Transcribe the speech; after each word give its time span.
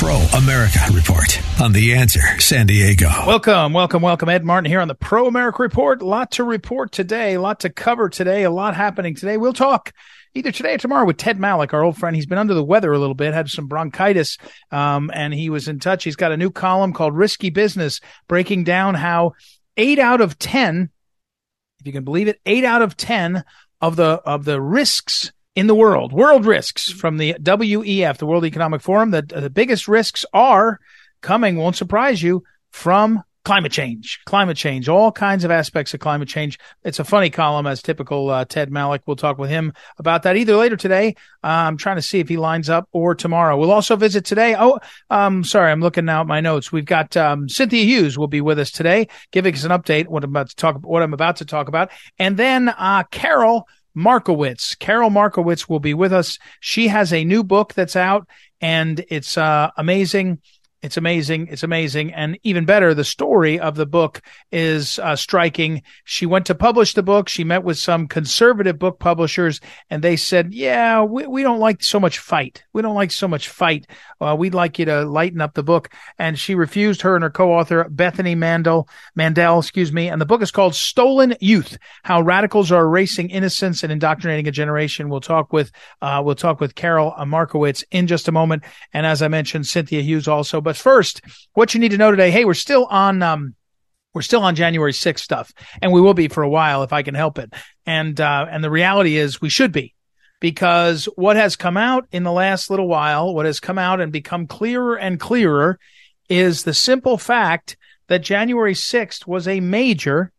Pro 0.00 0.16
America 0.34 0.78
Report 0.94 1.60
on 1.60 1.74
The 1.74 1.92
Answer 1.92 2.22
San 2.40 2.66
Diego. 2.66 3.10
Welcome, 3.26 3.74
welcome, 3.74 4.00
welcome. 4.00 4.30
Ed 4.30 4.46
Martin 4.46 4.70
here 4.70 4.80
on 4.80 4.88
the 4.88 4.94
Pro 4.94 5.26
America 5.26 5.62
Report. 5.62 6.00
A 6.00 6.06
lot 6.06 6.30
to 6.30 6.44
report 6.44 6.90
today, 6.90 7.34
a 7.34 7.40
lot 7.42 7.60
to 7.60 7.68
cover 7.68 8.08
today, 8.08 8.44
a 8.44 8.50
lot 8.50 8.74
happening 8.74 9.14
today. 9.14 9.36
We'll 9.36 9.52
talk 9.52 9.92
either 10.34 10.52
today 10.52 10.72
or 10.72 10.78
tomorrow 10.78 11.04
with 11.04 11.18
Ted 11.18 11.38
Malloch, 11.38 11.74
our 11.74 11.84
old 11.84 11.98
friend. 11.98 12.16
He's 12.16 12.24
been 12.24 12.38
under 12.38 12.54
the 12.54 12.64
weather 12.64 12.90
a 12.94 12.98
little 12.98 13.14
bit, 13.14 13.34
had 13.34 13.50
some 13.50 13.66
bronchitis, 13.66 14.38
um, 14.70 15.10
and 15.12 15.34
he 15.34 15.50
was 15.50 15.68
in 15.68 15.80
touch. 15.80 16.04
He's 16.04 16.16
got 16.16 16.32
a 16.32 16.38
new 16.38 16.50
column 16.50 16.94
called 16.94 17.14
Risky 17.14 17.50
Business, 17.50 18.00
breaking 18.26 18.64
down 18.64 18.94
how 18.94 19.34
eight 19.76 19.98
out 19.98 20.22
of 20.22 20.38
10, 20.38 20.88
if 21.78 21.86
you 21.86 21.92
can 21.92 22.04
believe 22.04 22.26
it, 22.26 22.40
eight 22.46 22.64
out 22.64 22.80
of 22.80 22.96
10 22.96 23.44
of 23.82 23.96
the, 23.96 24.22
of 24.24 24.46
the 24.46 24.62
risks 24.62 25.30
in 25.56 25.66
the 25.66 25.74
world, 25.74 26.12
world 26.12 26.46
risks 26.46 26.90
from 26.90 27.16
the 27.16 27.34
WEF, 27.34 28.18
the 28.18 28.26
World 28.26 28.44
Economic 28.44 28.80
Forum. 28.80 29.10
The, 29.10 29.22
the 29.22 29.50
biggest 29.50 29.88
risks 29.88 30.24
are 30.32 30.78
coming, 31.22 31.56
won't 31.56 31.76
surprise 31.76 32.22
you, 32.22 32.44
from 32.70 33.22
climate 33.44 33.72
change, 33.72 34.20
climate 34.26 34.56
change, 34.56 34.88
all 34.88 35.10
kinds 35.10 35.44
of 35.44 35.50
aspects 35.50 35.94
of 35.94 36.00
climate 36.00 36.28
change. 36.28 36.58
It's 36.84 36.98
a 36.98 37.04
funny 37.04 37.30
column 37.30 37.66
as 37.66 37.82
typical 37.82 38.28
uh, 38.30 38.44
Ted 38.44 38.70
Malloch. 38.70 39.00
We'll 39.06 39.16
talk 39.16 39.38
with 39.38 39.50
him 39.50 39.72
about 39.98 40.22
that 40.24 40.36
either 40.36 40.56
later 40.56 40.76
today. 40.76 41.16
Uh, 41.42 41.66
I'm 41.66 41.76
trying 41.76 41.96
to 41.96 42.02
see 42.02 42.20
if 42.20 42.28
he 42.28 42.36
lines 42.36 42.68
up 42.68 42.88
or 42.92 43.14
tomorrow. 43.14 43.56
We'll 43.56 43.72
also 43.72 43.96
visit 43.96 44.24
today. 44.24 44.54
Oh, 44.58 44.78
um, 45.08 45.42
sorry, 45.42 45.72
I'm 45.72 45.80
looking 45.80 46.04
now 46.04 46.20
at 46.20 46.26
my 46.26 46.40
notes. 46.40 46.70
We've 46.70 46.84
got 46.84 47.16
um, 47.16 47.48
Cynthia 47.48 47.84
Hughes 47.84 48.18
will 48.18 48.28
be 48.28 48.40
with 48.42 48.58
us 48.58 48.70
today, 48.70 49.08
giving 49.32 49.54
us 49.54 49.64
an 49.64 49.70
update 49.70 50.06
what 50.06 50.22
I'm 50.22 50.30
about 50.30 50.50
to 50.50 50.56
talk 50.56 50.86
what 50.86 51.02
I'm 51.02 51.14
about 51.14 51.36
to 51.36 51.44
talk 51.44 51.68
about, 51.68 51.90
and 52.18 52.36
then 52.36 52.68
uh, 52.68 53.04
Karol 53.10 53.66
Markowicz. 53.96 54.78
Karol 54.78 55.10
Markowicz 55.10 55.68
will 55.68 55.80
be 55.80 55.94
with 55.94 56.12
us. 56.12 56.38
She 56.60 56.88
has 56.88 57.12
a 57.12 57.24
new 57.24 57.44
book 57.44 57.74
that's 57.74 57.96
out 57.96 58.28
and 58.60 59.04
it's 59.08 59.36
uh, 59.36 59.70
amazing. 59.76 60.40
It's 60.82 60.96
amazing. 60.96 61.48
It's 61.48 61.62
amazing. 61.62 62.14
And 62.14 62.38
even 62.42 62.64
better, 62.64 62.94
the 62.94 63.04
story 63.04 63.60
of 63.60 63.74
the 63.74 63.84
book 63.84 64.22
is 64.50 64.98
uh, 64.98 65.14
striking. 65.14 65.82
She 66.04 66.24
went 66.24 66.46
to 66.46 66.54
publish 66.54 66.94
the 66.94 67.02
book. 67.02 67.28
She 67.28 67.44
met 67.44 67.64
with 67.64 67.76
some 67.76 68.08
conservative 68.08 68.78
book 68.78 68.98
publishers 68.98 69.60
and 69.90 70.02
they 70.02 70.16
said, 70.16 70.54
yeah, 70.54 71.02
we, 71.02 71.26
we 71.26 71.42
don't 71.42 71.58
like 71.58 71.82
so 71.82 72.00
much 72.00 72.18
fight. 72.18 72.64
We 72.72 72.80
don't 72.80 72.94
like 72.94 73.10
so 73.10 73.28
much 73.28 73.50
fight. 73.50 73.90
Uh, 74.22 74.34
we'd 74.38 74.54
like 74.54 74.78
you 74.78 74.86
to 74.86 75.04
lighten 75.04 75.42
up 75.42 75.52
the 75.52 75.62
book. 75.62 75.92
And 76.18 76.38
she 76.38 76.54
refused 76.54 77.02
her 77.02 77.14
and 77.14 77.24
her 77.24 77.30
co-author, 77.30 77.86
Bethany 77.90 78.34
Mandel, 78.34 78.88
Mandel, 79.14 79.58
excuse 79.58 79.92
me. 79.92 80.08
And 80.08 80.18
the 80.18 80.26
book 80.26 80.40
is 80.40 80.50
called 80.50 80.74
Stolen 80.74 81.36
Youth, 81.40 81.76
How 82.04 82.22
Radicals 82.22 82.72
Are 82.72 82.84
Erasing 82.86 83.28
Innocence 83.28 83.82
and 83.82 83.92
Indoctrinating 83.92 84.48
a 84.48 84.50
Generation. 84.50 85.10
We'll 85.10 85.20
talk 85.20 85.52
with, 85.52 85.72
uh, 86.00 86.22
we'll 86.24 86.36
talk 86.36 86.58
with 86.58 86.74
Karol 86.74 87.12
Markowicz 87.18 87.84
in 87.90 88.06
just 88.06 88.28
a 88.28 88.32
moment. 88.32 88.62
And 88.94 89.04
as 89.04 89.20
I 89.20 89.28
mentioned, 89.28 89.66
Cynthia 89.66 90.00
Hughes 90.00 90.26
also. 90.26 90.62
But 90.62 90.69
first, 90.76 91.22
what 91.54 91.74
you 91.74 91.80
need 91.80 91.90
to 91.92 91.98
know 91.98 92.10
today, 92.10 92.30
hey, 92.30 92.44
we're 92.44 92.54
still 92.54 92.86
on, 92.86 93.22
um, 93.22 93.54
we're 94.14 94.22
still 94.22 94.42
on 94.42 94.54
January 94.54 94.92
6th 94.92 95.20
stuff 95.20 95.52
and 95.80 95.92
we 95.92 96.00
will 96.00 96.14
be 96.14 96.28
for 96.28 96.42
a 96.42 96.48
while 96.48 96.82
if 96.82 96.92
I 96.92 97.02
can 97.02 97.14
help 97.14 97.38
it. 97.38 97.52
And, 97.86 98.20
uh, 98.20 98.46
and 98.50 98.62
the 98.62 98.70
reality 98.70 99.16
is 99.16 99.40
we 99.40 99.48
should 99.48 99.72
be 99.72 99.94
because 100.40 101.04
what 101.16 101.36
has 101.36 101.54
come 101.54 101.76
out 101.76 102.08
in 102.10 102.24
the 102.24 102.32
last 102.32 102.70
little 102.70 102.88
while, 102.88 103.34
what 103.34 103.46
has 103.46 103.60
come 103.60 103.78
out 103.78 104.00
and 104.00 104.10
become 104.10 104.46
clearer 104.46 104.96
and 104.96 105.20
clearer 105.20 105.78
is 106.28 106.62
the 106.62 106.74
simple 106.74 107.18
fact 107.18 107.76
that 108.08 108.22
January 108.22 108.74
6th 108.74 109.26
was 109.26 109.46
a 109.46 109.60
major, 109.60 110.32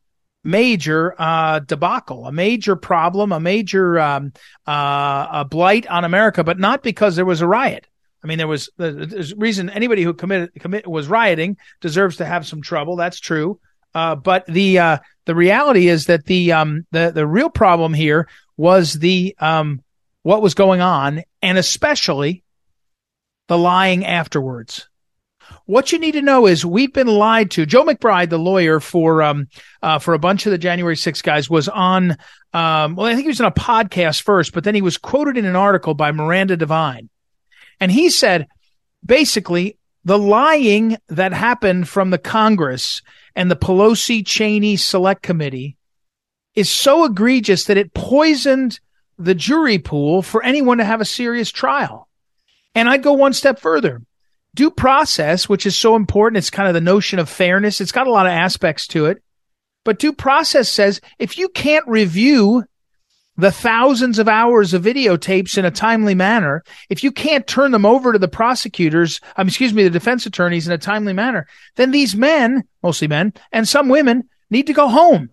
major 0.43 1.15
uh, 1.17 1.59
debacle, 1.59 2.25
a 2.25 2.31
major 2.31 2.75
problem, 2.75 3.31
a 3.31 3.39
major 3.39 3.99
um, 3.99 4.33
uh, 4.67 5.27
a 5.31 5.45
blight 5.45 5.87
on 5.87 6.03
America, 6.03 6.43
but 6.43 6.59
not 6.59 6.83
because 6.83 7.15
there 7.15 7.25
was 7.25 7.41
a 7.41 7.47
riot. 7.47 7.87
I 8.23 8.27
mean, 8.27 8.37
there 8.37 8.47
was 8.47 8.69
the 8.77 9.33
reason 9.37 9.69
anybody 9.69 10.03
who 10.03 10.13
committed 10.13 10.51
commit 10.59 10.87
was 10.87 11.07
rioting 11.07 11.57
deserves 11.79 12.17
to 12.17 12.25
have 12.25 12.47
some 12.47 12.61
trouble. 12.61 12.95
That's 12.95 13.19
true. 13.19 13.59
Uh, 13.93 14.15
but 14.15 14.45
the 14.45 14.79
uh, 14.79 14.97
the 15.25 15.35
reality 15.35 15.87
is 15.87 16.05
that 16.05 16.25
the 16.25 16.51
um, 16.51 16.85
the 16.91 17.11
the 17.11 17.27
real 17.27 17.49
problem 17.49 17.93
here 17.93 18.27
was 18.57 18.93
the 18.93 19.35
um, 19.39 19.81
what 20.23 20.41
was 20.41 20.53
going 20.53 20.81
on, 20.81 21.23
and 21.41 21.57
especially 21.57 22.43
the 23.47 23.57
lying 23.57 24.05
afterwards. 24.05 24.87
What 25.65 25.91
you 25.91 25.99
need 25.99 26.13
to 26.13 26.21
know 26.21 26.47
is 26.47 26.65
we've 26.65 26.93
been 26.93 27.07
lied 27.07 27.51
to. 27.51 27.65
Joe 27.65 27.83
McBride, 27.83 28.29
the 28.29 28.39
lawyer 28.39 28.79
for 28.79 29.21
um 29.21 29.47
uh, 29.81 29.99
for 29.99 30.13
a 30.13 30.19
bunch 30.19 30.45
of 30.45 30.51
the 30.51 30.57
January 30.57 30.95
6 30.95 31.21
guys, 31.21 31.49
was 31.49 31.67
on 31.67 32.11
um 32.53 32.95
well, 32.95 33.07
I 33.07 33.13
think 33.13 33.23
he 33.23 33.29
was 33.29 33.41
on 33.41 33.47
a 33.47 33.51
podcast 33.51 34.21
first, 34.21 34.53
but 34.53 34.63
then 34.63 34.75
he 34.75 34.81
was 34.81 34.97
quoted 34.97 35.37
in 35.37 35.45
an 35.45 35.55
article 35.55 35.93
by 35.93 36.11
Miranda 36.11 36.55
Devine 36.55 37.09
and 37.81 37.91
he 37.91 38.09
said 38.09 38.47
basically 39.05 39.77
the 40.05 40.17
lying 40.17 40.97
that 41.09 41.33
happened 41.33 41.89
from 41.89 42.11
the 42.11 42.17
Congress 42.17 43.01
and 43.35 43.51
the 43.51 43.55
Pelosi 43.55 44.25
Cheney 44.25 44.77
Select 44.77 45.21
Committee 45.21 45.77
is 46.55 46.69
so 46.69 47.05
egregious 47.05 47.65
that 47.65 47.77
it 47.77 47.93
poisoned 47.93 48.79
the 49.17 49.35
jury 49.35 49.79
pool 49.79 50.21
for 50.21 50.43
anyone 50.43 50.77
to 50.77 50.85
have 50.85 51.01
a 51.01 51.05
serious 51.05 51.51
trial. 51.51 52.07
And 52.73 52.87
I'd 52.87 53.03
go 53.03 53.13
one 53.13 53.33
step 53.33 53.59
further. 53.59 54.01
Due 54.53 54.71
process, 54.71 55.47
which 55.47 55.65
is 55.65 55.77
so 55.77 55.95
important, 55.95 56.37
it's 56.37 56.49
kind 56.49 56.67
of 56.67 56.73
the 56.73 56.81
notion 56.81 57.19
of 57.19 57.29
fairness. 57.29 57.81
It's 57.81 57.91
got 57.91 58.07
a 58.07 58.11
lot 58.11 58.25
of 58.25 58.31
aspects 58.31 58.87
to 58.87 59.05
it. 59.05 59.23
But 59.83 59.99
due 59.99 60.13
process 60.13 60.69
says 60.69 61.01
if 61.19 61.37
you 61.37 61.49
can't 61.49 61.87
review 61.87 62.63
the 63.41 63.51
thousands 63.51 64.19
of 64.19 64.27
hours 64.27 64.71
of 64.71 64.83
videotapes 64.83 65.57
in 65.57 65.65
a 65.65 65.71
timely 65.71 66.13
manner, 66.13 66.63
if 66.89 67.03
you 67.03 67.11
can't 67.11 67.47
turn 67.47 67.71
them 67.71 67.87
over 67.87 68.13
to 68.13 68.19
the 68.19 68.27
prosecutors, 68.27 69.19
um, 69.35 69.47
excuse 69.47 69.73
me, 69.73 69.81
the 69.81 69.89
defense 69.89 70.27
attorneys 70.27 70.67
in 70.67 70.73
a 70.73 70.77
timely 70.77 71.11
manner, 71.11 71.47
then 71.75 71.89
these 71.89 72.15
men, 72.15 72.63
mostly 72.83 73.07
men, 73.07 73.33
and 73.51 73.67
some 73.67 73.89
women 73.89 74.29
need 74.51 74.67
to 74.67 74.73
go 74.73 74.87
home. 74.87 75.31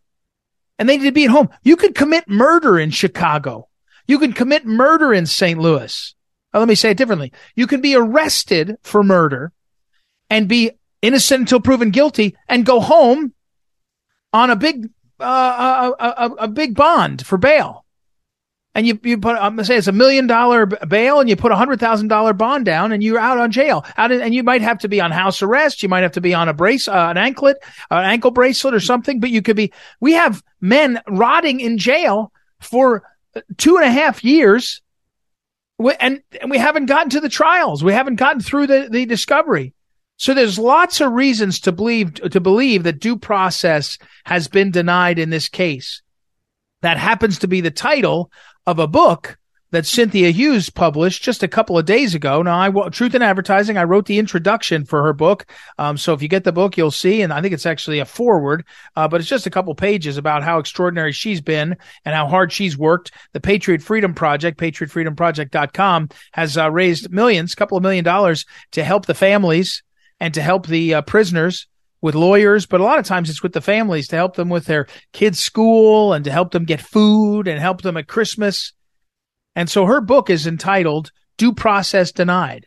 And 0.78 0.88
they 0.88 0.96
need 0.96 1.04
to 1.04 1.12
be 1.12 1.24
at 1.24 1.30
home. 1.30 1.50
You 1.64 1.76
could 1.76 1.94
commit 1.94 2.26
murder 2.28 2.78
in 2.78 2.90
Chicago. 2.90 3.68
You 4.06 4.18
can 4.18 4.32
commit 4.32 4.64
murder 4.64 5.12
in 5.12 5.26
St. 5.26 5.60
Louis. 5.60 6.14
Now, 6.54 6.60
let 6.60 6.68
me 6.68 6.76
say 6.76 6.92
it 6.92 6.96
differently. 6.96 7.34
You 7.56 7.66
can 7.66 7.82
be 7.82 7.94
arrested 7.94 8.78
for 8.84 9.02
murder 9.02 9.52
and 10.30 10.48
be 10.48 10.70
innocent 11.02 11.40
until 11.40 11.60
proven 11.60 11.90
guilty 11.90 12.38
and 12.48 12.64
go 12.64 12.80
home 12.80 13.34
on 14.32 14.48
a 14.48 14.56
big, 14.56 14.88
uh, 15.20 15.92
a, 15.98 16.04
a, 16.04 16.30
a 16.44 16.48
big 16.48 16.74
bond 16.74 17.26
for 17.26 17.36
bail 17.36 17.84
and 18.78 18.86
you 18.86 18.98
you 19.02 19.18
put 19.18 19.36
I'm 19.36 19.52
gonna 19.52 19.64
say 19.64 19.76
it's 19.76 19.86
a 19.86 19.92
million 19.92 20.26
dollar 20.26 20.66
bail 20.66 21.20
and 21.20 21.28
you 21.28 21.36
put 21.36 21.52
a 21.52 21.56
hundred 21.56 21.80
thousand 21.80 22.08
dollar 22.08 22.32
bond 22.32 22.64
down 22.64 22.92
and 22.92 23.02
you're 23.02 23.18
out 23.18 23.38
on 23.38 23.50
jail. 23.50 23.84
Out 23.96 24.12
and 24.12 24.34
you 24.34 24.42
might 24.42 24.62
have 24.62 24.78
to 24.78 24.88
be 24.88 25.00
on 25.00 25.10
house 25.10 25.42
arrest. 25.42 25.82
You 25.82 25.88
might 25.88 26.02
have 26.02 26.12
to 26.12 26.20
be 26.20 26.32
on 26.32 26.48
a 26.48 26.54
brace 26.54 26.88
uh, 26.88 27.08
an 27.10 27.18
anklet 27.18 27.58
an 27.90 28.04
ankle 28.04 28.30
bracelet 28.30 28.74
or 28.74 28.80
something 28.80 29.20
but 29.20 29.30
you 29.30 29.42
could 29.42 29.56
be 29.56 29.72
we 30.00 30.12
have 30.12 30.42
men 30.60 31.00
rotting 31.08 31.60
in 31.60 31.76
jail 31.76 32.32
for 32.60 33.02
two 33.56 33.76
and 33.76 33.84
a 33.84 33.90
half 33.90 34.24
years. 34.24 34.82
And, 36.00 36.22
and 36.40 36.50
we 36.50 36.58
haven't 36.58 36.86
gotten 36.86 37.10
to 37.10 37.20
the 37.20 37.28
trials. 37.28 37.84
We 37.84 37.92
haven't 37.92 38.16
gotten 38.16 38.40
through 38.40 38.66
the, 38.66 38.88
the 38.90 39.06
discovery. 39.06 39.74
So 40.16 40.34
there's 40.34 40.58
lots 40.58 41.00
of 41.00 41.12
reasons 41.12 41.60
to 41.60 41.72
believe 41.72 42.14
to 42.14 42.40
believe 42.40 42.82
that 42.82 42.98
due 42.98 43.16
process 43.16 43.98
has 44.24 44.48
been 44.48 44.72
denied 44.72 45.20
in 45.20 45.30
this 45.30 45.48
case. 45.48 46.02
That 46.82 46.96
happens 46.96 47.40
to 47.40 47.48
be 47.48 47.60
the 47.60 47.70
title 47.70 48.32
of 48.68 48.78
a 48.78 48.86
book 48.86 49.38
that 49.70 49.86
Cynthia 49.86 50.28
Hughes 50.30 50.68
published 50.68 51.22
just 51.22 51.42
a 51.42 51.48
couple 51.48 51.78
of 51.78 51.86
days 51.86 52.14
ago. 52.14 52.42
Now, 52.42 52.60
I 52.60 52.88
Truth 52.90 53.14
in 53.14 53.22
Advertising. 53.22 53.78
I 53.78 53.84
wrote 53.84 54.04
the 54.04 54.18
introduction 54.18 54.84
for 54.84 55.02
her 55.04 55.14
book. 55.14 55.46
Um, 55.78 55.96
so 55.96 56.12
if 56.12 56.20
you 56.20 56.28
get 56.28 56.44
the 56.44 56.52
book, 56.52 56.76
you'll 56.76 56.90
see, 56.90 57.22
and 57.22 57.32
I 57.32 57.40
think 57.40 57.54
it's 57.54 57.64
actually 57.64 57.98
a 57.98 58.04
foreword, 58.04 58.66
uh, 58.94 59.08
but 59.08 59.20
it's 59.20 59.28
just 59.28 59.46
a 59.46 59.50
couple 59.50 59.74
pages 59.74 60.18
about 60.18 60.42
how 60.42 60.58
extraordinary 60.58 61.12
she's 61.12 61.40
been 61.40 61.78
and 62.04 62.14
how 62.14 62.28
hard 62.28 62.52
she's 62.52 62.76
worked. 62.76 63.10
The 63.32 63.40
Patriot 63.40 63.80
Freedom 63.80 64.12
Project, 64.12 64.58
patriotfreedomproject.com, 64.58 66.10
has 66.32 66.58
uh, 66.58 66.70
raised 66.70 67.10
millions, 67.10 67.54
couple 67.54 67.78
of 67.78 67.82
million 67.82 68.04
dollars 68.04 68.44
to 68.72 68.84
help 68.84 69.06
the 69.06 69.14
families 69.14 69.82
and 70.20 70.34
to 70.34 70.42
help 70.42 70.66
the 70.66 70.94
uh, 70.94 71.02
prisoners 71.02 71.66
with 72.00 72.14
lawyers, 72.14 72.66
but 72.66 72.80
a 72.80 72.84
lot 72.84 72.98
of 72.98 73.04
times 73.04 73.28
it's 73.28 73.42
with 73.42 73.52
the 73.52 73.60
families 73.60 74.08
to 74.08 74.16
help 74.16 74.36
them 74.36 74.48
with 74.48 74.66
their 74.66 74.86
kids' 75.12 75.40
school 75.40 76.12
and 76.12 76.24
to 76.24 76.30
help 76.30 76.52
them 76.52 76.64
get 76.64 76.80
food 76.80 77.48
and 77.48 77.60
help 77.60 77.82
them 77.82 77.96
at 77.96 78.06
Christmas. 78.06 78.72
And 79.56 79.68
so 79.68 79.86
her 79.86 80.00
book 80.00 80.30
is 80.30 80.46
entitled 80.46 81.10
due 81.36 81.52
process 81.52 82.12
denied. 82.12 82.64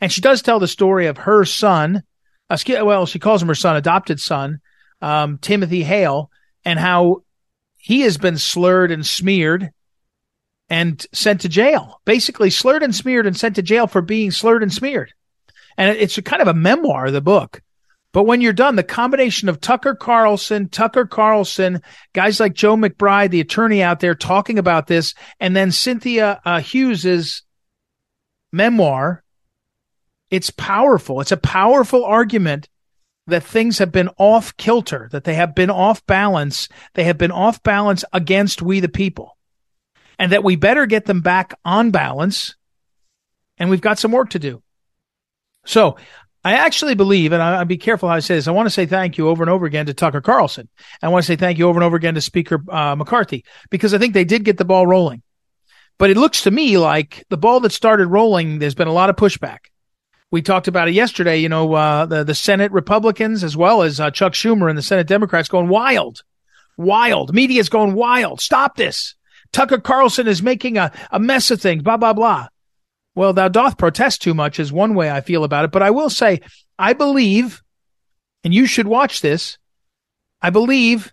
And 0.00 0.10
she 0.10 0.20
does 0.20 0.42
tell 0.42 0.58
the 0.58 0.66
story 0.66 1.06
of 1.06 1.18
her 1.18 1.44
son, 1.44 2.02
well, 2.68 3.06
she 3.06 3.18
calls 3.18 3.42
him 3.42 3.48
her 3.48 3.54
son, 3.54 3.76
adopted 3.76 4.18
son, 4.18 4.58
um, 5.00 5.38
Timothy 5.38 5.82
Hale, 5.82 6.30
and 6.64 6.78
how 6.78 7.22
he 7.76 8.00
has 8.00 8.18
been 8.18 8.38
slurred 8.38 8.90
and 8.90 9.04
smeared 9.06 9.70
and 10.68 11.06
sent 11.12 11.42
to 11.42 11.48
jail. 11.48 12.00
Basically, 12.04 12.50
slurred 12.50 12.82
and 12.82 12.94
smeared 12.94 13.26
and 13.26 13.36
sent 13.36 13.56
to 13.56 13.62
jail 13.62 13.86
for 13.86 14.02
being 14.02 14.30
slurred 14.30 14.62
and 14.62 14.72
smeared. 14.72 15.12
And 15.76 15.96
it's 15.96 16.18
kind 16.20 16.42
of 16.42 16.48
a 16.48 16.54
memoir, 16.54 17.10
the 17.10 17.20
book. 17.20 17.60
But 18.14 18.26
when 18.26 18.40
you're 18.40 18.52
done, 18.52 18.76
the 18.76 18.84
combination 18.84 19.48
of 19.48 19.60
Tucker 19.60 19.96
Carlson, 19.96 20.68
Tucker 20.68 21.04
Carlson, 21.04 21.82
guys 22.12 22.38
like 22.38 22.54
Joe 22.54 22.76
McBride, 22.76 23.30
the 23.30 23.40
attorney 23.40 23.82
out 23.82 23.98
there 23.98 24.14
talking 24.14 24.56
about 24.56 24.86
this, 24.86 25.14
and 25.40 25.56
then 25.56 25.72
Cynthia 25.72 26.40
uh, 26.44 26.60
Hughes's 26.60 27.42
memoir, 28.52 29.24
it's 30.30 30.50
powerful. 30.50 31.20
It's 31.22 31.32
a 31.32 31.36
powerful 31.36 32.04
argument 32.04 32.68
that 33.26 33.42
things 33.42 33.78
have 33.78 33.90
been 33.90 34.10
off 34.16 34.56
kilter, 34.56 35.08
that 35.10 35.24
they 35.24 35.34
have 35.34 35.56
been 35.56 35.70
off 35.70 36.06
balance. 36.06 36.68
They 36.94 37.02
have 37.04 37.18
been 37.18 37.32
off 37.32 37.64
balance 37.64 38.04
against 38.12 38.62
we 38.62 38.78
the 38.78 38.88
people 38.88 39.36
and 40.20 40.30
that 40.30 40.44
we 40.44 40.54
better 40.54 40.86
get 40.86 41.06
them 41.06 41.20
back 41.20 41.52
on 41.64 41.90
balance. 41.90 42.54
And 43.58 43.70
we've 43.70 43.80
got 43.80 43.98
some 43.98 44.12
work 44.12 44.30
to 44.30 44.38
do. 44.38 44.62
So 45.66 45.96
I 46.44 46.54
actually 46.54 46.94
believe, 46.94 47.32
and 47.32 47.42
I, 47.42 47.58
will 47.58 47.64
be 47.64 47.78
careful 47.78 48.08
how 48.08 48.16
I 48.16 48.20
say 48.20 48.34
this. 48.34 48.46
I 48.46 48.52
want 48.52 48.66
to 48.66 48.70
say 48.70 48.84
thank 48.84 49.16
you 49.16 49.28
over 49.28 49.42
and 49.42 49.48
over 49.48 49.64
again 49.64 49.86
to 49.86 49.94
Tucker 49.94 50.20
Carlson. 50.20 50.68
I 51.02 51.08
want 51.08 51.24
to 51.24 51.26
say 51.26 51.36
thank 51.36 51.58
you 51.58 51.68
over 51.68 51.78
and 51.78 51.84
over 51.84 51.96
again 51.96 52.14
to 52.14 52.20
Speaker 52.20 52.62
uh, 52.68 52.94
McCarthy 52.94 53.44
because 53.70 53.94
I 53.94 53.98
think 53.98 54.12
they 54.12 54.24
did 54.24 54.44
get 54.44 54.58
the 54.58 54.64
ball 54.66 54.86
rolling. 54.86 55.22
But 55.98 56.10
it 56.10 56.18
looks 56.18 56.42
to 56.42 56.50
me 56.50 56.76
like 56.76 57.24
the 57.30 57.38
ball 57.38 57.60
that 57.60 57.72
started 57.72 58.08
rolling, 58.08 58.58
there's 58.58 58.74
been 58.74 58.88
a 58.88 58.92
lot 58.92 59.10
of 59.10 59.16
pushback. 59.16 59.58
We 60.30 60.42
talked 60.42 60.68
about 60.68 60.88
it 60.88 60.94
yesterday. 60.94 61.38
You 61.38 61.48
know, 61.48 61.72
uh, 61.72 62.06
the 62.06 62.24
the 62.24 62.34
Senate 62.34 62.72
Republicans 62.72 63.44
as 63.44 63.56
well 63.56 63.82
as 63.82 64.00
uh, 64.00 64.10
Chuck 64.10 64.32
Schumer 64.32 64.68
and 64.68 64.76
the 64.76 64.82
Senate 64.82 65.06
Democrats 65.06 65.48
going 65.48 65.68
wild, 65.68 66.22
wild. 66.76 67.32
Media's 67.32 67.68
going 67.68 67.94
wild. 67.94 68.40
Stop 68.40 68.76
this. 68.76 69.14
Tucker 69.52 69.78
Carlson 69.78 70.26
is 70.26 70.42
making 70.42 70.76
a, 70.76 70.90
a 71.12 71.20
mess 71.20 71.52
of 71.52 71.62
things. 71.62 71.84
Blah 71.84 71.98
blah 71.98 72.12
blah. 72.12 72.48
Well, 73.14 73.32
thou 73.32 73.48
doth 73.48 73.78
protest 73.78 74.22
too 74.22 74.34
much 74.34 74.58
is 74.58 74.72
one 74.72 74.94
way 74.94 75.10
I 75.10 75.20
feel 75.20 75.44
about 75.44 75.64
it. 75.64 75.70
But 75.70 75.82
I 75.82 75.90
will 75.90 76.10
say, 76.10 76.40
I 76.78 76.92
believe, 76.92 77.62
and 78.42 78.52
you 78.52 78.66
should 78.66 78.86
watch 78.86 79.20
this. 79.20 79.58
I 80.42 80.50
believe 80.50 81.12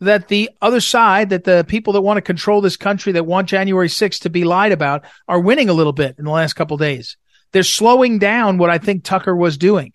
that 0.00 0.28
the 0.28 0.50
other 0.60 0.80
side, 0.80 1.30
that 1.30 1.44
the 1.44 1.64
people 1.66 1.92
that 1.94 2.02
want 2.02 2.18
to 2.18 2.22
control 2.22 2.60
this 2.60 2.76
country, 2.76 3.12
that 3.12 3.24
want 3.24 3.48
January 3.48 3.88
6th 3.88 4.20
to 4.20 4.30
be 4.30 4.44
lied 4.44 4.72
about, 4.72 5.04
are 5.28 5.40
winning 5.40 5.68
a 5.68 5.74
little 5.74 5.92
bit 5.92 6.16
in 6.18 6.24
the 6.24 6.30
last 6.30 6.54
couple 6.54 6.76
days. 6.76 7.16
They're 7.52 7.62
slowing 7.62 8.18
down 8.18 8.58
what 8.58 8.70
I 8.70 8.78
think 8.78 9.04
Tucker 9.04 9.34
was 9.34 9.56
doing 9.56 9.92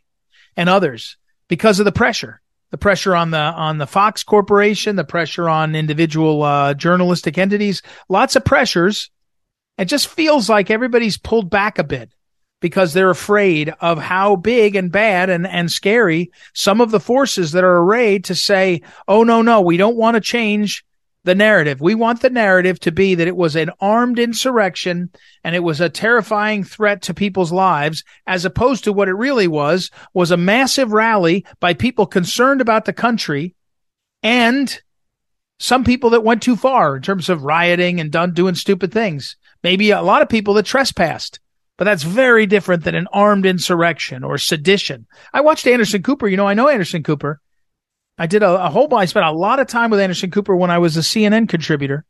and 0.56 0.70
others 0.70 1.18
because 1.48 1.80
of 1.80 1.86
the 1.86 1.92
pressure. 1.92 2.42
The 2.72 2.78
pressure 2.78 3.16
on 3.16 3.32
the 3.32 3.38
on 3.38 3.80
the 3.80 3.86
Fox 3.86 4.24
Corporation, 4.24 4.96
the 4.96 5.04
pressure 5.04 5.50
on 5.50 5.76
individual 5.76 6.42
uh, 6.42 6.74
journalistic 6.74 7.38
entities, 7.38 7.82
lots 8.08 8.38
of 8.38 8.46
pressures. 8.46 9.12
It 9.82 9.86
just 9.86 10.10
feels 10.10 10.48
like 10.48 10.70
everybody's 10.70 11.18
pulled 11.18 11.50
back 11.50 11.80
a 11.80 11.84
bit 11.84 12.14
because 12.60 12.94
they're 12.94 13.10
afraid 13.10 13.74
of 13.82 13.98
how 13.98 14.36
big 14.36 14.76
and 14.76 14.92
bad 14.92 15.32
and, 15.32 15.48
and 15.48 15.72
scary 15.72 16.30
some 16.54 16.82
of 16.82 16.92
the 16.92 17.00
forces 17.00 17.54
that 17.54 17.64
are 17.64 17.78
arrayed 17.78 18.26
to 18.26 18.36
say, 18.36 18.84
oh, 19.08 19.24
no, 19.24 19.42
no, 19.42 19.60
we 19.60 19.78
don't 19.78 19.96
want 19.96 20.14
to 20.14 20.22
change 20.22 20.86
the 21.24 21.34
narrative. 21.34 21.82
We 21.82 21.96
want 21.96 22.22
the 22.22 22.30
narrative 22.30 22.80
to 22.82 22.92
be 22.92 23.16
that 23.16 23.28
it 23.28 23.36
was 23.36 23.56
an 23.56 23.72
armed 23.80 24.20
insurrection 24.20 25.10
and 25.44 25.56
it 25.56 25.64
was 25.64 25.82
a 25.82 25.90
terrifying 25.90 26.64
threat 26.64 27.02
to 27.04 27.16
people's 27.16 27.52
lives, 27.52 28.04
as 28.28 28.46
opposed 28.46 28.84
to 28.84 28.94
what 28.94 29.10
it 29.10 29.14
really 29.14 29.48
was, 29.48 29.90
was 30.14 30.30
a 30.30 30.38
massive 30.38 30.92
rally 30.92 31.44
by 31.60 31.74
people 31.74 32.06
concerned 32.06 32.62
about 32.62 32.86
the 32.86 32.94
country 32.94 33.56
and 34.22 34.80
some 35.58 35.84
people 35.84 36.12
that 36.12 36.24
went 36.24 36.44
too 36.44 36.56
far 36.56 36.98
in 36.98 37.02
terms 37.02 37.30
of 37.30 37.44
rioting 37.44 38.00
and 38.00 38.12
done 38.12 38.36
doing 38.36 38.54
stupid 38.54 38.92
things. 38.92 39.38
Maybe 39.64 39.92
a 39.92 40.02
lot 40.02 40.22
of 40.22 40.30
people 40.30 40.56
that 40.56 40.66
trespassed. 40.66 41.40
But 41.78 41.86
that's 41.86 42.04
very 42.04 42.46
different 42.46 42.84
than 42.84 42.94
an 42.94 43.08
armed 43.12 43.46
insurrection 43.46 44.24
or 44.24 44.38
sedition. 44.38 45.08
I 45.34 45.42
watched 45.42 45.66
Anderson 45.66 46.04
Cooper. 46.04 46.28
You 46.28 46.38
know, 46.38 46.48
I 46.48 46.54
know 46.54 46.70
Anderson 46.70 47.02
Cooper. 47.02 47.42
I 48.20 48.28
did 48.28 48.44
a, 48.44 48.66
a 48.66 48.70
whole, 48.70 48.94
I 48.94 49.06
spent 49.06 49.26
a 49.26 49.32
lot 49.32 49.60
of 49.60 49.66
time 49.66 49.90
with 49.90 50.00
Anderson 50.00 50.30
Cooper 50.30 50.56
when 50.56 50.70
I 50.70 50.78
was 50.78 50.96
a 50.96 51.00
CNN 51.00 51.50
contributor. 51.50 52.06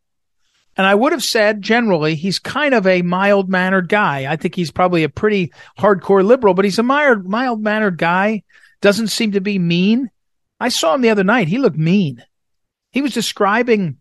And 0.75 0.85
I 0.85 0.93
would 0.93 1.13
have 1.13 1.23
said 1.23 1.61
generally 1.61 2.15
he's 2.15 2.37
kind 2.37 2.73
of 2.73 2.85
a 2.85 3.01
mild 3.01 3.49
mannered 3.49 3.87
guy. 3.87 4.29
I 4.29 4.35
think 4.35 4.55
he's 4.55 4.71
probably 4.71 5.03
a 5.03 5.09
pretty 5.09 5.53
hardcore 5.79 6.25
liberal, 6.25 6.53
but 6.53 6.65
he's 6.65 6.79
a 6.79 6.83
mild, 6.83 7.25
mild 7.25 7.61
mannered 7.61 7.97
guy. 7.97 8.43
Doesn't 8.81 9.07
seem 9.07 9.31
to 9.31 9.41
be 9.41 9.57
mean. 9.57 10.09
I 10.59 10.67
saw 10.67 10.95
him 10.95 11.01
the 11.01 11.11
other 11.11 11.23
night. 11.23 11.47
He 11.47 11.59
looked 11.59 11.77
mean. 11.77 12.21
He 12.91 13.01
was 13.01 13.13
describing 13.13 13.99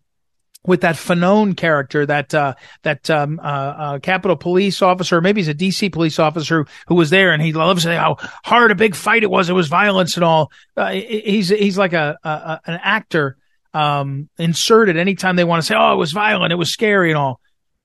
with 0.65 0.81
that 0.81 0.95
Fanone 0.95 1.57
character, 1.57 2.05
that 2.05 2.33
uh, 2.33 2.53
that 2.83 3.09
um, 3.09 3.39
uh, 3.39 3.43
uh, 3.43 3.99
Capitol 3.99 4.37
Police 4.37 4.81
officer, 4.81 5.19
maybe 5.21 5.41
he's 5.41 5.47
a 5.47 5.55
DC 5.55 5.91
police 5.91 6.19
officer 6.19 6.65
who 6.87 6.95
was 6.95 7.09
there, 7.09 7.31
and 7.31 7.41
he 7.41 7.53
loves 7.53 7.83
how 7.83 8.17
hard 8.43 8.71
a 8.71 8.75
big 8.75 8.95
fight 8.95 9.23
it 9.23 9.31
was. 9.31 9.49
It 9.49 9.53
was 9.53 9.67
violence 9.67 10.15
and 10.15 10.23
all. 10.23 10.51
Uh, 10.77 10.91
he's 10.91 11.49
he's 11.49 11.77
like 11.77 11.93
a, 11.93 12.17
a 12.23 12.59
an 12.65 12.79
actor 12.83 13.37
um, 13.73 14.29
inserted 14.37 14.97
anytime 14.97 15.35
they 15.35 15.43
want 15.43 15.61
to 15.63 15.65
say, 15.65 15.75
"Oh, 15.75 15.93
it 15.93 15.97
was 15.97 16.11
violent, 16.11 16.53
it 16.53 16.57
was 16.57 16.71
scary 16.71 17.09
and 17.09 17.17
all." 17.17 17.39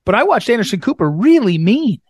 But 0.04 0.14
I 0.14 0.24
watched 0.24 0.50
Anderson 0.50 0.80
Cooper 0.80 1.10
really 1.10 1.58
mean, 1.58 2.00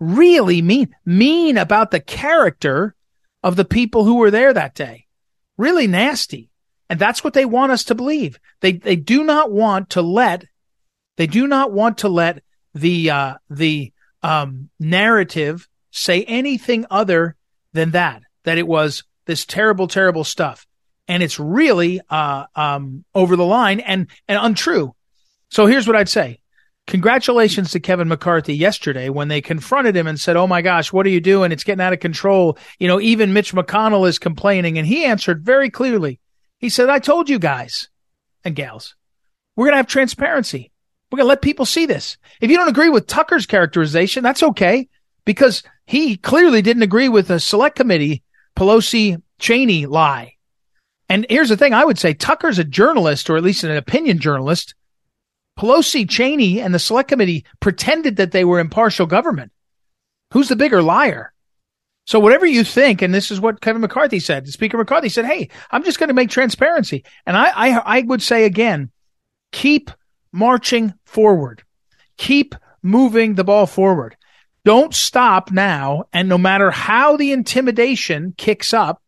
really 0.00 0.62
mean, 0.62 0.94
mean 1.04 1.58
about 1.58 1.90
the 1.90 2.00
character 2.00 2.94
of 3.42 3.56
the 3.56 3.64
people 3.64 4.04
who 4.04 4.16
were 4.16 4.30
there 4.30 4.52
that 4.52 4.74
day. 4.74 5.06
Really 5.56 5.86
nasty. 5.86 6.50
And 6.88 6.98
that's 6.98 7.24
what 7.24 7.34
they 7.34 7.44
want 7.44 7.72
us 7.72 7.84
to 7.84 7.94
believe. 7.94 8.38
They, 8.60 8.72
they 8.72 8.96
do 8.96 9.24
not 9.24 9.50
want 9.50 9.90
to 9.90 10.02
let, 10.02 10.44
they 11.16 11.26
do 11.26 11.46
not 11.46 11.72
want 11.72 11.98
to 11.98 12.08
let 12.08 12.42
the, 12.74 13.10
uh, 13.10 13.34
the, 13.50 13.92
um, 14.22 14.70
narrative 14.78 15.68
say 15.90 16.24
anything 16.24 16.86
other 16.90 17.36
than 17.72 17.92
that, 17.92 18.22
that 18.44 18.58
it 18.58 18.66
was 18.66 19.04
this 19.26 19.44
terrible, 19.44 19.88
terrible 19.88 20.24
stuff. 20.24 20.66
And 21.08 21.22
it's 21.22 21.38
really, 21.38 22.00
uh, 22.08 22.46
um, 22.54 23.04
over 23.14 23.36
the 23.36 23.44
line 23.44 23.80
and, 23.80 24.08
and 24.28 24.38
untrue. 24.40 24.94
So 25.50 25.66
here's 25.66 25.86
what 25.86 25.96
I'd 25.96 26.08
say. 26.08 26.40
Congratulations 26.86 27.72
to 27.72 27.80
Kevin 27.80 28.06
McCarthy 28.06 28.54
yesterday 28.54 29.08
when 29.08 29.26
they 29.26 29.40
confronted 29.40 29.96
him 29.96 30.06
and 30.06 30.20
said, 30.20 30.36
Oh 30.36 30.46
my 30.46 30.62
gosh, 30.62 30.92
what 30.92 31.04
are 31.04 31.10
you 31.10 31.20
doing? 31.20 31.50
It's 31.50 31.64
getting 31.64 31.80
out 31.80 31.92
of 31.92 31.98
control. 31.98 32.58
You 32.78 32.86
know, 32.86 33.00
even 33.00 33.32
Mitch 33.32 33.52
McConnell 33.52 34.08
is 34.08 34.20
complaining. 34.20 34.78
And 34.78 34.86
he 34.86 35.04
answered 35.04 35.44
very 35.44 35.68
clearly. 35.68 36.20
He 36.58 36.68
said, 36.68 36.88
I 36.88 36.98
told 36.98 37.28
you 37.28 37.38
guys 37.38 37.88
and 38.44 38.56
gals, 38.56 38.94
we're 39.54 39.66
going 39.66 39.74
to 39.74 39.78
have 39.78 39.86
transparency. 39.86 40.72
We're 41.10 41.18
going 41.18 41.26
to 41.26 41.30
let 41.30 41.42
people 41.42 41.66
see 41.66 41.86
this. 41.86 42.16
If 42.40 42.50
you 42.50 42.56
don't 42.56 42.68
agree 42.68 42.88
with 42.88 43.06
Tucker's 43.06 43.46
characterization, 43.46 44.22
that's 44.22 44.42
okay 44.42 44.88
because 45.24 45.62
he 45.86 46.16
clearly 46.16 46.62
didn't 46.62 46.82
agree 46.82 47.08
with 47.08 47.28
the 47.28 47.38
select 47.38 47.76
committee 47.76 48.22
Pelosi 48.56 49.22
Cheney 49.38 49.86
lie. 49.86 50.34
And 51.08 51.26
here's 51.28 51.50
the 51.50 51.56
thing 51.56 51.72
I 51.72 51.84
would 51.84 51.98
say 51.98 52.14
Tucker's 52.14 52.58
a 52.58 52.64
journalist 52.64 53.30
or 53.30 53.36
at 53.36 53.44
least 53.44 53.64
an 53.64 53.76
opinion 53.76 54.18
journalist. 54.18 54.74
Pelosi 55.58 56.08
Cheney 56.08 56.60
and 56.60 56.74
the 56.74 56.78
select 56.78 57.08
committee 57.08 57.44
pretended 57.60 58.16
that 58.16 58.32
they 58.32 58.44
were 58.44 58.58
impartial 58.58 59.06
government. 59.06 59.52
Who's 60.32 60.48
the 60.48 60.56
bigger 60.56 60.82
liar? 60.82 61.32
So 62.06 62.20
whatever 62.20 62.46
you 62.46 62.62
think, 62.62 63.02
and 63.02 63.12
this 63.12 63.32
is 63.32 63.40
what 63.40 63.60
Kevin 63.60 63.82
McCarthy 63.82 64.20
said, 64.20 64.46
Speaker 64.48 64.78
McCarthy 64.78 65.08
said, 65.08 65.24
Hey, 65.24 65.50
I'm 65.72 65.82
just 65.82 65.98
going 65.98 66.08
to 66.08 66.14
make 66.14 66.30
transparency. 66.30 67.04
And 67.26 67.36
I, 67.36 67.48
I, 67.48 67.98
I 67.98 68.02
would 68.02 68.22
say 68.22 68.44
again, 68.44 68.90
keep 69.50 69.90
marching 70.32 70.94
forward. 71.04 71.64
Keep 72.16 72.54
moving 72.80 73.34
the 73.34 73.44
ball 73.44 73.66
forward. 73.66 74.16
Don't 74.64 74.94
stop 74.94 75.50
now. 75.50 76.04
And 76.12 76.28
no 76.28 76.38
matter 76.38 76.70
how 76.70 77.16
the 77.16 77.32
intimidation 77.32 78.34
kicks 78.36 78.72
up, 78.72 79.02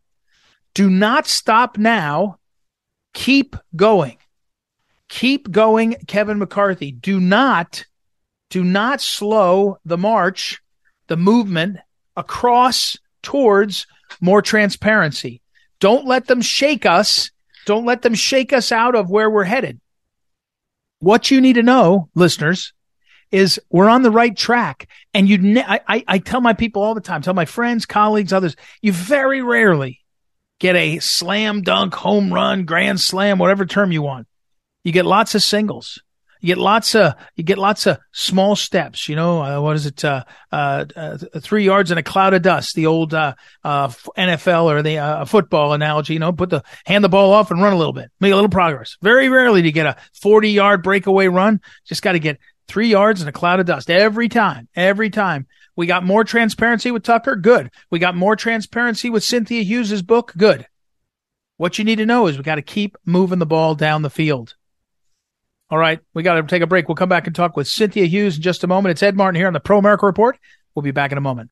do 0.74 0.90
not 0.90 1.26
stop 1.26 1.78
now. 1.78 2.38
Keep 3.14 3.56
going. 3.76 4.18
Keep 5.08 5.50
going, 5.50 5.94
Kevin 6.06 6.38
McCarthy. 6.38 6.90
Do 6.90 7.20
not, 7.20 7.84
do 8.50 8.64
not 8.64 9.00
slow 9.00 9.78
the 9.84 9.96
march, 9.96 10.60
the 11.06 11.16
movement 11.16 11.78
across 12.18 12.98
towards 13.22 13.86
more 14.20 14.42
transparency. 14.42 15.40
Don't 15.80 16.06
let 16.06 16.26
them 16.26 16.42
shake 16.42 16.84
us. 16.84 17.30
Don't 17.64 17.86
let 17.86 18.02
them 18.02 18.14
shake 18.14 18.52
us 18.52 18.72
out 18.72 18.94
of 18.94 19.10
where 19.10 19.30
we're 19.30 19.44
headed. 19.44 19.80
What 21.00 21.30
you 21.30 21.40
need 21.40 21.54
to 21.54 21.62
know, 21.62 22.08
listeners, 22.14 22.72
is 23.30 23.60
we're 23.70 23.88
on 23.88 24.02
the 24.02 24.10
right 24.10 24.36
track. 24.36 24.88
And 25.14 25.28
you, 25.28 25.38
ne- 25.38 25.64
I, 25.64 26.04
I 26.08 26.18
tell 26.18 26.40
my 26.40 26.54
people 26.54 26.82
all 26.82 26.94
the 26.94 27.00
time, 27.00 27.22
tell 27.22 27.34
my 27.34 27.44
friends, 27.44 27.86
colleagues, 27.86 28.32
others, 28.32 28.56
you 28.82 28.92
very 28.92 29.42
rarely 29.42 30.00
get 30.58 30.74
a 30.74 30.98
slam 30.98 31.62
dunk, 31.62 31.94
home 31.94 32.32
run, 32.32 32.64
grand 32.64 33.00
slam, 33.00 33.38
whatever 33.38 33.64
term 33.66 33.92
you 33.92 34.02
want. 34.02 34.26
You 34.82 34.92
get 34.92 35.06
lots 35.06 35.34
of 35.34 35.42
singles. 35.42 36.02
You 36.40 36.46
get 36.48 36.58
lots 36.58 36.94
of 36.94 37.14
you 37.36 37.44
get 37.44 37.58
lots 37.58 37.86
of 37.86 37.98
small 38.12 38.56
steps. 38.56 39.08
You 39.08 39.16
know 39.16 39.42
uh, 39.42 39.60
what 39.60 39.76
is 39.76 39.86
it? 39.86 40.04
Uh, 40.04 40.24
uh, 40.52 40.84
uh, 40.94 41.18
three 41.40 41.64
yards 41.64 41.90
in 41.90 41.98
a 41.98 42.02
cloud 42.02 42.34
of 42.34 42.42
dust. 42.42 42.74
The 42.74 42.86
old 42.86 43.14
uh, 43.14 43.34
uh, 43.64 43.88
NFL 44.16 44.64
or 44.64 44.82
the 44.82 45.26
football 45.26 45.72
analogy. 45.72 46.14
You 46.14 46.20
know, 46.20 46.32
put 46.32 46.50
the 46.50 46.62
hand 46.86 47.04
the 47.04 47.08
ball 47.08 47.32
off 47.32 47.50
and 47.50 47.60
run 47.60 47.72
a 47.72 47.78
little 47.78 47.92
bit, 47.92 48.10
make 48.20 48.32
a 48.32 48.34
little 48.34 48.50
progress. 48.50 48.96
Very 49.02 49.28
rarely 49.28 49.62
do 49.62 49.66
you 49.66 49.72
get 49.72 49.86
a 49.86 49.96
forty 50.20 50.50
yard 50.50 50.82
breakaway 50.82 51.28
run. 51.28 51.60
Just 51.86 52.02
got 52.02 52.12
to 52.12 52.20
get 52.20 52.38
three 52.68 52.88
yards 52.88 53.22
in 53.22 53.28
a 53.28 53.32
cloud 53.32 53.60
of 53.60 53.66
dust 53.66 53.90
every 53.90 54.28
time. 54.28 54.68
Every 54.76 55.10
time. 55.10 55.46
We 55.74 55.86
got 55.86 56.04
more 56.04 56.24
transparency 56.24 56.90
with 56.90 57.04
Tucker. 57.04 57.36
Good. 57.36 57.70
We 57.88 58.00
got 58.00 58.16
more 58.16 58.34
transparency 58.34 59.10
with 59.10 59.22
Cynthia 59.22 59.62
Hughes's 59.62 60.02
book. 60.02 60.32
Good. 60.36 60.66
What 61.56 61.78
you 61.78 61.84
need 61.84 61.96
to 61.96 62.06
know 62.06 62.26
is 62.26 62.36
we 62.36 62.42
got 62.42 62.56
to 62.56 62.62
keep 62.62 62.96
moving 63.04 63.38
the 63.38 63.46
ball 63.46 63.74
down 63.74 64.02
the 64.02 64.10
field. 64.10 64.54
All 65.70 65.78
right, 65.78 66.00
we 66.14 66.22
got 66.22 66.36
to 66.36 66.42
take 66.44 66.62
a 66.62 66.66
break. 66.66 66.88
We'll 66.88 66.94
come 66.94 67.10
back 67.10 67.26
and 67.26 67.36
talk 67.36 67.54
with 67.54 67.68
Cynthia 67.68 68.06
Hughes 68.06 68.36
in 68.36 68.42
just 68.42 68.64
a 68.64 68.66
moment. 68.66 68.92
It's 68.92 69.02
Ed 69.02 69.16
Martin 69.16 69.38
here 69.38 69.46
on 69.46 69.52
the 69.52 69.60
Pro 69.60 69.76
America 69.76 70.06
Report. 70.06 70.38
We'll 70.74 70.82
be 70.82 70.92
back 70.92 71.12
in 71.12 71.18
a 71.18 71.20
moment. 71.20 71.50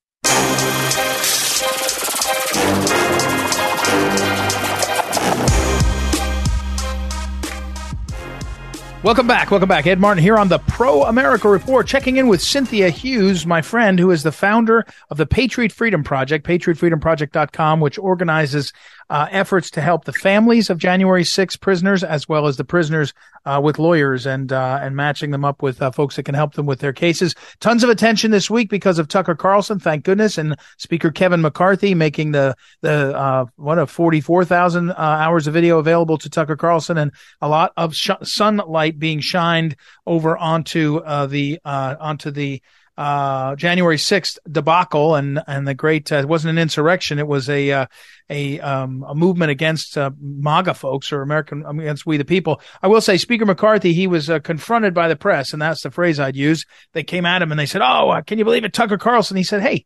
Welcome 9.03 9.27
back. 9.27 9.51
Welcome 9.51 9.69
back. 9.69 9.87
Ed 9.87 10.01
Martin 10.01 10.23
here 10.23 10.39
on 10.39 10.49
the 10.49 10.59
Pro 10.61 11.05
America 11.05 11.49
Report, 11.49 11.87
checking 11.87 12.17
in 12.17 12.27
with 12.27 12.41
Cynthia 12.41 12.89
Hughes, 12.89 13.47
my 13.47 13.61
friend, 13.61 13.99
who 13.99 14.11
is 14.11 14.23
the 14.23 14.33
founder 14.33 14.87
of 15.11 15.19
the 15.19 15.27
Patriot 15.27 15.73
Freedom 15.73 16.03
Project, 16.03 16.47
patriotfreedomproject.com, 16.47 17.81
which 17.81 17.99
organizes 17.99 18.73
uh, 19.09 19.29
efforts 19.31 19.71
to 19.71 19.81
help 19.81 20.05
the 20.05 20.13
families 20.13 20.71
of 20.71 20.79
January 20.79 21.25
6 21.25 21.57
prisoners 21.57 22.03
as 22.03 22.29
well 22.29 22.47
as 22.47 22.57
the 22.57 22.65
prisoners 22.65 23.13
uh, 23.45 23.61
with 23.63 23.79
lawyers 23.79 24.27
and 24.27 24.53
uh, 24.53 24.79
and 24.83 24.97
matching 24.97 25.31
them 25.31 25.45
up 25.45 25.63
with 25.63 25.81
uh, 25.81 25.91
folks 25.91 26.17
that 26.17 26.25
can 26.25 26.35
help 26.35 26.55
them 26.55 26.67
with 26.67 26.81
their 26.81 26.93
cases. 26.93 27.35
Tons 27.61 27.85
of 27.85 27.91
attention 27.91 28.31
this 28.31 28.51
week 28.51 28.69
because 28.69 28.99
of 28.99 29.09
Tucker 29.09 29.35
Carlson, 29.35 29.79
thank 29.79 30.05
goodness, 30.05 30.39
and 30.39 30.57
Speaker 30.79 31.11
Kevin 31.11 31.41
McCarthy 31.41 31.95
making 31.95 32.33
the 32.33 32.57
the 32.83 33.17
uh, 33.17 33.47
what 33.57 33.79
a 33.79 33.87
44,000 33.87 34.91
uh, 34.91 34.95
hours 34.97 35.47
of 35.47 35.55
video 35.55 35.79
available 35.79 36.19
to 36.19 36.29
Tucker 36.29 36.57
Carlson 36.57 36.99
and 36.99 37.13
a 37.41 37.49
lot 37.49 37.73
of 37.77 37.95
sh- 37.95 38.11
sunlight 38.23 38.99
being 38.99 39.21
shined 39.21 39.77
over 40.07 40.37
onto 40.37 41.01
the 41.29 41.61
onto 41.65 42.31
the 42.31 42.61
uh, 42.97 43.57
January 43.57 43.97
6th 43.97 44.39
debacle 44.51 45.15
and, 45.15 45.41
and 45.47 45.67
the 45.69 45.75
great, 45.75 46.11
uh, 46.11 46.17
it 46.17 46.29
wasn't 46.29 46.51
an 46.51 46.59
insurrection. 46.59 47.19
It 47.19 47.27
was 47.27 47.49
a, 47.49 47.71
uh, 47.71 47.87
a, 48.31 48.61
um, 48.61 49.05
a 49.07 49.15
movement 49.15 49.51
against, 49.51 49.99
uh, 49.99 50.11
MAGA 50.19 50.75
folks 50.75 51.13
or 51.13 51.23
American, 51.23 51.65
against 51.67 52.07
we 52.07 52.17
the 52.17 52.25
people. 52.25 52.61
I 52.83 52.89
will 52.89 53.01
say 53.01 53.17
Speaker 53.17 53.45
McCarthy, 53.45 53.93
he 53.93 54.07
was 54.07 54.31
uh, 54.31 54.39
confronted 54.39 54.95
by 54.95 55.09
the 55.09 55.17
press 55.17 55.53
and 55.53 55.61
that's 55.61 55.83
the 55.83 55.91
phrase 55.91 56.19
I'd 56.19 56.37
use. 56.37 56.65
They 56.93 57.03
came 57.03 57.27
at 57.27 57.43
him 57.43 57.51
and 57.51 57.59
they 57.59 57.67
said, 57.67 57.83
Oh, 57.83 58.11
uh, 58.11 58.23
can 58.23 58.39
you 58.39 58.45
believe 58.45 58.65
it? 58.65 58.73
Tucker 58.73 58.99
Carlson. 58.99 59.37
He 59.37 59.45
said, 59.45 59.63
Hey, 59.63 59.85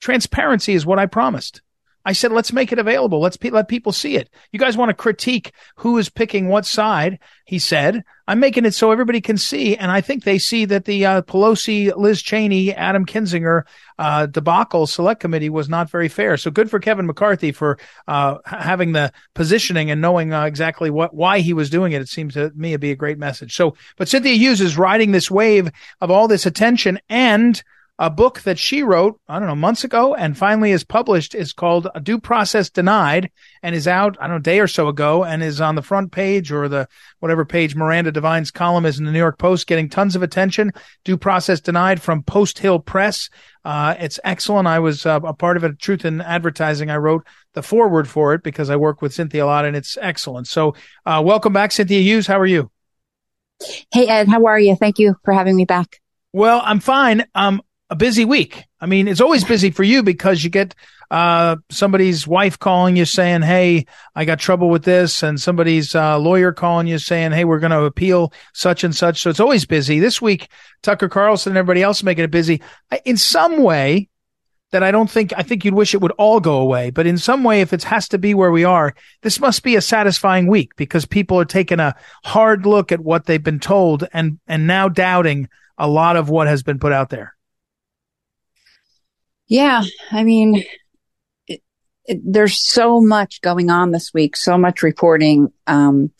transparency 0.00 0.74
is 0.74 0.84
what 0.84 0.98
I 0.98 1.06
promised. 1.06 1.62
I 2.04 2.12
said, 2.12 2.32
let's 2.32 2.52
make 2.52 2.72
it 2.72 2.78
available. 2.78 3.20
Let's 3.20 3.36
pe- 3.36 3.50
let 3.50 3.68
people 3.68 3.92
see 3.92 4.16
it. 4.16 4.28
You 4.50 4.58
guys 4.58 4.76
want 4.76 4.90
to 4.90 4.94
critique 4.94 5.52
who 5.76 5.98
is 5.98 6.08
picking 6.08 6.48
what 6.48 6.66
side? 6.66 7.18
He 7.44 7.58
said, 7.58 8.02
I'm 8.26 8.40
making 8.40 8.64
it 8.64 8.74
so 8.74 8.90
everybody 8.92 9.20
can 9.20 9.36
see. 9.36 9.76
And 9.76 9.90
I 9.90 10.00
think 10.00 10.24
they 10.24 10.38
see 10.38 10.64
that 10.66 10.84
the 10.84 11.04
uh, 11.06 11.22
Pelosi, 11.22 11.94
Liz 11.94 12.22
Cheney, 12.22 12.72
Adam 12.72 13.04
Kinzinger 13.04 13.62
uh, 13.98 14.26
debacle 14.26 14.86
select 14.86 15.20
committee 15.20 15.50
was 15.50 15.68
not 15.68 15.90
very 15.90 16.08
fair. 16.08 16.36
So 16.36 16.50
good 16.50 16.70
for 16.70 16.78
Kevin 16.78 17.06
McCarthy 17.06 17.52
for 17.52 17.78
uh, 18.08 18.38
having 18.44 18.92
the 18.92 19.12
positioning 19.34 19.90
and 19.90 20.00
knowing 20.00 20.32
uh, 20.32 20.44
exactly 20.44 20.90
what 20.90 21.14
why 21.14 21.40
he 21.40 21.52
was 21.52 21.70
doing 21.70 21.92
it. 21.92 22.02
It 22.02 22.08
seems 22.08 22.34
to 22.34 22.52
me 22.54 22.72
to 22.72 22.78
be 22.78 22.90
a 22.90 22.96
great 22.96 23.18
message. 23.18 23.54
So, 23.54 23.76
but 23.96 24.08
Cynthia 24.08 24.34
Hughes 24.34 24.60
is 24.60 24.78
riding 24.78 25.12
this 25.12 25.30
wave 25.30 25.70
of 26.00 26.10
all 26.10 26.28
this 26.28 26.46
attention 26.46 27.00
and 27.08 27.62
a 28.02 28.10
book 28.10 28.40
that 28.40 28.58
she 28.58 28.82
wrote, 28.82 29.20
I 29.28 29.38
don't 29.38 29.46
know, 29.46 29.54
months 29.54 29.84
ago 29.84 30.12
and 30.12 30.36
finally 30.36 30.72
is 30.72 30.82
published 30.82 31.36
is 31.36 31.52
called 31.52 31.86
Due 32.02 32.18
Process 32.18 32.68
Denied 32.68 33.30
and 33.62 33.76
is 33.76 33.86
out, 33.86 34.16
I 34.18 34.24
don't 34.24 34.30
know, 34.30 34.36
a 34.38 34.40
day 34.40 34.58
or 34.58 34.66
so 34.66 34.88
ago 34.88 35.22
and 35.22 35.40
is 35.40 35.60
on 35.60 35.76
the 35.76 35.82
front 35.82 36.10
page 36.10 36.50
or 36.50 36.68
the 36.68 36.88
whatever 37.20 37.44
page 37.44 37.76
Miranda 37.76 38.10
Devine's 38.10 38.50
column 38.50 38.86
is 38.86 38.98
in 38.98 39.04
the 39.04 39.12
New 39.12 39.20
York 39.20 39.38
Post, 39.38 39.68
getting 39.68 39.88
tons 39.88 40.16
of 40.16 40.22
attention. 40.24 40.72
Due 41.04 41.16
Process 41.16 41.60
Denied 41.60 42.02
from 42.02 42.24
Post 42.24 42.58
Hill 42.58 42.80
Press. 42.80 43.30
Uh, 43.64 43.94
it's 44.00 44.18
excellent. 44.24 44.66
I 44.66 44.80
was 44.80 45.06
uh, 45.06 45.20
a 45.22 45.32
part 45.32 45.56
of 45.56 45.62
it, 45.62 45.78
Truth 45.78 46.04
in 46.04 46.20
Advertising. 46.20 46.90
I 46.90 46.96
wrote 46.96 47.24
the 47.52 47.62
foreword 47.62 48.08
for 48.08 48.34
it 48.34 48.42
because 48.42 48.68
I 48.68 48.74
work 48.74 49.00
with 49.00 49.14
Cynthia 49.14 49.44
a 49.44 49.46
lot 49.46 49.64
and 49.64 49.76
it's 49.76 49.96
excellent. 50.00 50.48
So, 50.48 50.74
uh, 51.06 51.22
welcome 51.24 51.52
back, 51.52 51.70
Cynthia 51.70 52.00
Hughes. 52.00 52.26
How 52.26 52.40
are 52.40 52.46
you? 52.46 52.68
Hey, 53.92 54.08
Ed. 54.08 54.26
How 54.26 54.44
are 54.46 54.58
you? 54.58 54.74
Thank 54.74 54.98
you 54.98 55.14
for 55.24 55.32
having 55.32 55.54
me 55.54 55.66
back. 55.66 56.00
Well, 56.32 56.60
I'm 56.64 56.80
fine. 56.80 57.26
Um, 57.36 57.62
a 57.92 57.94
busy 57.94 58.24
week. 58.24 58.64
I 58.80 58.86
mean, 58.86 59.06
it's 59.06 59.20
always 59.20 59.44
busy 59.44 59.70
for 59.70 59.82
you 59.82 60.02
because 60.02 60.42
you 60.42 60.48
get 60.48 60.74
uh, 61.10 61.56
somebody's 61.68 62.26
wife 62.26 62.58
calling 62.58 62.96
you 62.96 63.04
saying, 63.04 63.42
"Hey, 63.42 63.84
I 64.14 64.24
got 64.24 64.38
trouble 64.38 64.70
with 64.70 64.82
this," 64.82 65.22
and 65.22 65.38
somebody's 65.38 65.94
uh, 65.94 66.18
lawyer 66.18 66.52
calling 66.52 66.86
you 66.86 66.98
saying, 66.98 67.32
"Hey, 67.32 67.44
we're 67.44 67.60
going 67.60 67.70
to 67.70 67.84
appeal 67.84 68.32
such 68.54 68.82
and 68.82 68.96
such." 68.96 69.20
So 69.20 69.28
it's 69.28 69.40
always 69.40 69.66
busy. 69.66 70.00
This 70.00 70.22
week, 70.22 70.48
Tucker 70.82 71.10
Carlson 71.10 71.52
and 71.52 71.58
everybody 71.58 71.82
else 71.82 72.02
making 72.02 72.24
it 72.24 72.30
busy. 72.30 72.62
In 73.04 73.18
some 73.18 73.62
way, 73.62 74.08
that 74.70 74.82
I 74.82 74.90
don't 74.90 75.10
think 75.10 75.34
I 75.36 75.42
think 75.42 75.62
you'd 75.62 75.74
wish 75.74 75.92
it 75.92 76.00
would 76.00 76.12
all 76.12 76.40
go 76.40 76.56
away, 76.60 76.88
but 76.88 77.06
in 77.06 77.18
some 77.18 77.44
way, 77.44 77.60
if 77.60 77.74
it 77.74 77.84
has 77.84 78.08
to 78.08 78.18
be 78.18 78.32
where 78.32 78.50
we 78.50 78.64
are, 78.64 78.94
this 79.20 79.38
must 79.38 79.62
be 79.62 79.76
a 79.76 79.82
satisfying 79.82 80.46
week 80.46 80.76
because 80.76 81.04
people 81.04 81.38
are 81.38 81.44
taking 81.44 81.78
a 81.78 81.94
hard 82.24 82.64
look 82.64 82.90
at 82.90 83.00
what 83.00 83.26
they've 83.26 83.44
been 83.44 83.60
told 83.60 84.08
and 84.14 84.40
and 84.46 84.66
now 84.66 84.88
doubting 84.88 85.50
a 85.76 85.86
lot 85.86 86.16
of 86.16 86.30
what 86.30 86.46
has 86.46 86.62
been 86.62 86.78
put 86.78 86.92
out 86.92 87.10
there. 87.10 87.34
Yeah, 89.52 89.82
I 90.10 90.24
mean, 90.24 90.64
it, 91.46 91.60
it, 92.06 92.22
there's 92.24 92.58
so 92.58 93.02
much 93.02 93.42
going 93.42 93.68
on 93.68 93.90
this 93.90 94.10
week, 94.14 94.34
so 94.34 94.56
much 94.56 94.82
reporting. 94.82 95.52
Um, 95.66 96.10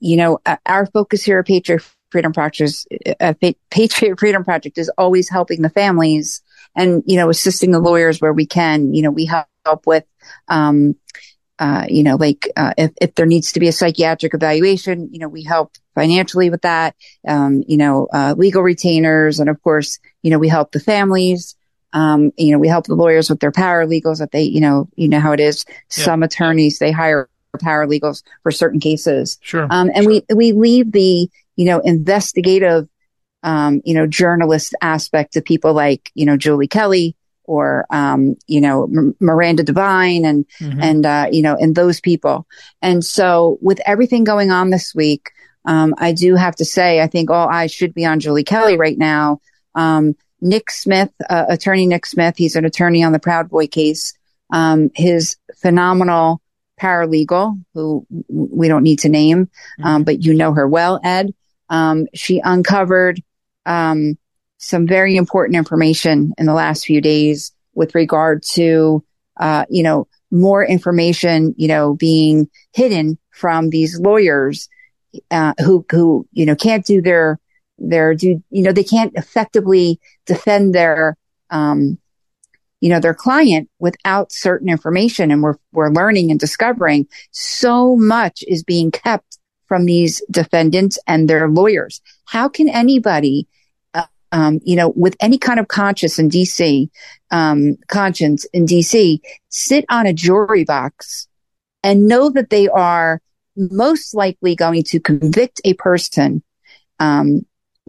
you 0.00 0.18
know, 0.18 0.38
our 0.66 0.84
focus 0.84 1.22
here 1.22 1.38
at 1.38 1.46
Patriot 1.46 1.80
Freedom 2.10 2.34
Project, 2.34 2.86
uh, 3.20 3.32
Patriot 3.70 4.20
Freedom 4.20 4.44
Project 4.44 4.76
is 4.76 4.90
always 4.98 5.30
helping 5.30 5.62
the 5.62 5.70
families 5.70 6.42
and, 6.76 7.02
you 7.06 7.16
know, 7.16 7.30
assisting 7.30 7.70
the 7.70 7.80
lawyers 7.80 8.20
where 8.20 8.34
we 8.34 8.44
can. 8.44 8.92
You 8.92 9.00
know, 9.00 9.10
we 9.12 9.24
help 9.24 9.86
with, 9.86 10.04
um, 10.48 10.94
uh, 11.58 11.86
you 11.88 12.02
know, 12.02 12.16
like 12.16 12.50
uh, 12.54 12.74
if, 12.76 12.90
if 13.00 13.14
there 13.14 13.24
needs 13.24 13.52
to 13.52 13.60
be 13.60 13.68
a 13.68 13.72
psychiatric 13.72 14.34
evaluation, 14.34 15.08
you 15.10 15.20
know, 15.20 15.28
we 15.28 15.42
help 15.42 15.72
financially 15.94 16.50
with 16.50 16.60
that. 16.60 16.96
Um, 17.26 17.64
you 17.66 17.78
know, 17.78 18.08
uh, 18.12 18.34
legal 18.36 18.62
retainers, 18.62 19.40
and 19.40 19.48
of 19.48 19.62
course, 19.62 19.98
you 20.22 20.30
know, 20.30 20.38
we 20.38 20.48
help 20.48 20.72
the 20.72 20.80
families. 20.80 21.54
Um, 21.92 22.32
you 22.36 22.52
know, 22.52 22.58
we 22.58 22.68
help 22.68 22.86
the 22.86 22.94
lawyers 22.94 23.30
with 23.30 23.40
their 23.40 23.52
paralegals 23.52 24.18
that 24.18 24.30
they, 24.30 24.42
you 24.42 24.60
know, 24.60 24.88
you 24.94 25.08
know 25.08 25.20
how 25.20 25.32
it 25.32 25.40
is. 25.40 25.64
Yeah. 25.68 26.04
Some 26.04 26.22
attorneys, 26.22 26.78
they 26.78 26.92
hire 26.92 27.28
paralegals 27.56 28.22
for 28.42 28.52
certain 28.52 28.78
cases. 28.78 29.38
Sure. 29.40 29.66
Um, 29.70 29.90
and 29.94 30.04
sure. 30.04 30.22
we, 30.28 30.34
we 30.34 30.52
leave 30.52 30.92
the, 30.92 31.28
you 31.56 31.64
know, 31.64 31.80
investigative, 31.80 32.88
um, 33.42 33.80
you 33.84 33.94
know, 33.94 34.06
journalist 34.06 34.74
aspect 34.80 35.32
to 35.32 35.42
people 35.42 35.72
like, 35.72 36.10
you 36.14 36.26
know, 36.26 36.36
Julie 36.36 36.68
Kelly 36.68 37.16
or, 37.44 37.86
um, 37.90 38.36
you 38.46 38.60
know, 38.60 38.84
M- 38.84 39.16
Miranda 39.18 39.62
Devine 39.62 40.24
and, 40.24 40.46
mm-hmm. 40.60 40.80
and, 40.80 41.06
uh, 41.06 41.26
you 41.32 41.42
know, 41.42 41.56
and 41.56 41.74
those 41.74 42.00
people. 42.00 42.46
And 42.82 43.04
so 43.04 43.58
with 43.62 43.80
everything 43.86 44.24
going 44.24 44.50
on 44.50 44.70
this 44.70 44.94
week, 44.94 45.30
um, 45.64 45.94
I 45.98 46.12
do 46.12 46.34
have 46.34 46.56
to 46.56 46.64
say, 46.64 47.00
I 47.00 47.06
think 47.06 47.30
all 47.30 47.48
eyes 47.48 47.72
should 47.72 47.94
be 47.94 48.04
on 48.04 48.20
Julie 48.20 48.44
Kelly 48.44 48.76
right 48.76 48.96
now. 48.96 49.40
Um, 49.74 50.14
Nick 50.40 50.70
Smith, 50.70 51.10
uh, 51.28 51.46
attorney 51.48 51.86
Nick 51.86 52.06
Smith, 52.06 52.36
he's 52.36 52.56
an 52.56 52.64
attorney 52.64 53.02
on 53.02 53.12
the 53.12 53.18
Proud 53.18 53.48
Boy 53.48 53.66
case. 53.66 54.14
Um, 54.50 54.90
his 54.94 55.36
phenomenal 55.56 56.40
paralegal, 56.80 57.62
who 57.74 58.06
we 58.28 58.68
don't 58.68 58.82
need 58.82 59.00
to 59.00 59.08
name, 59.08 59.50
um, 59.82 60.04
but 60.04 60.24
you 60.24 60.32
know 60.32 60.52
her 60.52 60.66
well, 60.66 61.00
Ed. 61.04 61.34
Um, 61.68 62.06
she 62.14 62.40
uncovered 62.42 63.22
um, 63.66 64.16
some 64.58 64.86
very 64.86 65.16
important 65.16 65.56
information 65.56 66.32
in 66.38 66.46
the 66.46 66.54
last 66.54 66.86
few 66.86 67.00
days 67.00 67.52
with 67.74 67.94
regard 67.94 68.42
to, 68.42 69.04
uh, 69.38 69.64
you 69.68 69.82
know, 69.82 70.08
more 70.30 70.64
information, 70.64 71.54
you 71.58 71.68
know, 71.68 71.94
being 71.94 72.48
hidden 72.72 73.18
from 73.30 73.70
these 73.70 73.98
lawyers 73.98 74.68
uh, 75.30 75.54
who 75.58 75.84
who 75.90 76.26
you 76.32 76.44
know 76.44 76.54
can't 76.54 76.84
do 76.84 77.00
their 77.00 77.38
their 77.78 78.14
do 78.14 78.42
you 78.50 78.62
know 78.62 78.72
they 78.72 78.84
can't 78.84 79.12
effectively 79.14 80.00
defend 80.26 80.74
their 80.74 81.16
um, 81.50 81.98
you 82.80 82.88
know 82.88 83.00
their 83.00 83.14
client 83.14 83.68
without 83.78 84.32
certain 84.32 84.68
information. 84.68 85.30
And 85.30 85.42
we're 85.42 85.56
we're 85.72 85.90
learning 85.90 86.30
and 86.30 86.38
discovering 86.38 87.06
so 87.30 87.96
much 87.96 88.44
is 88.46 88.62
being 88.62 88.90
kept 88.90 89.38
from 89.66 89.84
these 89.84 90.22
defendants 90.30 90.98
and 91.06 91.28
their 91.28 91.48
lawyers. 91.48 92.00
How 92.26 92.48
can 92.48 92.68
anybody 92.68 93.48
uh, 93.94 94.06
um, 94.32 94.60
you 94.64 94.76
know 94.76 94.90
with 94.90 95.16
any 95.20 95.38
kind 95.38 95.60
of 95.60 95.68
conscience 95.68 96.18
in 96.18 96.30
dc 96.30 96.88
um, 97.30 97.76
conscience 97.88 98.44
in 98.52 98.66
dc 98.66 99.20
sit 99.48 99.84
on 99.88 100.06
a 100.06 100.12
jury 100.12 100.64
box 100.64 101.28
and 101.82 102.08
know 102.08 102.30
that 102.30 102.50
they 102.50 102.68
are 102.68 103.20
most 103.56 104.14
likely 104.14 104.54
going 104.54 104.84
to 104.84 105.00
convict 105.00 105.60
a 105.64 105.74
person 105.74 106.42
um, 107.00 107.44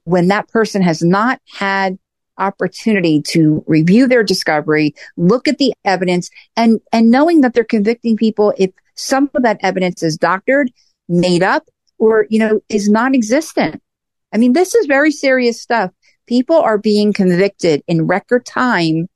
when 0.09 0.27
that 0.27 0.47
person 0.47 0.81
has 0.81 1.03
not 1.03 1.39
had 1.45 1.99
opportunity 2.39 3.21
to 3.21 3.63
review 3.67 4.07
their 4.07 4.23
discovery, 4.23 4.95
look 5.17 5.47
at 5.47 5.59
the 5.59 5.71
evidence 5.85 6.31
and, 6.55 6.81
and 6.91 7.11
knowing 7.11 7.41
that 7.41 7.53
they're 7.53 7.63
convicting 7.63 8.17
people 8.17 8.51
if 8.57 8.71
some 8.95 9.29
of 9.35 9.43
that 9.43 9.59
evidence 9.61 10.01
is 10.01 10.17
doctored, 10.17 10.71
made 11.07 11.43
up, 11.43 11.69
or, 11.99 12.25
you 12.29 12.39
know, 12.39 12.59
is 12.69 12.89
non-existent. 12.89 13.81
I 14.33 14.37
mean, 14.37 14.53
this 14.53 14.73
is 14.73 14.87
very 14.87 15.11
serious 15.11 15.61
stuff. 15.61 15.91
People 16.27 16.57
are 16.57 16.77
being 16.79 17.13
convicted 17.13 17.83
in 17.87 18.07
record 18.07 18.45
time 18.45 19.09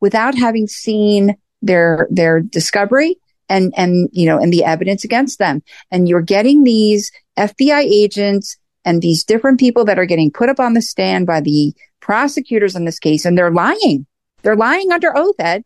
without 0.00 0.36
having 0.36 0.66
seen 0.66 1.36
their, 1.62 2.08
their 2.10 2.40
discovery 2.40 3.16
and, 3.48 3.72
and, 3.76 4.08
you 4.12 4.26
know, 4.26 4.38
and 4.38 4.52
the 4.52 4.64
evidence 4.64 5.04
against 5.04 5.38
them. 5.38 5.62
And 5.92 6.08
you're 6.08 6.20
getting 6.20 6.64
these 6.64 7.12
FBI 7.38 7.82
agents 7.82 8.56
and 8.84 9.00
these 9.00 9.24
different 9.24 9.58
people 9.58 9.84
that 9.86 9.98
are 9.98 10.06
getting 10.06 10.30
put 10.30 10.48
up 10.48 10.60
on 10.60 10.74
the 10.74 10.82
stand 10.82 11.26
by 11.26 11.40
the 11.40 11.74
prosecutors 12.00 12.76
in 12.76 12.84
this 12.84 12.98
case, 12.98 13.24
and 13.24 13.36
they're 13.36 13.50
lying. 13.50 14.06
They're 14.42 14.56
lying 14.56 14.92
under 14.92 15.16
oath, 15.16 15.36
Ed. 15.38 15.64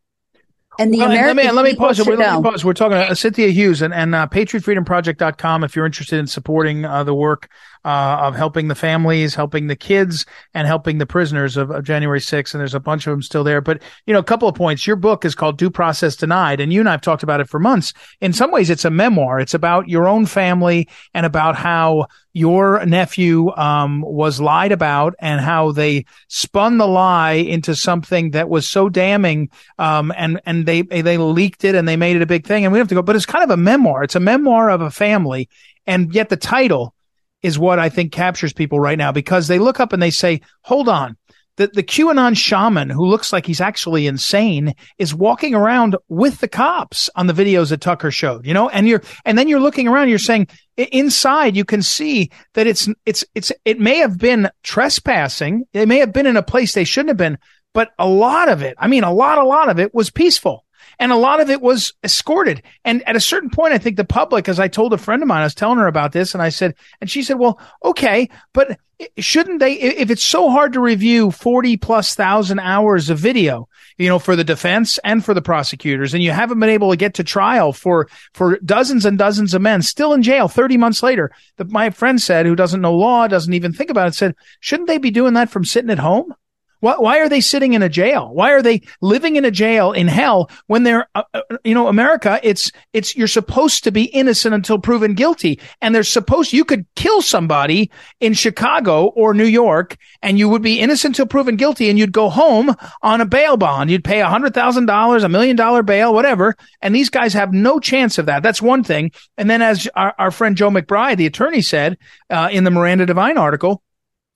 And 0.79 0.95
the 0.95 0.99
well, 0.99 1.11
American 1.11 1.37
let 1.37 1.47
me 1.47 1.51
let 1.51 1.65
me 1.65 1.75
pause. 1.75 2.07
Let 2.07 2.19
me 2.19 2.25
pause. 2.51 2.65
We're 2.65 2.73
talking 2.73 2.97
to 2.97 3.11
uh, 3.11 3.15
Cynthia 3.15 3.49
Hughes 3.49 3.83
and 3.83 3.93
and 3.93 4.15
uh, 4.15 4.29
PatriotFreedomProject.com 4.29 5.65
if 5.65 5.75
you're 5.75 5.87
interested 5.87 6.21
in 6.21 6.29
supporting 6.29 6.85
uh, 6.85 7.03
the 7.03 7.15
work 7.15 7.51
uh, 7.88 8.18
of 8.21 8.37
helping 8.37 8.68
the 8.68 8.75
families, 8.75 9.35
helping 9.35 9.66
the 9.66 9.75
kids, 9.75 10.26
and 10.52 10.66
helping 10.66 10.99
the 10.99 11.07
prisoners 11.07 11.57
of, 11.57 11.71
of, 11.71 11.85
January 11.85 12.21
6th. 12.21 12.52
And 12.52 12.61
there's 12.61 12.75
a 12.75 12.80
bunch 12.80 13.07
of 13.07 13.12
them 13.12 13.23
still 13.23 13.42
there. 13.42 13.62
But, 13.62 13.80
you 14.04 14.12
know, 14.12 14.18
a 14.18 14.25
couple 14.25 14.47
of 14.47 14.54
points. 14.54 14.87
Your 14.87 14.95
book 14.95 15.25
is 15.25 15.35
called 15.35 15.57
Due 15.57 15.71
Process 15.71 16.14
Denied, 16.14 16.61
and 16.61 16.71
you 16.71 16.80
and 16.80 16.88
I 16.90 16.92
have 16.92 17.00
talked 17.00 17.23
about 17.23 17.40
it 17.40 17.49
for 17.49 17.59
months. 17.59 17.95
In 18.21 18.35
some 18.35 18.50
ways, 18.50 18.68
it's 18.68 18.85
a 18.85 18.90
memoir. 18.90 19.40
It's 19.40 19.54
about 19.54 19.88
your 19.88 20.07
own 20.07 20.26
family 20.26 20.87
and 21.14 21.25
about 21.25 21.57
how 21.57 22.09
your 22.35 22.85
nephew 22.85 23.57
um, 23.57 24.02
was 24.02 24.38
lied 24.38 24.71
about 24.71 25.14
and 25.18 25.40
how 25.40 25.73
they 25.73 26.04
spun 26.28 26.76
the 26.76 26.87
lie 26.87 27.33
into 27.33 27.75
something 27.75 28.33
that 28.33 28.50
was 28.50 28.68
so 28.68 28.90
damning 28.90 29.49
um, 29.78 30.12
and 30.14 30.42
and 30.45 30.66
they 30.66 30.83
they 30.83 31.16
leaked 31.16 31.64
it 31.64 31.75
and 31.75 31.88
they 31.88 31.97
made 31.97 32.16
it 32.16 32.23
a 32.23 32.26
big 32.26 32.47
thing 32.47 32.64
and 32.64 32.73
we 32.73 32.78
have 32.78 32.87
to 32.87 32.95
go 32.95 33.02
but 33.02 33.16
it's 33.16 33.26
kind 33.26 33.42
of 33.42 33.50
a 33.50 33.57
memoir 33.57 34.04
it's 34.04 34.14
a 34.14 34.21
memoir 34.21 34.71
of 34.71 34.80
a 34.80 34.90
family 34.90 35.49
and 35.87 36.14
yet 36.14 36.28
the 36.28 36.37
title 36.37 36.95
is 37.42 37.59
what 37.59 37.78
I 37.78 37.88
think 37.88 38.12
captures 38.12 38.52
people 38.52 38.80
right 38.80 38.99
now 38.99 39.12
because 39.12 39.49
they 39.49 39.59
look 39.59 39.80
up 39.80 39.92
and 39.92 40.02
they 40.02 40.11
say, 40.11 40.40
hold 40.62 40.88
on. 40.88 41.16
The, 41.57 41.66
the 41.66 41.83
QAnon 41.83 42.37
shaman 42.37 42.88
who 42.88 43.04
looks 43.04 43.33
like 43.33 43.45
he's 43.45 43.61
actually 43.61 44.07
insane 44.07 44.75
is 44.97 45.12
walking 45.12 45.57
around 45.57 45.97
with 46.09 46.38
the 46.38 46.47
cops 46.47 47.11
on 47.16 47.26
the 47.26 47.33
videos 47.33 47.71
that 47.71 47.80
Tucker 47.80 48.12
showed, 48.12 48.47
you 48.47 48.54
know, 48.54 48.68
and 48.68 48.87
you're, 48.87 49.02
and 49.25 49.37
then 49.37 49.49
you're 49.49 49.59
looking 49.59 49.88
around, 49.88 50.09
you're 50.09 50.21
saying 50.21 50.47
inside 50.76 51.57
you 51.57 51.64
can 51.64 51.83
see 51.83 52.30
that 52.54 52.68
it's, 52.68 52.88
it's, 53.04 53.25
it's, 53.35 53.50
it 53.64 53.80
may 53.80 53.99
have 53.99 54.18
been 54.18 54.50
trespassing. 54.62 55.64
They 55.73 55.85
may 55.85 55.99
have 55.99 56.12
been 56.12 56.26
in 56.26 56.37
a 56.37 56.45
place 56.45 56.75
they 56.75 56.85
shouldn't 56.85 57.11
have 57.11 57.16
been, 57.16 57.38
but 57.75 57.90
a 57.99 58.07
lot 58.07 58.49
of 58.49 58.62
it, 58.62 58.76
I 58.78 58.87
mean, 58.87 59.02
a 59.02 59.12
lot, 59.12 59.38
a 59.38 59.45
lot 59.45 59.68
of 59.68 59.80
it 59.80 59.92
was 59.92 60.11
peaceful. 60.11 60.64
And 60.99 61.12
a 61.12 61.17
lot 61.17 61.40
of 61.40 61.49
it 61.49 61.61
was 61.61 61.93
escorted. 62.02 62.62
And 62.85 63.07
at 63.09 63.17
a 63.17 63.21
certain 63.21 63.50
point, 63.50 63.73
I 63.73 63.78
think 63.78 63.97
the 63.97 64.05
public, 64.05 64.49
as 64.49 64.59
I 64.59 64.69
told 64.69 64.93
a 64.93 64.99
friend 64.99 65.23
of 65.23 65.28
mine, 65.28 65.43
I 65.43 65.45
was 65.45 65.55
telling 65.55 65.78
her 65.78 65.87
about 65.87 66.12
this 66.12 66.35
and 66.35 66.43
I 66.43 66.49
said, 66.49 66.75
and 67.00 67.09
she 67.09 67.23
said, 67.23 67.38
well, 67.38 67.61
okay, 67.85 68.28
but 68.52 68.78
shouldn't 69.17 69.61
they, 69.61 69.75
if 69.75 70.11
it's 70.11 70.23
so 70.23 70.50
hard 70.50 70.73
to 70.73 70.81
review 70.81 71.31
40 71.31 71.76
plus 71.76 72.17
thousand 72.17 72.59
hours 72.59 73.11
of 73.11 73.19
video, 73.19 73.69
you 73.97 74.09
know, 74.09 74.19
for 74.19 74.35
the 74.35 74.43
defense 74.43 74.99
and 75.05 75.25
for 75.25 75.35
the 75.35 75.43
prosecutors, 75.43 76.14
and 76.14 76.23
you 76.23 76.33
haven't 76.33 76.59
been 76.59 76.69
able 76.69 76.90
to 76.90 76.97
get 76.97 77.14
to 77.14 77.25
trial 77.25 77.73
for, 77.73 78.09
for 78.35 78.59
dozens 78.59 79.05
and 79.05 79.17
dozens 79.17 79.55
of 79.55 79.62
men 79.62 79.83
still 79.83 80.12
in 80.14 80.23
jail 80.23 80.49
30 80.49 80.76
months 80.78 81.02
later, 81.02 81.31
that 81.59 81.71
my 81.71 81.90
friend 81.90 82.21
said, 82.21 82.45
who 82.45 82.57
doesn't 82.57 82.81
know 82.81 82.95
law, 82.95 83.28
doesn't 83.28 83.55
even 83.55 83.73
think 83.73 83.90
about 83.90 84.09
it, 84.09 84.14
said, 84.14 84.35
shouldn't 84.59 84.88
they 84.88 84.99
be 84.99 85.12
doing 85.12 85.35
that 85.35 85.50
from 85.50 85.64
sitting 85.64 85.90
at 85.90 86.00
home? 86.00 86.35
Why, 86.80 86.94
why 86.97 87.18
are 87.18 87.28
they 87.28 87.40
sitting 87.40 87.73
in 87.73 87.82
a 87.82 87.88
jail? 87.88 88.32
Why 88.32 88.52
are 88.52 88.62
they 88.62 88.82
living 89.00 89.37
in 89.37 89.44
a 89.44 89.50
jail 89.50 89.92
in 89.92 90.08
hell 90.08 90.50
when 90.66 90.82
they're, 90.82 91.08
uh, 91.14 91.23
uh, 91.35 91.40
you 91.64 91.75
know, 91.75 91.88
America, 91.88 92.40
it's, 92.42 92.70
it's, 92.92 93.17
you're 93.17 93.26
supposed 93.26 93.84
to 93.84 93.93
be 93.93 94.04
innocent 94.04 94.54
until 94.54 94.78
proven 94.78 95.14
guilty. 95.14 95.60
And 95.80 95.95
they're 95.95 96.02
supposed, 96.02 96.52
you 96.52 96.64
could 96.64 96.86
kill 96.95 97.23
somebody 97.23 97.91
in 98.21 98.34
Chicago 98.34 99.06
or 99.06 99.34
New 99.34 99.45
York 99.45 99.97
and 100.23 100.38
you 100.38 100.49
would 100.49 100.62
be 100.62 100.80
innocent 100.80 101.19
until 101.19 101.26
proven 101.26 101.56
guilty 101.56 101.91
and 101.91 101.99
you'd 101.99 102.12
go 102.12 102.28
home 102.28 102.75
on 103.02 103.21
a 103.21 103.26
bail 103.26 103.56
bond. 103.56 103.91
You'd 103.91 104.04
pay 104.04 104.21
a 104.21 104.28
hundred 104.28 104.54
thousand 104.54 104.86
dollars, 104.86 105.25
a 105.25 105.28
million 105.28 105.56
dollar 105.56 105.82
bail, 105.82 106.14
whatever. 106.14 106.56
And 106.80 106.95
these 106.95 107.10
guys 107.10 107.32
have 107.34 107.52
no 107.52 107.80
chance 107.80 108.19
of 108.19 108.26
that. 108.26 108.43
That's 108.43 108.62
one 108.62 108.84
thing. 108.84 109.12
And 109.36 109.49
then 109.49 109.62
as 109.62 109.88
our, 109.95 110.14
our 110.19 110.30
friend 110.30 110.56
Joe 110.56 110.71
McBride, 110.71 111.17
the 111.17 111.26
attorney 111.26 111.62
said, 111.62 111.99
uh, 112.30 112.49
in 112.52 112.64
the 112.64 112.71
Miranda 112.71 113.06
Devine 113.06 113.38
article, 113.38 113.82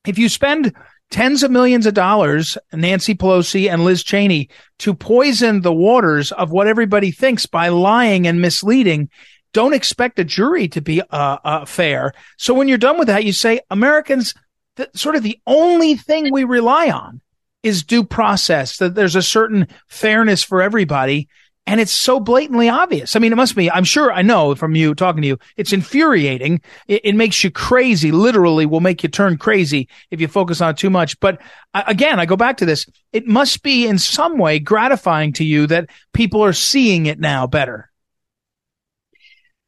if 0.06 0.18
you 0.18 0.28
spend 0.28 0.74
tens 1.12 1.42
of 1.42 1.50
millions 1.50 1.86
of 1.86 1.94
dollars, 1.94 2.58
Nancy 2.72 3.14
Pelosi 3.14 3.70
and 3.70 3.84
Liz 3.84 4.02
Cheney, 4.02 4.48
to 4.80 4.94
poison 4.94 5.60
the 5.60 5.72
waters 5.72 6.32
of 6.32 6.50
what 6.50 6.66
everybody 6.66 7.12
thinks 7.12 7.46
by 7.46 7.68
lying 7.68 8.26
and 8.26 8.40
misleading. 8.40 9.10
Don't 9.52 9.74
expect 9.74 10.18
a 10.18 10.24
jury 10.24 10.66
to 10.68 10.80
be 10.80 11.02
uh, 11.02 11.38
uh, 11.44 11.64
fair. 11.66 12.14
So 12.38 12.54
when 12.54 12.66
you're 12.66 12.78
done 12.78 12.98
with 12.98 13.08
that, 13.08 13.24
you 13.24 13.32
say 13.34 13.60
Americans, 13.70 14.34
th- 14.76 14.88
sort 14.94 15.14
of 15.14 15.22
the 15.22 15.38
only 15.46 15.94
thing 15.94 16.32
we 16.32 16.44
rely 16.44 16.90
on 16.90 17.20
is 17.62 17.84
due 17.84 18.02
process. 18.02 18.78
That 18.78 18.94
there's 18.94 19.14
a 19.14 19.22
certain 19.22 19.68
fairness 19.88 20.42
for 20.42 20.62
everybody. 20.62 21.28
And 21.66 21.80
it's 21.80 21.92
so 21.92 22.18
blatantly 22.18 22.68
obvious. 22.68 23.14
I 23.14 23.20
mean, 23.20 23.32
it 23.32 23.36
must 23.36 23.54
be, 23.54 23.70
I'm 23.70 23.84
sure 23.84 24.12
I 24.12 24.22
know 24.22 24.54
from 24.56 24.74
you 24.74 24.94
talking 24.94 25.22
to 25.22 25.28
you, 25.28 25.38
it's 25.56 25.72
infuriating. 25.72 26.60
It, 26.88 27.02
it, 27.04 27.14
makes 27.14 27.44
you 27.44 27.52
crazy, 27.52 28.10
literally 28.10 28.66
will 28.66 28.80
make 28.80 29.02
you 29.02 29.08
turn 29.08 29.38
crazy 29.38 29.88
if 30.10 30.20
you 30.20 30.26
focus 30.26 30.60
on 30.60 30.70
it 30.70 30.76
too 30.76 30.90
much. 30.90 31.18
But 31.20 31.40
again, 31.72 32.18
I 32.18 32.26
go 32.26 32.36
back 32.36 32.56
to 32.58 32.66
this. 32.66 32.86
It 33.12 33.28
must 33.28 33.62
be 33.62 33.86
in 33.86 33.98
some 33.98 34.38
way 34.38 34.58
gratifying 34.58 35.32
to 35.34 35.44
you 35.44 35.68
that 35.68 35.88
people 36.12 36.42
are 36.42 36.52
seeing 36.52 37.06
it 37.06 37.20
now 37.20 37.46
better. 37.46 37.90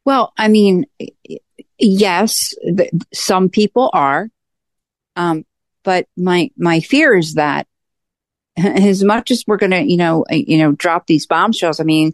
Well, 0.03 0.33
I 0.37 0.49
mean, 0.49 0.85
yes, 1.79 2.53
some 3.13 3.49
people 3.49 3.89
are. 3.93 4.29
Um, 5.15 5.45
but 5.83 6.07
my, 6.17 6.51
my 6.57 6.81
fear 6.81 7.15
is 7.15 7.35
that 7.35 7.67
as 8.57 9.03
much 9.03 9.31
as 9.31 9.43
we're 9.45 9.57
going 9.57 9.71
to, 9.71 9.83
you 9.83 9.97
know, 9.97 10.25
uh, 10.31 10.35
you 10.35 10.57
know, 10.57 10.71
drop 10.71 11.07
these 11.07 11.25
bombshells, 11.25 11.79
I 11.79 11.83
mean, 11.83 12.13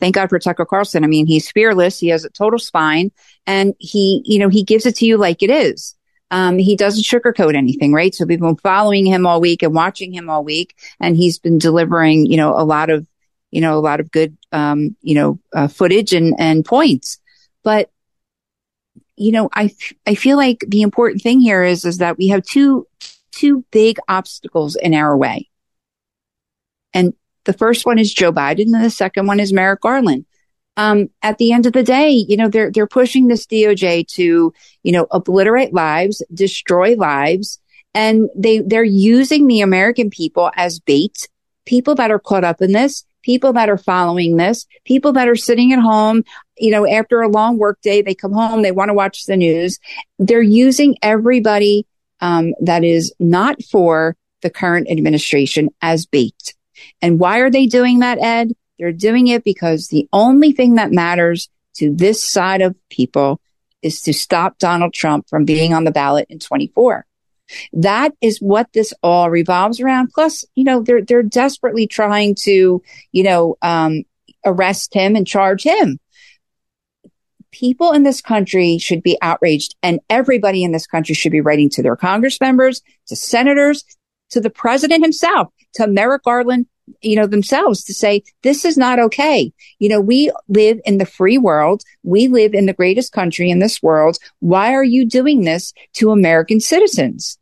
thank 0.00 0.14
God 0.14 0.28
for 0.28 0.38
Tucker 0.38 0.64
Carlson. 0.64 1.04
I 1.04 1.06
mean, 1.06 1.26
he's 1.26 1.50
fearless. 1.50 1.98
He 1.98 2.08
has 2.08 2.24
a 2.24 2.30
total 2.30 2.58
spine 2.58 3.12
and 3.46 3.74
he, 3.78 4.22
you 4.24 4.38
know, 4.38 4.48
he 4.48 4.64
gives 4.64 4.86
it 4.86 4.96
to 4.96 5.06
you 5.06 5.16
like 5.16 5.42
it 5.42 5.50
is. 5.50 5.94
Um, 6.32 6.58
he 6.58 6.76
doesn't 6.76 7.04
sugarcoat 7.04 7.56
anything, 7.56 7.92
right? 7.92 8.14
So 8.14 8.24
we've 8.24 8.40
been 8.40 8.56
following 8.56 9.04
him 9.04 9.26
all 9.26 9.40
week 9.40 9.62
and 9.62 9.74
watching 9.74 10.12
him 10.12 10.30
all 10.30 10.44
week 10.44 10.76
and 11.00 11.16
he's 11.16 11.38
been 11.38 11.58
delivering, 11.58 12.26
you 12.26 12.36
know, 12.36 12.54
a 12.56 12.64
lot 12.64 12.88
of, 12.88 13.06
you 13.50 13.60
know, 13.60 13.76
a 13.76 13.80
lot 13.80 13.98
of 13.98 14.10
good, 14.12 14.36
um, 14.52 14.96
you 15.02 15.16
know, 15.16 15.40
uh, 15.52 15.66
footage 15.66 16.12
and, 16.12 16.34
and 16.38 16.64
points. 16.64 17.18
But, 17.64 17.90
you 19.16 19.32
know, 19.32 19.50
I, 19.52 19.74
I 20.06 20.14
feel 20.14 20.36
like 20.36 20.64
the 20.66 20.82
important 20.82 21.22
thing 21.22 21.40
here 21.40 21.64
is, 21.64 21.84
is 21.84 21.98
that 21.98 22.16
we 22.16 22.28
have 22.28 22.44
two, 22.44 22.86
two 23.32 23.64
big 23.72 23.98
obstacles 24.08 24.76
in 24.76 24.94
our 24.94 25.16
way. 25.16 25.49
And 26.92 27.14
the 27.44 27.52
first 27.52 27.86
one 27.86 27.98
is 27.98 28.12
Joe 28.12 28.32
Biden 28.32 28.74
and 28.74 28.84
the 28.84 28.90
second 28.90 29.26
one 29.26 29.40
is 29.40 29.52
Merrick 29.52 29.80
Garland. 29.80 30.26
Um, 30.76 31.10
at 31.22 31.38
the 31.38 31.52
end 31.52 31.66
of 31.66 31.72
the 31.72 31.82
day, 31.82 32.10
you 32.10 32.36
know, 32.36 32.48
they're, 32.48 32.70
they're 32.70 32.86
pushing 32.86 33.28
this 33.28 33.46
DOJ 33.46 34.06
to, 34.08 34.52
you 34.82 34.92
know, 34.92 35.06
obliterate 35.10 35.74
lives, 35.74 36.24
destroy 36.32 36.94
lives, 36.94 37.60
and 37.92 38.30
they, 38.36 38.60
they're 38.60 38.84
using 38.84 39.46
the 39.46 39.60
American 39.60 40.10
people 40.10 40.50
as 40.56 40.78
bait, 40.78 41.28
people 41.66 41.94
that 41.96 42.10
are 42.10 42.20
caught 42.20 42.44
up 42.44 42.62
in 42.62 42.72
this, 42.72 43.04
people 43.22 43.52
that 43.54 43.68
are 43.68 43.76
following 43.76 44.36
this, 44.36 44.66
people 44.84 45.12
that 45.12 45.28
are 45.28 45.36
sitting 45.36 45.72
at 45.72 45.80
home, 45.80 46.24
you 46.56 46.70
know, 46.70 46.86
after 46.86 47.20
a 47.20 47.28
long 47.28 47.58
work 47.58 47.80
day, 47.82 48.00
they 48.00 48.14
come 48.14 48.32
home, 48.32 48.62
they 48.62 48.72
want 48.72 48.88
to 48.88 48.94
watch 48.94 49.26
the 49.26 49.36
news. 49.36 49.78
They're 50.18 50.40
using 50.40 50.96
everybody, 51.02 51.86
um, 52.20 52.54
that 52.60 52.84
is 52.84 53.12
not 53.18 53.62
for 53.64 54.16
the 54.42 54.50
current 54.50 54.88
administration 54.90 55.70
as 55.82 56.06
bait. 56.06 56.54
And 57.02 57.18
why 57.18 57.38
are 57.38 57.50
they 57.50 57.66
doing 57.66 58.00
that, 58.00 58.18
Ed? 58.20 58.52
They're 58.78 58.92
doing 58.92 59.28
it 59.28 59.44
because 59.44 59.88
the 59.88 60.08
only 60.12 60.52
thing 60.52 60.76
that 60.76 60.90
matters 60.90 61.48
to 61.74 61.94
this 61.94 62.26
side 62.26 62.62
of 62.62 62.76
people 62.88 63.40
is 63.82 64.00
to 64.02 64.12
stop 64.12 64.58
Donald 64.58 64.92
Trump 64.92 65.28
from 65.28 65.44
being 65.44 65.72
on 65.74 65.84
the 65.84 65.90
ballot 65.90 66.26
in 66.28 66.38
24. 66.38 67.06
That 67.72 68.12
is 68.20 68.38
what 68.38 68.72
this 68.72 68.92
all 69.02 69.30
revolves 69.30 69.80
around. 69.80 70.12
Plus, 70.14 70.44
you 70.54 70.64
know, 70.64 70.82
they're, 70.82 71.02
they're 71.02 71.22
desperately 71.22 71.86
trying 71.86 72.36
to, 72.42 72.82
you 73.12 73.22
know, 73.22 73.56
um, 73.62 74.04
arrest 74.44 74.94
him 74.94 75.16
and 75.16 75.26
charge 75.26 75.62
him. 75.64 75.98
People 77.50 77.92
in 77.92 78.04
this 78.04 78.20
country 78.20 78.78
should 78.78 79.02
be 79.02 79.18
outraged 79.20 79.74
and 79.82 80.00
everybody 80.08 80.62
in 80.62 80.70
this 80.70 80.86
country 80.86 81.14
should 81.14 81.32
be 81.32 81.40
writing 81.40 81.68
to 81.70 81.82
their 81.82 81.96
Congress 81.96 82.40
members, 82.40 82.80
to 83.08 83.16
senators, 83.16 83.84
to 84.30 84.40
the 84.40 84.50
president 84.50 85.02
himself, 85.02 85.48
to 85.74 85.86
Merrick 85.86 86.24
Garland, 86.24 86.66
you 87.02 87.16
know, 87.16 87.26
themselves 87.26 87.84
to 87.84 87.94
say, 87.94 88.22
this 88.42 88.64
is 88.64 88.76
not 88.76 88.98
okay. 88.98 89.52
You 89.78 89.88
know, 89.88 90.00
we 90.00 90.30
live 90.48 90.80
in 90.84 90.98
the 90.98 91.06
free 91.06 91.38
world. 91.38 91.82
We 92.02 92.28
live 92.28 92.54
in 92.54 92.66
the 92.66 92.72
greatest 92.72 93.12
country 93.12 93.50
in 93.50 93.58
this 93.58 93.82
world. 93.82 94.18
Why 94.40 94.74
are 94.74 94.84
you 94.84 95.06
doing 95.06 95.42
this 95.42 95.72
to 95.94 96.10
American 96.10 96.60
citizens? 96.60 97.38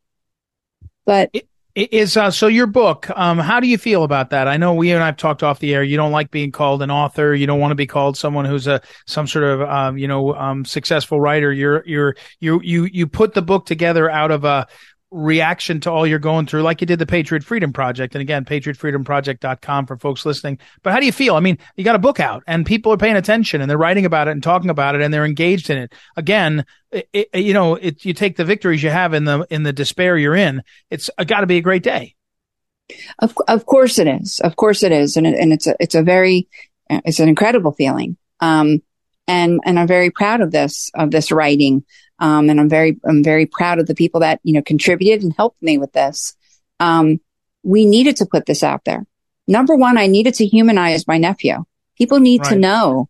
But 1.06 1.30
it 1.78 1.92
is 1.92 2.16
uh, 2.16 2.32
so 2.32 2.48
your 2.48 2.66
book. 2.66 3.08
Um, 3.16 3.38
how 3.38 3.60
do 3.60 3.68
you 3.68 3.78
feel 3.78 4.02
about 4.02 4.30
that? 4.30 4.48
I 4.48 4.56
know 4.56 4.74
we 4.74 4.90
and 4.90 5.02
I've 5.02 5.16
talked 5.16 5.44
off 5.44 5.60
the 5.60 5.74
air. 5.74 5.84
You 5.84 5.96
don't 5.96 6.10
like 6.10 6.30
being 6.30 6.50
called 6.50 6.82
an 6.82 6.90
author. 6.90 7.34
You 7.34 7.46
don't 7.46 7.60
want 7.60 7.70
to 7.70 7.76
be 7.76 7.86
called 7.86 8.16
someone 8.16 8.44
who's 8.44 8.66
a 8.66 8.80
some 9.06 9.28
sort 9.28 9.44
of 9.44 9.62
um, 9.62 9.96
you 9.96 10.08
know 10.08 10.34
um, 10.34 10.64
successful 10.64 11.20
writer. 11.20 11.52
You're 11.52 11.84
you're 11.86 12.16
you 12.40 12.60
you 12.62 12.84
you 12.86 13.06
put 13.06 13.32
the 13.32 13.42
book 13.42 13.64
together 13.64 14.10
out 14.10 14.32
of 14.32 14.44
a 14.44 14.66
reaction 15.10 15.80
to 15.80 15.90
all 15.90 16.06
you're 16.06 16.18
going 16.18 16.46
through, 16.46 16.62
like 16.62 16.80
you 16.80 16.86
did 16.86 16.98
the 16.98 17.06
Patriot 17.06 17.42
Freedom 17.42 17.72
Project. 17.72 18.14
And 18.14 18.20
again, 18.22 18.44
patriotfreedomproject.com 18.44 19.86
for 19.86 19.96
folks 19.96 20.26
listening. 20.26 20.58
But 20.82 20.92
how 20.92 21.00
do 21.00 21.06
you 21.06 21.12
feel? 21.12 21.34
I 21.34 21.40
mean, 21.40 21.58
you 21.76 21.84
got 21.84 21.94
a 21.94 22.00
book 22.00 22.20
out 22.20 22.42
and 22.46 22.66
people 22.66 22.92
are 22.92 22.98
paying 22.98 23.16
attention 23.16 23.60
and 23.60 23.70
they're 23.70 23.78
writing 23.78 24.04
about 24.04 24.28
it 24.28 24.32
and 24.32 24.42
talking 24.42 24.70
about 24.70 24.94
it 24.94 25.00
and 25.00 25.12
they're 25.12 25.24
engaged 25.24 25.70
in 25.70 25.78
it. 25.78 25.94
Again, 26.16 26.64
it, 26.90 27.08
it, 27.12 27.28
you 27.34 27.54
know, 27.54 27.76
it, 27.76 28.04
you 28.04 28.12
take 28.12 28.36
the 28.36 28.44
victories 28.44 28.82
you 28.82 28.90
have 28.90 29.14
in 29.14 29.24
the, 29.24 29.46
in 29.50 29.62
the 29.62 29.72
despair 29.72 30.16
you're 30.18 30.36
in. 30.36 30.62
It's 30.90 31.10
got 31.26 31.40
to 31.40 31.46
be 31.46 31.56
a 31.56 31.62
great 31.62 31.82
day. 31.82 32.14
Of, 33.18 33.34
of 33.48 33.66
course 33.66 33.98
it 33.98 34.06
is. 34.06 34.40
Of 34.40 34.56
course 34.56 34.82
it 34.82 34.92
is. 34.92 35.16
And, 35.16 35.26
it, 35.26 35.38
and 35.38 35.52
it's 35.52 35.66
a, 35.66 35.74
it's 35.80 35.94
a 35.94 36.02
very, 36.02 36.48
it's 36.90 37.20
an 37.20 37.28
incredible 37.28 37.72
feeling. 37.72 38.16
Um, 38.40 38.82
and, 39.26 39.60
and 39.64 39.78
I'm 39.78 39.86
very 39.86 40.10
proud 40.10 40.40
of 40.40 40.50
this, 40.50 40.90
of 40.94 41.10
this 41.10 41.30
writing. 41.30 41.84
Um, 42.18 42.50
and 42.50 42.60
I'm 42.60 42.68
very, 42.68 42.98
I'm 43.04 43.22
very 43.22 43.46
proud 43.46 43.78
of 43.78 43.86
the 43.86 43.94
people 43.94 44.20
that, 44.20 44.40
you 44.42 44.52
know, 44.52 44.62
contributed 44.62 45.22
and 45.22 45.34
helped 45.36 45.62
me 45.62 45.78
with 45.78 45.92
this. 45.92 46.34
Um, 46.80 47.20
we 47.62 47.86
needed 47.86 48.16
to 48.16 48.26
put 48.26 48.46
this 48.46 48.62
out 48.62 48.84
there. 48.84 49.04
Number 49.46 49.76
one, 49.76 49.96
I 49.96 50.06
needed 50.06 50.34
to 50.34 50.46
humanize 50.46 51.06
my 51.06 51.18
nephew. 51.18 51.64
People 51.96 52.20
need 52.20 52.42
right. 52.42 52.50
to 52.50 52.58
know 52.58 53.08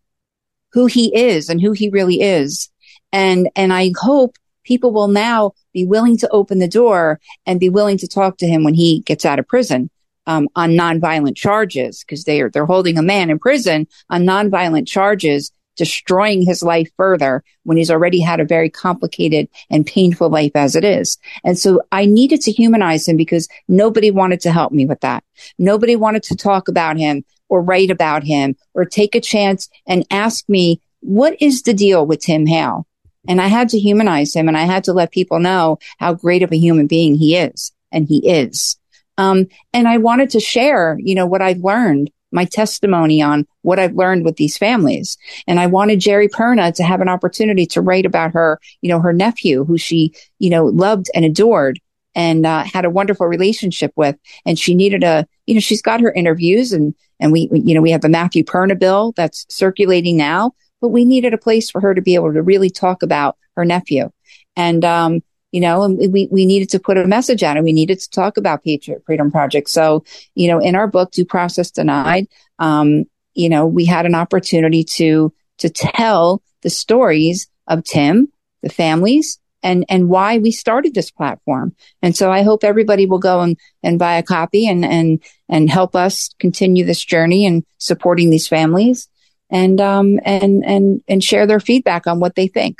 who 0.73 0.87
he 0.87 1.15
is 1.15 1.49
and 1.49 1.61
who 1.61 1.73
he 1.73 1.89
really 1.89 2.21
is. 2.21 2.71
And, 3.13 3.49
and 3.57 3.73
I 3.73 3.93
hope 3.99 4.37
people 4.65 4.93
will 4.93 5.09
now 5.09 5.53
be 5.73 5.87
willing 5.87 6.19
to 6.19 6.29
open 6.31 6.59
the 6.59 6.69
door 6.69 7.21
and 7.47 7.59
be 7.59 7.71
willing 7.71 7.99
to 7.99 8.09
talk 8.09 8.37
to 8.39 8.47
him 8.47 8.65
when 8.65 8.75
he 8.75 9.01
gets 9.01 9.25
out 9.25 9.39
of 9.39 9.49
prison. 9.49 9.91
Um, 10.27 10.47
on 10.55 10.73
nonviolent 10.73 11.37
charges 11.37 12.05
because 12.05 12.25
they 12.25 12.43
are 12.43 12.51
they're 12.51 12.67
holding 12.67 12.99
a 12.99 13.03
man 13.03 13.31
in 13.31 13.39
prison 13.39 13.87
on 14.11 14.25
nonviolent 14.25 14.87
charges 14.87 15.53
destroying 15.79 16.43
his 16.43 16.63
life 16.63 16.91
further 16.97 17.43
when 17.63 17.79
he's 17.79 17.91
already 17.91 18.21
had 18.21 18.41
a 18.41 18.45
very 18.45 18.69
complicated 18.69 19.49
and 19.71 19.87
painful 19.87 20.29
life 20.29 20.53
as 20.55 20.77
it 20.77 20.85
is. 20.85 21.17
And 21.45 21.59
so 21.59 21.81
I 21.91 22.05
needed 22.05 22.43
to 22.43 22.53
humanize 22.53 23.09
him 23.09 23.17
because 23.17 23.49
nobody 23.69 24.11
wanted 24.11 24.41
to 24.43 24.53
help 24.53 24.73
me 24.73 24.85
with 24.85 25.01
that. 25.01 25.25
Nobody 25.59 25.97
wanted 25.97 26.25
to 26.25 26.37
talk 26.37 26.69
about 26.69 26.99
him 26.99 27.25
or 27.49 27.63
write 27.63 27.91
about 27.91 28.25
him 28.25 28.57
or 28.75 28.85
take 28.85 29.15
a 29.15 29.21
chance 29.21 29.69
and 29.87 30.05
ask 30.11 30.47
me, 30.49 30.83
what 31.01 31.41
is 31.41 31.63
the 31.63 31.73
deal 31.73 32.05
with 32.05 32.21
Tim 32.21 32.45
Hale? 32.45 32.87
And 33.27 33.41
I 33.41 33.47
had 33.47 33.69
to 33.71 33.79
humanize 33.79 34.35
him 34.35 34.49
and 34.49 34.57
I 34.57 34.65
had 34.65 34.85
to 34.85 34.93
let 34.93 35.13
people 35.13 35.39
know 35.39 35.79
how 35.99 36.15
great 36.15 36.43
of 36.43 36.53
a 36.53 36.59
human 36.59 36.87
being 36.87 37.15
he 37.15 37.37
is. 37.37 37.73
And 37.91 38.07
he 38.07 38.29
is. 38.29 38.77
Um, 39.17 39.47
and 39.73 39.89
I 39.89 39.99
wanted 39.99 40.31
to 40.31 40.41
share, 40.41 40.97
you 41.01 41.15
know, 41.15 41.27
what 41.27 41.43
I've 41.43 41.59
learned 41.59 42.11
my 42.33 42.45
testimony 42.45 43.23
on 43.23 43.47
what 43.63 43.79
I've 43.79 43.95
learned 43.95 44.25
with 44.25 44.37
these 44.37 44.57
families. 44.57 45.17
And 45.47 45.59
I 45.59 45.67
wanted 45.67 46.01
Geri 46.01 46.29
Perna 46.29 46.75
to 46.75 46.83
have 46.83 47.01
an 47.01 47.09
opportunity 47.09 47.67
to 47.67 47.81
write 47.81 48.07
about 48.07 48.33
her, 48.33 48.61
you 48.83 48.89
know, 48.89 49.01
her 49.01 49.13
nephew 49.13 49.65
who 49.65 49.79
she, 49.79 50.15
you 50.39 50.51
know, 50.51 50.67
loved 50.67 51.07
and 51.15 51.25
adored 51.25 51.81
and 52.15 52.45
uh, 52.45 52.65
had 52.65 52.85
a 52.85 52.91
wonderful 52.91 53.27
relationship 53.27 53.93
with. 53.97 54.17
And 54.45 54.59
she 54.59 54.75
needed 54.75 55.05
a, 55.05 55.27
you 55.47 55.55
know, 55.55 55.61
she's 55.61 55.83
got 55.83 56.01
her 56.01 56.13
interviews 56.13 56.73
and, 56.73 56.95
and 57.21 57.33
we, 57.33 57.49
you 57.53 57.75
know, 57.75 57.81
we 57.81 57.91
have 57.91 58.03
the 58.03 58.09
Matthew 58.09 58.45
Perna 58.45 58.79
bill 58.79 59.13
that's 59.17 59.47
circulating 59.49 60.17
now, 60.17 60.53
but 60.81 60.89
we 60.89 61.05
needed 61.05 61.35
a 61.35 61.39
place 61.39 61.71
for 61.71 61.81
her 61.81 61.95
to 61.95 62.03
be 62.03 62.15
able 62.15 62.33
to 62.33 62.43
really 62.43 62.71
talk 62.71 63.03
about 63.03 63.37
her 63.57 63.65
nephew. 63.65 64.11
And, 64.57 64.85
um, 64.85 65.23
you 65.53 65.61
know, 65.61 65.83
and 65.83 66.13
we, 66.13 66.29
we 66.31 66.47
needed 66.47 66.71
to 66.71 66.79
put 66.79 66.99
a 66.99 67.07
message 67.07 67.43
out 67.43 67.57
and 67.57 67.65
we 67.65 67.73
needed 67.73 68.01
to 68.01 68.11
talk 68.11 68.37
about 68.37 68.65
Patriot 68.65 69.03
Freedom 69.07 69.31
Project. 69.31 69.71
So, 69.71 70.05
you 70.35 70.49
know, 70.49 70.59
in 70.59 70.75
our 70.75 70.87
book, 70.87 71.13
Due 71.13 71.25
Process 71.25 71.71
Denied, 71.71 72.27
um, 72.59 73.05
you 73.35 73.49
know, 73.49 73.67
we 73.67 73.85
had 73.85 74.05
an 74.05 74.15
opportunity 74.15 74.85
to, 74.85 75.33
to 75.59 75.71
tell 75.71 76.43
the 76.63 76.71
stories 76.71 77.49
of 77.67 77.85
Tim, 77.85 78.29
the 78.63 78.69
families, 78.69 79.39
and, 79.63 79.85
and 79.89 80.09
why 80.09 80.39
we 80.39 80.53
started 80.53 80.95
this 80.95 81.11
platform. 81.11 81.75
And 82.03 82.17
so 82.17 82.31
I 82.31 82.43
hope 82.43 82.63
everybody 82.63 83.07
will 83.07 83.19
go 83.19 83.41
and, 83.41 83.57
and 83.83 83.99
buy 83.99 84.17
a 84.17 84.23
copy 84.23 84.69
and, 84.69 84.85
and, 84.85 85.23
and 85.49 85.71
help 85.71 85.97
us 85.97 86.31
continue 86.39 86.85
this 86.85 87.05
journey 87.05 87.47
and 87.47 87.65
supporting 87.79 88.31
these 88.31 88.47
families 88.47 89.09
and, 89.51 89.81
um, 89.81 90.21
and, 90.25 90.65
and, 90.65 91.03
and 91.09 91.25
share 91.25 91.47
their 91.47 91.61
feedback 91.61 92.07
on 92.07 92.21
what 92.21 92.35
they 92.35 92.49
think. 92.49 92.79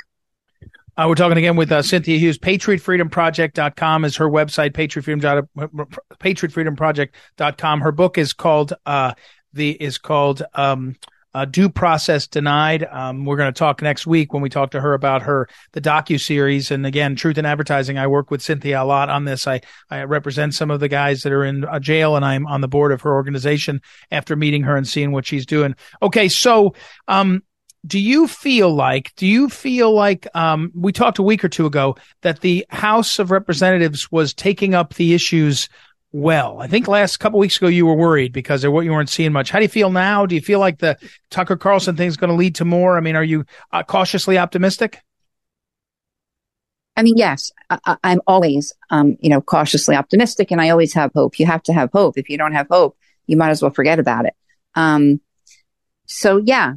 Uh, 0.99 1.07
we're 1.07 1.15
talking 1.15 1.37
again 1.37 1.55
with 1.55 1.71
uh, 1.71 1.81
Cynthia 1.81 2.17
Hughes. 2.17 2.37
PatriotFreedomProject.com 2.37 4.03
is 4.03 4.17
her 4.17 4.29
website. 4.29 4.73
Patriot 4.73 5.05
PatriotFreedomProject.com. 5.05 7.79
Her 7.79 7.93
book 7.93 8.17
is 8.17 8.33
called 8.33 8.73
uh, 8.85 9.13
the 9.53 9.81
is 9.81 9.97
called 9.97 10.43
um, 10.55 10.97
uh, 11.33 11.45
Due 11.45 11.69
Process 11.69 12.27
Denied. 12.27 12.83
Um, 12.83 13.23
we're 13.23 13.37
going 13.37 13.53
to 13.53 13.57
talk 13.57 13.81
next 13.81 14.07
week 14.07 14.33
when 14.33 14.41
we 14.41 14.49
talk 14.49 14.71
to 14.71 14.81
her 14.81 14.93
about 14.93 15.21
her 15.21 15.47
the 15.71 15.79
docu 15.79 16.19
series. 16.19 16.69
And 16.69 16.85
again, 16.85 17.15
Truth 17.15 17.37
in 17.37 17.45
Advertising. 17.45 17.97
I 17.97 18.07
work 18.07 18.29
with 18.29 18.41
Cynthia 18.41 18.81
a 18.81 18.83
lot 18.83 19.07
on 19.07 19.23
this. 19.23 19.47
I 19.47 19.61
I 19.89 20.03
represent 20.03 20.53
some 20.53 20.69
of 20.69 20.81
the 20.81 20.89
guys 20.89 21.21
that 21.21 21.31
are 21.31 21.45
in 21.45 21.63
uh, 21.63 21.79
jail, 21.79 22.17
and 22.17 22.25
I'm 22.25 22.45
on 22.45 22.59
the 22.59 22.67
board 22.67 22.91
of 22.91 22.99
her 23.03 23.13
organization 23.13 23.81
after 24.11 24.35
meeting 24.35 24.63
her 24.63 24.75
and 24.75 24.85
seeing 24.85 25.13
what 25.13 25.25
she's 25.25 25.45
doing. 25.45 25.75
Okay, 26.01 26.27
so 26.27 26.75
um, 27.07 27.41
do 27.85 27.99
you 27.99 28.27
feel 28.27 28.73
like 28.73 29.13
do 29.15 29.25
you 29.25 29.49
feel 29.49 29.93
like 29.93 30.27
um, 30.35 30.71
we 30.75 30.91
talked 30.91 31.19
a 31.19 31.23
week 31.23 31.43
or 31.43 31.49
two 31.49 31.65
ago 31.65 31.95
that 32.21 32.41
the 32.41 32.65
House 32.69 33.19
of 33.19 33.31
Representatives 33.31 34.11
was 34.11 34.33
taking 34.33 34.73
up 34.75 34.95
the 34.95 35.13
issues 35.13 35.69
well? 36.11 36.59
I 36.61 36.67
think 36.67 36.87
last 36.87 37.17
couple 37.17 37.39
weeks 37.39 37.57
ago 37.57 37.67
you 37.67 37.85
were 37.85 37.95
worried 37.95 38.33
because 38.33 38.63
of 38.63 38.73
what 38.73 38.85
you 38.85 38.91
weren't 38.91 39.09
seeing 39.09 39.31
much. 39.31 39.49
How 39.49 39.59
do 39.59 39.63
you 39.63 39.69
feel 39.69 39.91
now? 39.91 40.25
Do 40.25 40.35
you 40.35 40.41
feel 40.41 40.59
like 40.59 40.79
the 40.79 40.97
Tucker 41.29 41.55
Carlson 41.55 41.95
thing 41.95 42.07
is 42.07 42.17
going 42.17 42.31
to 42.31 42.35
lead 42.35 42.55
to 42.55 42.65
more? 42.65 42.97
I 42.97 43.01
mean, 43.01 43.15
are 43.15 43.23
you 43.23 43.45
uh, 43.71 43.83
cautiously 43.83 44.37
optimistic? 44.37 45.01
I 46.97 47.01
mean, 47.01 47.15
yes, 47.15 47.49
I, 47.69 47.95
am 48.03 48.19
always, 48.27 48.73
um, 48.89 49.15
you 49.21 49.29
know, 49.29 49.39
cautiously 49.39 49.95
optimistic, 49.95 50.51
and 50.51 50.59
I 50.59 50.69
always 50.69 50.93
have 50.95 51.11
hope. 51.13 51.39
You 51.39 51.45
have 51.45 51.63
to 51.63 51.73
have 51.73 51.91
hope. 51.93 52.17
If 52.17 52.27
you 52.27 52.37
don't 52.37 52.51
have 52.51 52.67
hope, 52.69 52.97
you 53.25 53.37
might 53.37 53.51
as 53.51 53.61
well 53.61 53.71
forget 53.71 53.99
about 53.99 54.25
it. 54.25 54.33
Um, 54.75 55.21
so 56.07 56.41
yeah, 56.43 56.73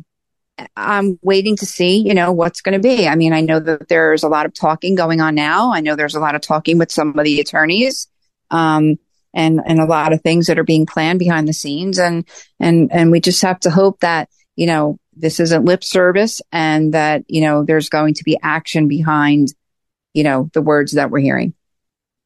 I'm 0.77 1.18
waiting 1.22 1.57
to 1.57 1.66
see, 1.66 1.98
you 1.98 2.14
know, 2.14 2.33
what's 2.33 2.61
going 2.61 2.81
to 2.81 2.87
be. 2.87 3.07
I 3.07 3.16
mean, 3.16 3.33
I 3.33 3.40
know 3.40 3.61
that 3.61 3.88
there's 3.88 4.22
a 4.22 4.29
lot 4.29 4.46
of 4.46 4.55
talking 4.55 4.94
going 4.94 5.20
on 5.20 5.35
now. 5.35 5.72
I 5.72 5.81
know 5.81 5.96
there's 5.96 6.14
a 6.14 6.20
lot 6.20 6.35
of 6.35 6.40
talking 6.40 6.79
with 6.79 6.92
some 6.92 7.18
of 7.18 7.25
the 7.25 7.40
attorneys, 7.40 8.09
um, 8.51 8.98
and, 9.35 9.61
and 9.64 9.81
a 9.81 9.87
lot 9.87 10.12
of 10.12 10.20
things 10.22 10.46
that 10.46 10.59
are 10.59 10.64
being 10.64 10.87
planned 10.87 11.18
behind 11.18 11.48
the 11.48 11.53
scenes. 11.53 11.98
And, 11.98 12.29
and, 12.61 12.92
and 12.92 13.11
we 13.11 13.20
just 13.20 13.42
have 13.42 13.61
to 13.61 13.70
hope 13.70 14.01
that, 14.01 14.29
you 14.57 14.66
know, 14.66 14.98
this 15.14 15.40
isn't 15.40 15.64
lip 15.64 15.85
service 15.85 16.40
and 16.53 16.94
that, 16.94 17.25
you 17.29 17.40
know, 17.40 17.64
there's 17.64 17.88
going 17.88 18.14
to 18.14 18.25
be 18.25 18.38
action 18.42 18.88
behind, 18.88 19.48
you 20.14 20.25
know, 20.25 20.51
the 20.53 20.62
words 20.62 20.92
that 20.92 21.11
we're 21.11 21.20
hearing. 21.20 21.55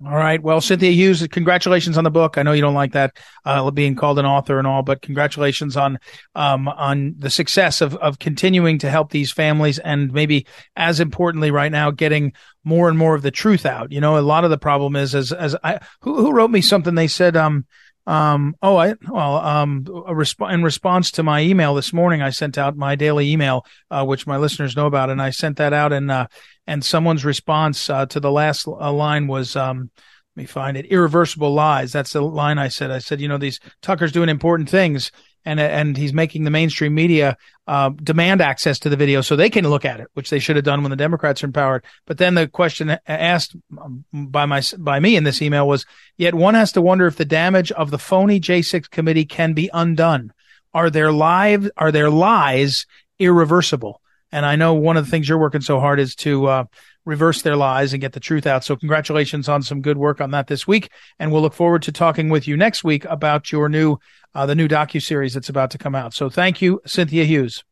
All 0.04 0.14
right. 0.14 0.42
Well, 0.42 0.60
Cynthia 0.60 0.90
Hughes, 0.90 1.26
congratulations 1.28 1.96
on 1.96 2.04
the 2.04 2.10
book. 2.10 2.36
I 2.36 2.42
know 2.42 2.52
you 2.52 2.60
don't 2.60 2.74
like 2.74 2.92
that, 2.92 3.16
uh, 3.46 3.70
being 3.70 3.94
called 3.94 4.18
an 4.18 4.26
author 4.26 4.58
and 4.58 4.66
all, 4.66 4.82
but 4.82 5.00
congratulations 5.00 5.74
on, 5.74 5.98
um, 6.34 6.68
on 6.68 7.14
the 7.16 7.30
success 7.30 7.80
of, 7.80 7.96
of 7.96 8.18
continuing 8.18 8.78
to 8.80 8.90
help 8.90 9.10
these 9.10 9.32
families 9.32 9.78
and 9.78 10.12
maybe 10.12 10.46
as 10.76 11.00
importantly 11.00 11.50
right 11.50 11.72
now, 11.72 11.90
getting 11.90 12.34
more 12.62 12.90
and 12.90 12.98
more 12.98 13.14
of 13.14 13.22
the 13.22 13.30
truth 13.30 13.64
out. 13.64 13.90
You 13.90 14.02
know, 14.02 14.18
a 14.18 14.20
lot 14.20 14.44
of 14.44 14.50
the 14.50 14.58
problem 14.58 14.96
is 14.96 15.14
as, 15.14 15.32
as 15.32 15.56
I, 15.64 15.80
who, 16.02 16.16
who 16.16 16.32
wrote 16.32 16.50
me 16.50 16.60
something? 16.60 16.94
They 16.94 17.08
said, 17.08 17.34
um, 17.34 17.64
um, 18.06 18.54
oh, 18.62 18.76
I, 18.76 18.94
well, 19.08 19.36
um, 19.36 19.84
resp- 19.84 20.52
in 20.52 20.62
response 20.62 21.10
to 21.12 21.22
my 21.22 21.40
email 21.40 21.74
this 21.74 21.92
morning, 21.92 22.22
I 22.22 22.30
sent 22.30 22.56
out 22.56 22.76
my 22.76 22.94
daily 22.94 23.30
email, 23.30 23.64
uh, 23.90 24.04
which 24.04 24.26
my 24.26 24.36
listeners 24.36 24.76
know 24.76 24.86
about. 24.86 25.10
And 25.10 25.20
I 25.20 25.30
sent 25.30 25.56
that 25.56 25.72
out 25.72 25.92
and, 25.92 26.10
uh, 26.10 26.28
and 26.66 26.84
someone's 26.84 27.24
response, 27.24 27.90
uh, 27.90 28.06
to 28.06 28.20
the 28.20 28.30
last 28.30 28.66
uh, 28.68 28.92
line 28.92 29.26
was, 29.26 29.56
um, 29.56 29.90
let 30.36 30.42
me 30.42 30.46
find 30.46 30.76
it. 30.76 30.86
Irreversible 30.86 31.52
lies. 31.52 31.92
That's 31.92 32.12
the 32.12 32.20
line 32.20 32.58
I 32.58 32.68
said. 32.68 32.90
I 32.90 32.98
said, 32.98 33.20
you 33.20 33.28
know, 33.28 33.38
these 33.38 33.58
Tucker's 33.82 34.12
doing 34.12 34.28
important 34.28 34.68
things 34.68 35.10
and 35.46 35.60
and 35.60 35.96
he's 35.96 36.12
making 36.12 36.44
the 36.44 36.50
mainstream 36.50 36.94
media 36.94 37.38
uh, 37.66 37.90
demand 37.90 38.40
access 38.42 38.80
to 38.80 38.88
the 38.88 38.96
video 38.96 39.20
so 39.20 39.36
they 39.36 39.48
can 39.48 39.66
look 39.68 39.84
at 39.84 40.00
it, 40.00 40.08
which 40.14 40.28
they 40.28 40.40
should 40.40 40.56
have 40.56 40.64
done 40.64 40.82
when 40.82 40.90
the 40.90 40.96
Democrats 40.96 41.42
are 41.42 41.46
in 41.46 41.52
power. 41.52 41.82
But 42.04 42.18
then 42.18 42.34
the 42.34 42.48
question 42.48 42.98
asked 43.06 43.56
um, 43.80 44.04
by 44.12 44.44
my 44.44 44.60
by 44.76 45.00
me 45.00 45.16
in 45.16 45.24
this 45.24 45.40
email 45.40 45.66
was, 45.66 45.86
yet 46.18 46.34
one 46.34 46.54
has 46.54 46.72
to 46.72 46.82
wonder 46.82 47.06
if 47.06 47.16
the 47.16 47.24
damage 47.24 47.72
of 47.72 47.90
the 47.90 47.98
phony 47.98 48.40
J6 48.40 48.90
committee 48.90 49.24
can 49.24 49.54
be 49.54 49.70
undone. 49.72 50.32
Are 50.74 50.90
their 50.90 51.12
lives 51.12 51.70
are 51.76 51.92
their 51.92 52.10
lies 52.10 52.84
irreversible? 53.18 54.02
And 54.32 54.44
I 54.44 54.56
know 54.56 54.74
one 54.74 54.96
of 54.96 55.04
the 55.04 55.10
things 55.10 55.28
you're 55.28 55.38
working 55.38 55.60
so 55.60 55.78
hard 55.78 56.00
is 56.00 56.16
to 56.16 56.46
uh, 56.46 56.64
reverse 57.06 57.40
their 57.40 57.56
lies 57.56 57.94
and 57.94 58.02
get 58.02 58.12
the 58.12 58.20
truth 58.20 58.46
out. 58.46 58.64
So 58.64 58.76
congratulations 58.76 59.48
on 59.48 59.62
some 59.62 59.80
good 59.80 59.96
work 59.96 60.20
on 60.20 60.32
that 60.32 60.48
this 60.48 60.66
week. 60.66 60.90
And 61.18 61.32
we'll 61.32 61.40
look 61.40 61.54
forward 61.54 61.82
to 61.82 61.92
talking 61.92 62.28
with 62.28 62.46
you 62.46 62.56
next 62.56 62.84
week 62.84 63.06
about 63.06 63.50
your 63.50 63.70
new, 63.70 63.96
uh, 64.34 64.44
the 64.44 64.54
new 64.54 64.68
docu 64.68 65.00
series 65.00 65.32
that's 65.32 65.48
about 65.48 65.70
to 65.70 65.78
come 65.78 65.94
out. 65.94 66.12
So 66.12 66.28
thank 66.28 66.60
you, 66.60 66.82
Cynthia 66.84 67.24
Hughes. 67.24 67.64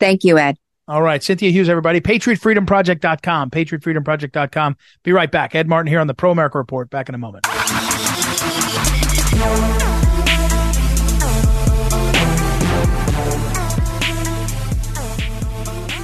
Thank 0.00 0.24
you, 0.24 0.38
Ed. 0.38 0.56
All 0.88 1.02
right. 1.02 1.22
Cynthia 1.22 1.50
Hughes, 1.50 1.68
everybody. 1.68 2.00
PatriotFreedomProject.com. 2.00 3.50
PatriotFreedomProject.com. 3.50 4.76
Be 5.02 5.12
right 5.12 5.30
back. 5.30 5.54
Ed 5.54 5.68
Martin 5.68 5.90
here 5.90 6.00
on 6.00 6.06
the 6.06 6.14
Pro 6.14 6.30
America 6.30 6.58
Report. 6.58 6.88
Back 6.90 7.08
in 7.08 7.14
a 7.14 7.18
moment. 7.18 7.44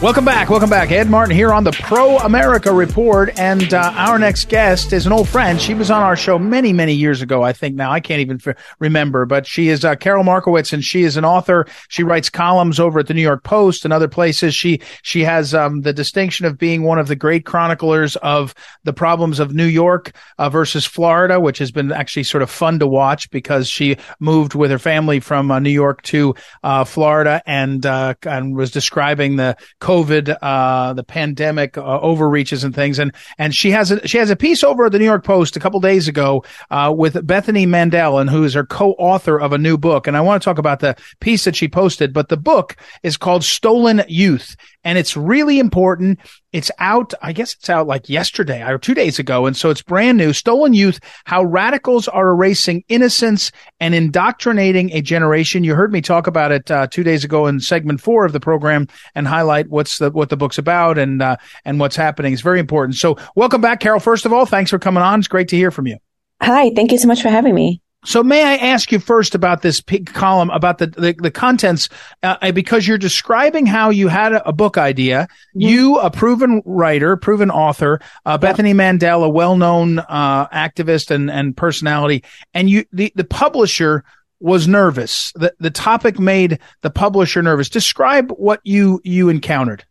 Welcome 0.02 0.24
back. 0.24 0.50
Welcome 0.50 0.68
back. 0.68 0.90
Ed 0.90 1.08
Martin 1.08 1.36
here 1.36 1.52
on 1.52 1.62
the 1.62 1.70
Pro 1.70 2.18
America 2.18 2.72
Report. 2.72 3.38
And 3.38 3.72
uh, 3.72 3.92
our 3.94 4.18
next 4.18 4.48
guest 4.48 4.92
is 4.92 5.06
an 5.06 5.12
old 5.12 5.28
friend. 5.28 5.60
She 5.60 5.74
was 5.74 5.92
on 5.92 6.02
our 6.02 6.16
show 6.16 6.40
many, 6.40 6.72
many 6.72 6.92
years 6.92 7.22
ago, 7.22 7.44
I 7.44 7.52
think 7.52 7.76
now. 7.76 7.92
I 7.92 8.00
can't 8.00 8.20
even 8.20 8.40
f- 8.44 8.56
remember, 8.80 9.26
but 9.26 9.46
she 9.46 9.68
is 9.68 9.84
uh, 9.84 9.94
Karol 9.94 10.24
Markowicz 10.24 10.72
and 10.72 10.82
she 10.82 11.04
is 11.04 11.16
an 11.16 11.24
author. 11.24 11.68
She 11.88 12.02
writes 12.02 12.30
columns 12.30 12.80
over 12.80 12.98
at 12.98 13.06
the 13.06 13.14
New 13.14 13.22
York 13.22 13.44
Post 13.44 13.84
and 13.84 13.94
other 13.94 14.08
places. 14.08 14.56
She, 14.56 14.80
she 15.02 15.20
has 15.20 15.54
um, 15.54 15.82
the 15.82 15.92
distinction 15.92 16.46
of 16.46 16.58
being 16.58 16.82
one 16.82 16.98
of 16.98 17.06
the 17.06 17.14
great 17.14 17.46
chroniclers 17.46 18.16
of 18.16 18.56
the 18.82 18.92
problems 18.92 19.38
of 19.38 19.54
New 19.54 19.66
York 19.66 20.10
uh, 20.36 20.50
versus 20.50 20.84
Florida, 20.84 21.38
which 21.38 21.58
has 21.58 21.70
been 21.70 21.92
actually 21.92 22.24
sort 22.24 22.42
of 22.42 22.50
fun 22.50 22.80
to 22.80 22.88
watch 22.88 23.30
because 23.30 23.68
she 23.68 23.96
moved 24.18 24.56
with 24.56 24.72
her 24.72 24.80
family 24.80 25.20
from 25.20 25.52
uh, 25.52 25.60
New 25.60 25.70
York 25.70 26.02
to 26.02 26.34
uh, 26.64 26.82
Florida 26.82 27.40
and, 27.46 27.86
uh, 27.86 28.14
and 28.24 28.56
was 28.56 28.72
describing 28.72 29.36
the 29.36 29.56
COVID, 29.92 30.38
uh, 30.40 30.94
the 30.94 31.04
pandemic 31.04 31.76
uh, 31.76 32.00
overreaches 32.00 32.64
and 32.64 32.74
things. 32.74 32.98
And, 32.98 33.14
and 33.36 33.54
she 33.54 33.70
has 33.72 33.90
a, 33.90 34.06
she 34.08 34.16
has 34.16 34.30
a 34.30 34.36
piece 34.36 34.64
over 34.64 34.86
at 34.86 34.92
the 34.92 34.98
New 34.98 35.04
York 35.04 35.22
Post 35.22 35.54
a 35.54 35.60
couple 35.60 35.80
days 35.80 36.08
ago, 36.08 36.44
uh, 36.70 36.94
with 36.96 37.26
Bethany 37.26 37.66
Mandel 37.66 38.18
and 38.18 38.30
who 38.30 38.44
is 38.44 38.54
her 38.54 38.64
co-author 38.64 39.38
of 39.38 39.52
a 39.52 39.58
new 39.58 39.76
book. 39.76 40.06
And 40.06 40.16
I 40.16 40.22
want 40.22 40.42
to 40.42 40.44
talk 40.44 40.56
about 40.56 40.80
the 40.80 40.96
piece 41.20 41.44
that 41.44 41.56
she 41.56 41.68
posted, 41.68 42.14
but 42.14 42.30
the 42.30 42.38
book 42.38 42.76
is 43.02 43.18
called 43.18 43.44
Stolen 43.44 44.02
Youth 44.08 44.56
and 44.84 44.98
it's 44.98 45.16
really 45.16 45.58
important. 45.58 46.18
It's 46.52 46.70
out, 46.78 47.14
I 47.22 47.32
guess 47.32 47.54
it's 47.54 47.70
out 47.70 47.86
like 47.86 48.08
yesterday 48.08 48.62
or 48.62 48.78
two 48.78 48.94
days 48.94 49.18
ago. 49.18 49.46
And 49.46 49.56
so 49.56 49.70
it's 49.70 49.82
brand 49.82 50.18
new. 50.18 50.32
Stolen 50.32 50.74
Youth, 50.74 51.00
how 51.24 51.42
radicals 51.42 52.08
are 52.08 52.30
erasing 52.30 52.84
innocence 52.88 53.50
and 53.80 53.94
indoctrinating 53.94 54.92
a 54.92 55.00
generation. 55.00 55.64
You 55.64 55.74
heard 55.74 55.92
me 55.92 56.00
talk 56.00 56.26
about 56.26 56.52
it 56.52 56.70
uh, 56.70 56.86
two 56.86 57.02
days 57.02 57.24
ago 57.24 57.46
in 57.46 57.60
segment 57.60 58.00
four 58.00 58.24
of 58.24 58.32
the 58.32 58.40
program 58.40 58.86
and 59.14 59.26
highlight 59.26 59.68
what's 59.68 59.98
the, 59.98 60.10
what 60.10 60.28
the 60.28 60.36
book's 60.36 60.58
about 60.58 60.98
and, 60.98 61.22
uh, 61.22 61.36
and 61.64 61.80
what's 61.80 61.96
happening. 61.96 62.32
It's 62.32 62.42
very 62.42 62.60
important. 62.60 62.96
So 62.96 63.16
welcome 63.34 63.60
back, 63.60 63.80
Karol. 63.80 64.00
First 64.00 64.26
of 64.26 64.32
all, 64.32 64.46
thanks 64.46 64.70
for 64.70 64.78
coming 64.78 65.02
on. 65.02 65.18
It's 65.18 65.28
great 65.28 65.48
to 65.48 65.56
hear 65.56 65.70
from 65.70 65.86
you. 65.86 65.98
Hi. 66.40 66.70
Thank 66.74 66.92
you 66.92 66.98
so 66.98 67.08
much 67.08 67.22
for 67.22 67.28
having 67.28 67.54
me. 67.54 67.81
So 68.04 68.22
may 68.24 68.42
I 68.42 68.56
ask 68.56 68.90
you 68.90 68.98
first 68.98 69.34
about 69.34 69.62
this 69.62 69.80
column 70.06 70.50
about 70.50 70.78
the 70.78 70.88
the, 70.88 71.14
the 71.16 71.30
contents 71.30 71.88
uh, 72.22 72.50
because 72.52 72.86
you're 72.86 72.98
describing 72.98 73.64
how 73.64 73.90
you 73.90 74.08
had 74.08 74.32
a, 74.32 74.48
a 74.48 74.52
book 74.52 74.76
idea. 74.76 75.28
Mm-hmm. 75.50 75.60
You, 75.60 75.98
a 75.98 76.10
proven 76.10 76.62
writer, 76.64 77.16
proven 77.16 77.50
author, 77.50 78.00
uh, 78.26 78.38
Bethany 78.38 78.72
Mandel, 78.72 79.22
a 79.22 79.28
well-known 79.28 80.00
uh, 80.00 80.48
activist 80.48 81.10
and 81.10 81.30
and 81.30 81.56
personality, 81.56 82.24
and 82.54 82.68
you 82.68 82.84
the 82.92 83.12
the 83.14 83.24
publisher 83.24 84.04
was 84.40 84.66
nervous. 84.66 85.32
The 85.36 85.54
the 85.60 85.70
topic 85.70 86.18
made 86.18 86.58
the 86.80 86.90
publisher 86.90 87.40
nervous. 87.40 87.68
Describe 87.68 88.32
what 88.32 88.60
you 88.64 89.00
you 89.04 89.28
encountered. 89.28 89.84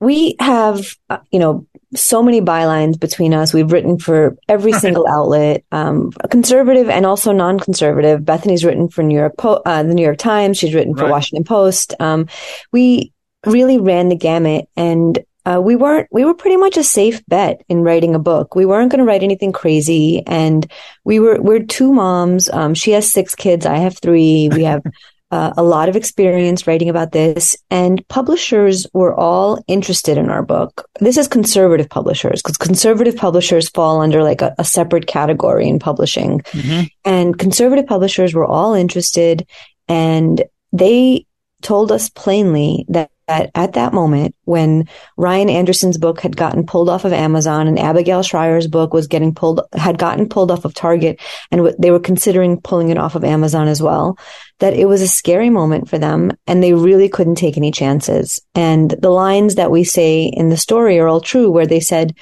We 0.00 0.36
have, 0.40 0.96
uh, 1.08 1.18
you 1.30 1.38
know, 1.38 1.66
so 1.94 2.22
many 2.22 2.40
bylines 2.40 2.98
between 2.98 3.32
us. 3.32 3.54
We've 3.54 3.70
written 3.70 3.98
for 3.98 4.36
every 4.48 4.72
single 4.72 5.06
outlet, 5.08 5.64
um, 5.72 6.10
conservative 6.30 6.88
and 6.88 7.06
also 7.06 7.32
non-conservative. 7.32 8.24
Bethany's 8.24 8.64
written 8.64 8.88
for 8.88 9.02
New 9.02 9.16
York, 9.16 9.36
po- 9.38 9.62
uh, 9.64 9.82
the 9.82 9.94
New 9.94 10.02
York 10.02 10.18
Times. 10.18 10.58
She's 10.58 10.74
written 10.74 10.94
for 10.94 11.04
right. 11.04 11.10
Washington 11.10 11.44
Post. 11.44 11.94
Um, 12.00 12.28
we 12.72 13.12
really 13.44 13.78
ran 13.78 14.08
the 14.08 14.16
gamut 14.16 14.68
and 14.76 15.18
uh, 15.44 15.60
we 15.60 15.76
weren't, 15.76 16.08
we 16.10 16.24
were 16.24 16.34
pretty 16.34 16.56
much 16.56 16.76
a 16.76 16.82
safe 16.82 17.24
bet 17.26 17.62
in 17.68 17.82
writing 17.82 18.16
a 18.16 18.18
book. 18.18 18.56
We 18.56 18.66
weren't 18.66 18.90
going 18.90 18.98
to 18.98 19.04
write 19.04 19.22
anything 19.22 19.52
crazy. 19.52 20.24
And 20.26 20.70
we 21.04 21.20
were, 21.20 21.40
we're 21.40 21.62
two 21.62 21.92
moms. 21.92 22.50
Um, 22.50 22.74
she 22.74 22.90
has 22.92 23.10
six 23.12 23.36
kids. 23.36 23.64
I 23.64 23.76
have 23.76 23.96
three. 23.98 24.48
We 24.52 24.64
have 24.64 24.82
uh, 25.30 25.52
a 25.56 25.62
lot 25.62 25.88
of 25.88 25.96
experience 25.96 26.66
writing 26.66 26.88
about 26.88 27.12
this, 27.12 27.56
and 27.70 28.06
publishers 28.08 28.86
were 28.92 29.14
all 29.14 29.62
interested 29.66 30.18
in 30.18 30.30
our 30.30 30.42
book. 30.42 30.88
This 31.00 31.16
is 31.16 31.26
conservative 31.26 31.88
publishers 31.88 32.42
because 32.42 32.56
conservative 32.56 33.16
publishers 33.16 33.68
fall 33.70 34.00
under 34.00 34.22
like 34.22 34.40
a, 34.40 34.54
a 34.58 34.64
separate 34.64 35.06
category 35.06 35.68
in 35.68 35.78
publishing. 35.78 36.40
Mm-hmm. 36.40 36.86
And 37.04 37.38
conservative 37.38 37.86
publishers 37.86 38.34
were 38.34 38.46
all 38.46 38.74
interested, 38.74 39.46
and 39.88 40.44
they 40.72 41.26
told 41.62 41.90
us 41.90 42.08
plainly 42.10 42.84
that 42.88 43.10
that 43.28 43.50
at 43.54 43.72
that 43.72 43.92
moment 43.92 44.34
when 44.44 44.88
Ryan 45.16 45.50
Anderson's 45.50 45.98
book 45.98 46.20
had 46.20 46.36
gotten 46.36 46.64
pulled 46.64 46.88
off 46.88 47.04
of 47.04 47.12
Amazon 47.12 47.66
and 47.66 47.78
Abigail 47.78 48.22
Shrier's 48.22 48.66
book 48.66 48.92
was 48.92 49.08
getting 49.08 49.34
pulled, 49.34 49.60
had 49.72 49.98
gotten 49.98 50.28
pulled 50.28 50.50
off 50.50 50.64
of 50.64 50.74
Target 50.74 51.20
and 51.50 51.74
they 51.78 51.90
were 51.90 52.00
considering 52.00 52.60
pulling 52.60 52.90
it 52.90 52.98
off 52.98 53.14
of 53.14 53.24
Amazon 53.24 53.68
as 53.68 53.82
well, 53.82 54.18
that 54.60 54.74
it 54.74 54.86
was 54.86 55.02
a 55.02 55.08
scary 55.08 55.50
moment 55.50 55.88
for 55.88 55.98
them 55.98 56.36
and 56.46 56.62
they 56.62 56.72
really 56.72 57.08
couldn't 57.08 57.34
take 57.34 57.56
any 57.56 57.70
chances. 57.70 58.40
And 58.54 58.90
the 58.90 59.10
lines 59.10 59.56
that 59.56 59.70
we 59.70 59.84
say 59.84 60.24
in 60.24 60.48
the 60.48 60.56
story 60.56 60.98
are 60.98 61.08
all 61.08 61.20
true 61.20 61.50
where 61.50 61.66
they 61.66 61.80
said, 61.80 62.14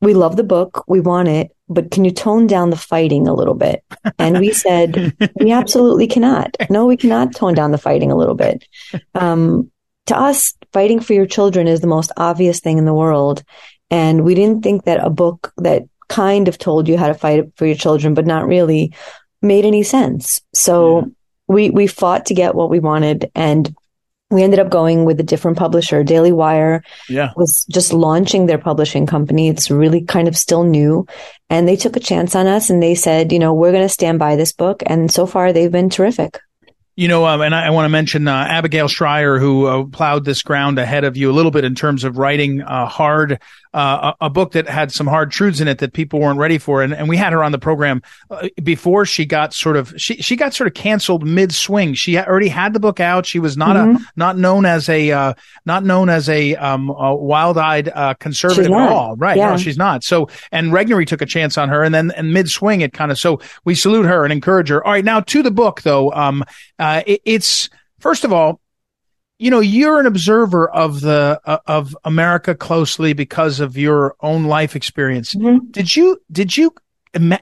we 0.00 0.14
love 0.14 0.36
the 0.36 0.42
book. 0.42 0.84
We 0.88 0.98
want 0.98 1.28
it, 1.28 1.52
but 1.68 1.92
can 1.92 2.04
you 2.04 2.10
tone 2.10 2.48
down 2.48 2.70
the 2.70 2.76
fighting 2.76 3.28
a 3.28 3.34
little 3.34 3.54
bit? 3.54 3.84
And 4.18 4.40
we 4.40 4.52
said, 4.52 5.16
we 5.36 5.52
absolutely 5.52 6.08
cannot. 6.08 6.56
No, 6.68 6.86
we 6.86 6.96
cannot 6.96 7.36
tone 7.36 7.54
down 7.54 7.70
the 7.70 7.78
fighting 7.78 8.10
a 8.10 8.16
little 8.16 8.34
bit. 8.34 8.66
Um, 9.14 9.70
to 10.06 10.18
us, 10.18 10.54
fighting 10.72 11.00
for 11.00 11.12
your 11.12 11.26
children 11.26 11.68
is 11.68 11.80
the 11.80 11.86
most 11.86 12.12
obvious 12.16 12.60
thing 12.60 12.78
in 12.78 12.84
the 12.84 12.94
world. 12.94 13.42
And 13.90 14.24
we 14.24 14.34
didn't 14.34 14.62
think 14.62 14.84
that 14.84 15.04
a 15.04 15.10
book 15.10 15.52
that 15.58 15.84
kind 16.08 16.48
of 16.48 16.58
told 16.58 16.88
you 16.88 16.96
how 16.96 17.08
to 17.08 17.14
fight 17.14 17.52
for 17.56 17.66
your 17.66 17.76
children, 17.76 18.14
but 18.14 18.26
not 18.26 18.46
really 18.46 18.94
made 19.40 19.64
any 19.64 19.82
sense. 19.82 20.40
So 20.54 21.00
yeah. 21.00 21.06
we, 21.48 21.70
we 21.70 21.86
fought 21.86 22.26
to 22.26 22.34
get 22.34 22.54
what 22.54 22.70
we 22.70 22.80
wanted 22.80 23.30
and 23.34 23.74
we 24.30 24.42
ended 24.42 24.60
up 24.60 24.70
going 24.70 25.04
with 25.04 25.20
a 25.20 25.24
different 25.24 25.58
publisher. 25.58 26.02
Daily 26.02 26.32
Wire 26.32 26.82
yeah. 27.08 27.32
was 27.36 27.66
just 27.66 27.92
launching 27.92 28.46
their 28.46 28.58
publishing 28.58 29.06
company. 29.06 29.48
It's 29.48 29.70
really 29.70 30.02
kind 30.02 30.26
of 30.26 30.38
still 30.38 30.64
new. 30.64 31.06
And 31.50 31.68
they 31.68 31.76
took 31.76 31.96
a 31.96 32.00
chance 32.00 32.34
on 32.34 32.46
us 32.46 32.70
and 32.70 32.82
they 32.82 32.94
said, 32.94 33.30
you 33.30 33.38
know, 33.38 33.52
we're 33.52 33.72
going 33.72 33.84
to 33.84 33.90
stand 33.90 34.18
by 34.18 34.36
this 34.36 34.52
book. 34.52 34.82
And 34.86 35.10
so 35.10 35.26
far 35.26 35.52
they've 35.52 35.70
been 35.70 35.90
terrific. 35.90 36.40
You 36.94 37.08
know, 37.08 37.24
um, 37.24 37.40
and 37.40 37.54
I, 37.54 37.66
I 37.66 37.70
want 37.70 37.86
to 37.86 37.90
mention 37.90 38.28
uh, 38.28 38.34
Abigail 38.34 38.86
Shrier, 38.86 39.38
who 39.38 39.66
uh, 39.66 39.84
plowed 39.84 40.24
this 40.26 40.42
ground 40.42 40.78
ahead 40.78 41.04
of 41.04 41.16
you 41.16 41.30
a 41.30 41.32
little 41.32 41.50
bit 41.50 41.64
in 41.64 41.74
terms 41.74 42.04
of 42.04 42.18
writing 42.18 42.60
uh, 42.60 42.86
hard 42.86 43.40
uh, 43.74 44.12
a, 44.20 44.26
a, 44.26 44.30
book 44.30 44.52
that 44.52 44.68
had 44.68 44.92
some 44.92 45.06
hard 45.06 45.30
truths 45.30 45.60
in 45.60 45.68
it 45.68 45.78
that 45.78 45.92
people 45.92 46.20
weren't 46.20 46.38
ready 46.38 46.58
for. 46.58 46.82
And, 46.82 46.92
and 46.92 47.08
we 47.08 47.16
had 47.16 47.32
her 47.32 47.42
on 47.42 47.52
the 47.52 47.58
program 47.58 48.02
uh, 48.30 48.48
before 48.62 49.06
she 49.06 49.24
got 49.24 49.54
sort 49.54 49.76
of 49.76 49.94
she 49.96 50.16
she 50.16 50.36
got 50.36 50.54
sort 50.54 50.68
of 50.68 50.74
canceled 50.74 51.26
mid 51.26 51.52
swing. 51.52 51.94
She 51.94 52.18
already 52.18 52.48
had 52.48 52.74
the 52.74 52.80
book 52.80 53.00
out. 53.00 53.26
She 53.26 53.38
was 53.38 53.56
not 53.56 53.76
mm-hmm. 53.76 53.96
a 53.96 54.06
not 54.16 54.36
known 54.36 54.66
as 54.66 54.88
a 54.88 55.10
uh, 55.10 55.34
not 55.64 55.84
known 55.84 56.08
as 56.08 56.28
a, 56.28 56.54
um, 56.56 56.90
a 56.90 57.14
wild 57.14 57.58
eyed 57.58 57.88
uh, 57.88 58.14
conservative 58.14 58.66
at 58.66 58.72
all. 58.72 59.16
Right? 59.16 59.36
Yeah. 59.36 59.50
No, 59.50 59.56
she's 59.56 59.78
not. 59.78 60.04
So 60.04 60.28
and 60.50 60.72
Regnery 60.72 61.06
took 61.06 61.22
a 61.22 61.26
chance 61.26 61.56
on 61.58 61.68
her, 61.68 61.82
and 61.82 61.94
then 61.94 62.10
and 62.12 62.32
mid 62.32 62.48
swing 62.50 62.80
it 62.80 62.92
kind 62.92 63.10
of. 63.10 63.18
So 63.18 63.40
we 63.64 63.74
salute 63.74 64.06
her 64.06 64.24
and 64.24 64.32
encourage 64.32 64.68
her. 64.68 64.84
All 64.84 64.92
right, 64.92 65.04
now 65.04 65.20
to 65.20 65.42
the 65.42 65.50
book 65.50 65.82
though. 65.82 66.12
Um, 66.12 66.44
uh, 66.78 67.02
it, 67.06 67.20
it's 67.24 67.70
first 68.00 68.24
of 68.24 68.32
all 68.32 68.61
you 69.42 69.50
know, 69.50 69.58
you're 69.58 69.98
an 69.98 70.06
observer 70.06 70.70
of 70.70 71.00
the 71.00 71.40
uh, 71.44 71.58
of 71.66 71.96
America 72.04 72.54
closely 72.54 73.12
because 73.12 73.58
of 73.58 73.76
your 73.76 74.14
own 74.20 74.44
life 74.44 74.76
experience. 74.76 75.34
Mm-hmm. 75.34 75.66
Did 75.72 75.96
you 75.96 76.22
did 76.30 76.56
you 76.56 76.72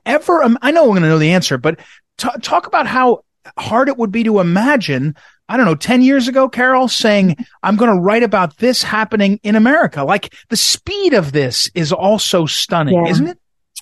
ever? 0.06 0.42
I 0.62 0.70
know 0.70 0.84
I'm 0.84 0.88
going 0.88 1.02
to 1.02 1.08
know 1.08 1.18
the 1.18 1.32
answer, 1.32 1.58
but 1.58 1.78
t- 2.16 2.30
talk 2.40 2.66
about 2.66 2.86
how 2.86 3.24
hard 3.58 3.88
it 3.88 3.98
would 3.98 4.10
be 4.10 4.24
to 4.24 4.40
imagine. 4.40 5.14
I 5.50 5.58
don't 5.58 5.66
know, 5.66 5.74
10 5.74 6.00
years 6.00 6.26
ago, 6.26 6.48
Karol 6.48 6.88
saying, 6.88 7.36
I'm 7.62 7.76
going 7.76 7.92
to 7.92 8.00
write 8.00 8.22
about 8.22 8.56
this 8.58 8.82
happening 8.82 9.38
in 9.42 9.56
America. 9.56 10.02
Like 10.04 10.32
the 10.48 10.56
speed 10.56 11.12
of 11.12 11.32
this 11.32 11.70
is 11.74 11.92
also 11.92 12.46
stunning, 12.46 12.94
yeah. 12.94 13.10
isn't 13.10 13.26
it? 13.26 13.38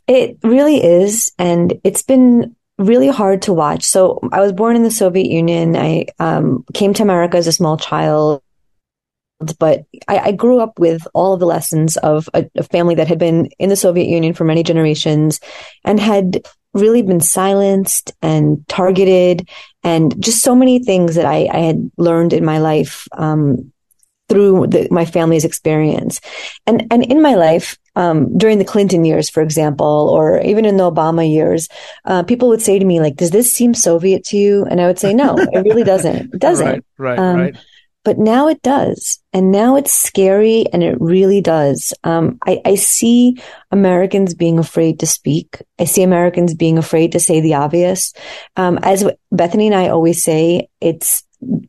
It 0.09 0.39
really 0.43 0.83
is. 0.83 1.31
And 1.39 1.79
it's 1.85 2.03
been 2.03 2.57
really 2.79 3.09
hard 3.09 3.43
to 3.43 3.53
watch. 3.53 3.85
So 3.85 4.21
I 4.33 4.41
was 4.41 4.53
born 4.53 4.77
in 4.77 4.85
the 4.85 4.91
Soviet 4.91 5.27
Union. 5.27 5.77
I 5.77 6.07
um, 6.19 6.65
came 6.75 6.95
to 6.95 7.03
America 7.03 7.37
as 7.37 7.47
a 7.47 7.53
small 7.53 7.77
child, 7.77 8.43
but 9.59 9.85
I, 10.07 10.19
I 10.19 10.33
grew 10.33 10.61
up 10.61 10.79
with 10.79 11.07
all 11.13 11.35
of 11.35 11.41
the 11.41 11.47
lessons 11.47 11.97
of 11.99 12.29
a, 12.35 12.49
a, 12.57 12.63
family 12.63 12.95
that 12.97 13.09
had 13.09 13.19
been 13.19 13.47
in 13.59 13.69
the 13.69 13.77
Soviet 13.77 14.07
Union 14.07 14.33
for 14.33 14.45
many 14.45 14.63
generations 14.63 15.41
and 15.85 16.01
had 16.01 16.43
really 16.75 17.03
been 17.03 17.21
silenced 17.21 18.13
and 18.23 18.67
targeted 18.69 19.49
and 19.83 20.21
just 20.23 20.43
so 20.43 20.55
many 20.55 20.79
things 20.79 21.15
that 21.15 21.25
I, 21.25 21.49
I 21.53 21.59
had 21.59 21.91
learned 21.97 22.33
in 22.33 22.45
my 22.45 22.59
life 22.59 23.07
um, 23.13 23.73
through 24.29 24.67
the, 24.69 24.89
my 24.91 25.05
family's 25.05 25.45
experience. 25.45 26.21
And, 26.67 26.87
and 26.91 27.05
in 27.05 27.23
my 27.23 27.35
life, 27.35 27.79
um, 27.99 28.39
during 28.39 28.59
the 28.59 28.65
Clinton 28.65 29.05
years, 29.05 29.29
for 29.29 29.43
example, 29.43 30.09
or 30.15 30.41
even 30.41 30.65
in 30.65 30.77
the 30.77 30.89
Obama 30.89 31.29
years, 31.29 31.69
uh, 32.05 32.23
people 32.23 32.49
would 32.49 32.63
say 32.63 32.79
to 32.79 32.85
me, 32.85 33.01
like, 33.01 33.17
does 33.17 33.31
this 33.31 33.53
seem 33.53 33.75
Soviet 33.75 34.25
to 34.27 34.37
you? 34.37 34.65
And 34.65 34.81
I 34.81 34.87
would 34.87 35.01
say, 35.01 35.13
no, 35.13 35.37
it 35.37 35.65
really 35.65 35.83
doesn't. 35.83 36.33
It 36.33 36.39
doesn't. 36.39 36.85
Right, 36.97 37.19
right, 37.19 37.19
um, 37.19 37.37
right. 37.37 37.57
But 38.05 38.17
now 38.17 38.47
it 38.47 38.63
does. 38.63 39.19
And 39.33 39.51
now 39.51 39.75
it's 39.75 39.93
scary 39.93 40.67
and 40.73 40.85
it 40.85 40.97
really 41.01 41.41
does. 41.41 41.93
Um, 42.05 42.39
I, 42.47 42.63
I 42.65 42.75
see 42.77 43.43
Americans 43.73 44.33
being 44.33 44.61
afraid 44.61 45.01
to 45.01 45.07
speak. 45.07 45.61
I 45.81 45.85
see 45.85 46.05
Americans 46.05 46.55
being 46.55 46.79
afraid 46.79 47.13
to 47.13 47.21
say 47.21 47.41
the 47.41 47.55
obvious. 47.55 48.15
Um, 48.57 48.79
as 48.83 49.05
Bethany 49.33 49.67
and 49.67 49.75
I 49.75 49.89
always 49.89 50.23
say, 50.23 50.69
it's 50.81 51.25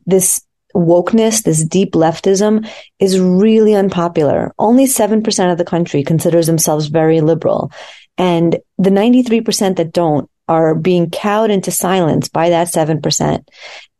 this 0.06 0.40
wokeness, 0.74 1.42
this 1.42 1.64
deep 1.64 1.92
leftism 1.92 2.68
is 2.98 3.18
really 3.18 3.74
unpopular. 3.74 4.54
Only 4.58 4.86
7% 4.86 5.52
of 5.52 5.58
the 5.58 5.64
country 5.64 6.02
considers 6.02 6.46
themselves 6.46 6.86
very 6.86 7.20
liberal. 7.20 7.72
And 8.18 8.58
the 8.78 8.90
93% 8.90 9.76
that 9.76 9.92
don't 9.92 10.30
are 10.48 10.74
being 10.74 11.10
cowed 11.10 11.50
into 11.50 11.70
silence 11.70 12.28
by 12.28 12.50
that 12.50 12.68
7%. 12.68 13.44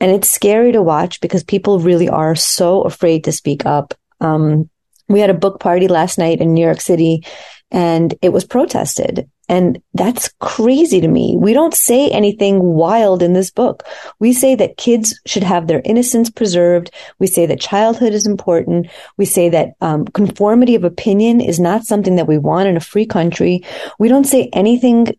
And 0.01 0.11
it's 0.11 0.29
scary 0.29 0.73
to 0.73 0.83
watch 0.83 1.21
because 1.21 1.45
people 1.45 1.79
really 1.79 2.09
are 2.09 2.35
so 2.35 2.83
afraid 2.83 3.25
to 3.25 3.33
speak 3.33 3.65
up. 3.65 3.95
Um, 4.21 4.69
we 5.09 5.21
had 5.21 5.31
a 5.31 5.35
book 5.35 5.61
party 5.61 5.89
last 5.89 6.19
night 6.19 6.41
in 6.41 6.53
New 6.53 6.65
York 6.65 6.81
City 6.81 7.25
and 7.71 8.15
it 8.21 8.31
was 8.31 8.45
protested. 8.45 9.31
And 9.51 9.83
that's 9.95 10.33
crazy 10.39 11.01
to 11.01 11.09
me. 11.09 11.35
We 11.37 11.53
don't 11.55 11.75
say 11.75 12.09
anything 12.09 12.63
wild 12.63 13.21
in 13.21 13.33
this 13.33 13.51
book. 13.51 13.83
We 14.21 14.33
say 14.33 14.55
that 14.55 14.77
kids 14.77 15.21
should 15.27 15.43
have 15.43 15.67
their 15.67 15.83
innocence 15.85 16.31
preserved. 16.31 16.93
We 17.19 17.27
say 17.27 17.47
that 17.47 17.61
childhood 17.61 18.13
is 18.13 18.29
important. 18.29 18.87
We 19.17 19.25
say 19.25 19.49
that 19.49 19.71
um, 19.81 20.05
conformity 20.07 20.77
of 20.77 20.85
opinion 20.85 21.41
is 21.41 21.59
not 21.59 21.83
something 21.83 22.15
that 22.15 22.29
we 22.29 22.39
want 22.39 22.69
in 22.69 22.77
a 22.77 22.81
free 22.81 23.07
country. 23.07 23.65
We 23.99 24.07
don't 24.07 24.23
say 24.25 24.51
anything 24.53 25.17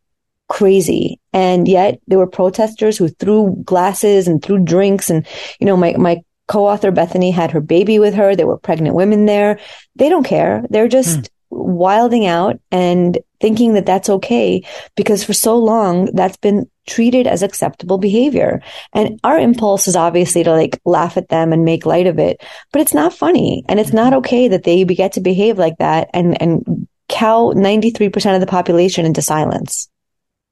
crazy. 0.48 1.20
And 1.34 1.68
yet 1.68 2.00
there 2.08 2.18
were 2.18 2.26
protesters 2.26 2.98
who 2.98 3.10
threw 3.10 3.62
glasses 3.66 4.30
and 4.30 4.42
threw 4.42 4.64
drinks. 4.64 5.10
And, 5.10 5.28
you 5.60 5.66
know, 5.66 5.76
my, 5.76 5.96
my 5.98 6.22
co-author 6.48 6.92
Bethany 6.92 7.32
had 7.32 7.52
her 7.52 7.62
baby 7.62 8.00
with 8.00 8.14
her. 8.14 8.34
There 8.34 8.48
were 8.48 8.58
pregnant 8.58 8.96
women 8.96 9.26
there. 9.26 9.60
They 9.98 10.08
don't 10.08 10.24
care. 10.24 10.64
They're 10.70 10.88
just 10.88 11.20
mm. 11.20 11.30
wilding 11.50 12.26
out 12.26 12.62
and 12.72 13.20
thinking 13.42 13.74
that 13.74 13.86
that's 13.86 14.10
okay 14.10 14.64
because 14.96 15.24
for 15.24 15.34
so 15.34 15.58
long 15.58 16.06
that's 16.14 16.38
been 16.38 16.70
treated 16.88 17.28
as 17.28 17.44
acceptable 17.44 17.98
behavior. 17.98 18.62
And 18.94 19.20
our 19.24 19.38
impulse 19.38 19.88
is 19.88 19.96
obviously 19.96 20.44
to 20.44 20.52
like 20.52 20.80
laugh 20.86 21.18
at 21.18 21.30
them 21.30 21.54
and 21.54 21.66
make 21.66 21.86
light 21.86 22.08
of 22.08 22.20
it, 22.20 22.42
but 22.72 22.82
it's 22.82 22.94
not 22.94 23.14
funny 23.14 23.64
and 23.68 23.80
it's 23.80 23.94
not 23.94 24.14
mm-hmm. 24.14 24.20
okay 24.20 24.48
that 24.48 24.64
they 24.64 24.84
get 24.86 25.14
to 25.14 25.22
behave 25.22 25.58
like 25.58 25.78
that 25.78 26.10
and, 26.14 26.42
and 26.42 26.88
cow 27.10 27.54
93% 27.56 28.36
of 28.36 28.42
the 28.42 28.48
population 28.48 29.06
into 29.06 29.22
silence. 29.22 29.90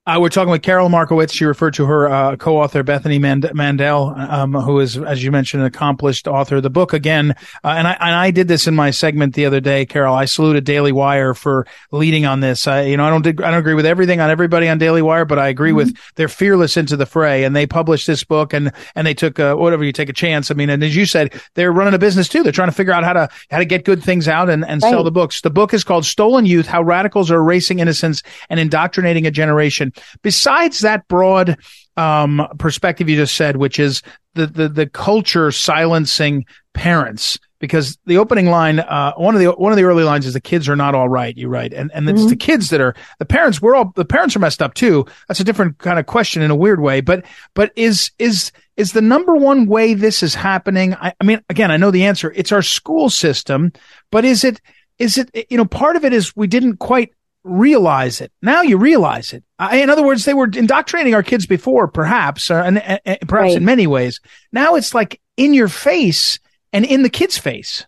Uh, 0.09 0.19
we're 0.19 0.29
talking 0.29 0.49
with 0.49 0.63
Karol 0.63 0.89
Markowicz. 0.89 1.31
She 1.31 1.45
referred 1.45 1.75
to 1.75 1.85
her 1.85 2.09
uh, 2.09 2.35
co-author 2.35 2.81
Bethany 2.81 3.19
Mand- 3.19 3.51
Mandel, 3.53 4.15
um, 4.17 4.55
who 4.55 4.79
is, 4.79 4.97
as 4.97 5.23
you 5.23 5.31
mentioned, 5.31 5.61
an 5.61 5.67
accomplished 5.67 6.27
author 6.27 6.55
of 6.55 6.63
the 6.63 6.69
book. 6.71 6.93
Again, 6.93 7.35
uh, 7.63 7.67
and 7.67 7.87
I 7.87 7.91
and 7.93 8.15
I 8.15 8.31
did 8.31 8.47
this 8.47 8.65
in 8.65 8.73
my 8.73 8.89
segment 8.89 9.35
the 9.35 9.45
other 9.45 9.59
day, 9.59 9.85
Karol. 9.85 10.15
I 10.15 10.25
saluted 10.25 10.63
Daily 10.63 10.91
Wire 10.91 11.35
for 11.35 11.67
leading 11.91 12.25
on 12.25 12.39
this. 12.39 12.65
I, 12.65 12.85
you 12.85 12.97
know, 12.97 13.05
I 13.05 13.11
don't 13.11 13.27
I 13.27 13.51
don't 13.51 13.59
agree 13.59 13.75
with 13.75 13.85
everything 13.85 14.19
on 14.19 14.31
everybody 14.31 14.67
on 14.67 14.79
Daily 14.79 15.03
Wire, 15.03 15.25
but 15.25 15.37
I 15.37 15.47
agree 15.47 15.69
mm-hmm. 15.69 15.77
with 15.77 15.97
they're 16.15 16.27
fearless 16.27 16.75
into 16.75 16.97
the 16.97 17.05
fray, 17.05 17.43
and 17.43 17.55
they 17.55 17.67
published 17.67 18.07
this 18.07 18.23
book, 18.23 18.51
and 18.51 18.71
and 18.95 19.05
they 19.05 19.13
took 19.13 19.39
uh, 19.39 19.53
whatever 19.57 19.83
you 19.83 19.91
take 19.91 20.09
a 20.09 20.13
chance. 20.13 20.49
I 20.49 20.55
mean, 20.55 20.71
and 20.71 20.83
as 20.83 20.95
you 20.95 21.05
said, 21.05 21.39
they're 21.53 21.71
running 21.71 21.93
a 21.93 21.99
business 21.99 22.27
too. 22.27 22.41
They're 22.41 22.51
trying 22.51 22.69
to 22.69 22.75
figure 22.75 22.93
out 22.93 23.03
how 23.03 23.13
to 23.13 23.29
how 23.51 23.59
to 23.59 23.65
get 23.65 23.85
good 23.85 24.03
things 24.03 24.27
out 24.27 24.49
and 24.49 24.65
and 24.65 24.81
right. 24.81 24.89
sell 24.89 25.03
the 25.03 25.11
books. 25.11 25.41
The 25.41 25.51
book 25.51 25.71
is 25.71 25.83
called 25.83 26.03
Stolen 26.03 26.47
Youth: 26.47 26.65
How 26.65 26.81
Radicals 26.81 27.29
Are 27.29 27.37
Erasing 27.37 27.77
Innocence 27.77 28.23
and 28.49 28.59
Indoctrinating 28.59 29.27
a 29.27 29.31
Generation. 29.31 29.93
Besides 30.21 30.79
that 30.79 31.07
broad 31.07 31.57
um, 31.97 32.47
perspective 32.57 33.09
you 33.09 33.15
just 33.15 33.35
said, 33.35 33.57
which 33.57 33.79
is 33.79 34.01
the, 34.35 34.47
the, 34.47 34.69
the 34.69 34.87
culture 34.87 35.51
silencing 35.51 36.45
parents, 36.73 37.37
because 37.59 37.97
the 38.05 38.17
opening 38.17 38.45
line, 38.45 38.79
uh, 38.79 39.11
one 39.15 39.35
of 39.35 39.41
the, 39.41 39.51
one 39.51 39.73
of 39.73 39.77
the 39.77 39.83
early 39.83 40.05
lines 40.05 40.25
is 40.25 40.33
the 40.33 40.39
kids 40.39 40.69
are 40.69 40.77
not 40.77 40.95
all 40.95 41.09
right. 41.09 41.35
You 41.35 41.49
right. 41.49 41.73
And, 41.73 41.91
and 41.93 42.09
it's 42.09 42.21
mm-hmm. 42.21 42.29
the 42.29 42.35
kids 42.37 42.69
that 42.69 42.79
are, 42.79 42.95
the 43.17 43.25
parents, 43.25 43.61
we're 43.61 43.75
all, 43.75 43.91
the 43.95 44.05
parents 44.05 44.33
are 44.37 44.39
messed 44.39 44.61
up 44.61 44.75
too. 44.75 45.05
That's 45.27 45.41
a 45.41 45.43
different 45.43 45.77
kind 45.77 45.99
of 45.99 46.05
question 46.05 46.41
in 46.41 46.51
a 46.51 46.55
weird 46.55 46.79
way. 46.79 47.01
But, 47.01 47.25
but 47.55 47.73
is, 47.75 48.11
is, 48.17 48.53
is 48.77 48.93
the 48.93 49.01
number 49.01 49.35
one 49.35 49.65
way 49.65 49.93
this 49.93 50.23
is 50.23 50.35
happening? 50.35 50.93
I, 50.93 51.13
I 51.19 51.23
mean, 51.25 51.41
again, 51.49 51.69
I 51.69 51.75
know 51.75 51.91
the 51.91 52.05
answer. 52.05 52.31
It's 52.33 52.53
our 52.53 52.61
school 52.61 53.09
system, 53.09 53.73
but 54.09 54.23
is 54.23 54.45
it, 54.45 54.61
is 54.97 55.17
it, 55.17 55.47
you 55.49 55.57
know, 55.57 55.65
part 55.65 55.97
of 55.97 56.05
it 56.05 56.13
is 56.13 56.33
we 56.37 56.47
didn't 56.47 56.77
quite 56.77 57.13
realize 57.49 58.21
it. 58.21 58.31
Now 58.41 58.61
you 58.61 58.77
realize 58.77 59.33
it. 59.33 59.43
in 59.73 59.89
other 59.89 60.03
words, 60.03 60.25
they 60.25 60.33
were 60.33 60.49
indoctrinating 60.53 61.15
our 61.15 61.23
kids 61.23 61.45
before, 61.45 61.87
perhaps, 61.87 62.49
uh, 62.49 62.63
and, 62.65 62.77
and, 62.79 63.19
perhaps 63.27 63.49
right. 63.49 63.57
in 63.57 63.65
many 63.65 63.87
ways. 63.87 64.19
Now 64.51 64.75
it's 64.75 64.93
like 64.93 65.19
in 65.37 65.53
your 65.53 65.67
face 65.67 66.39
and 66.71 66.85
in 66.85 67.01
the 67.01 67.09
kid's 67.09 67.37
face. 67.37 67.85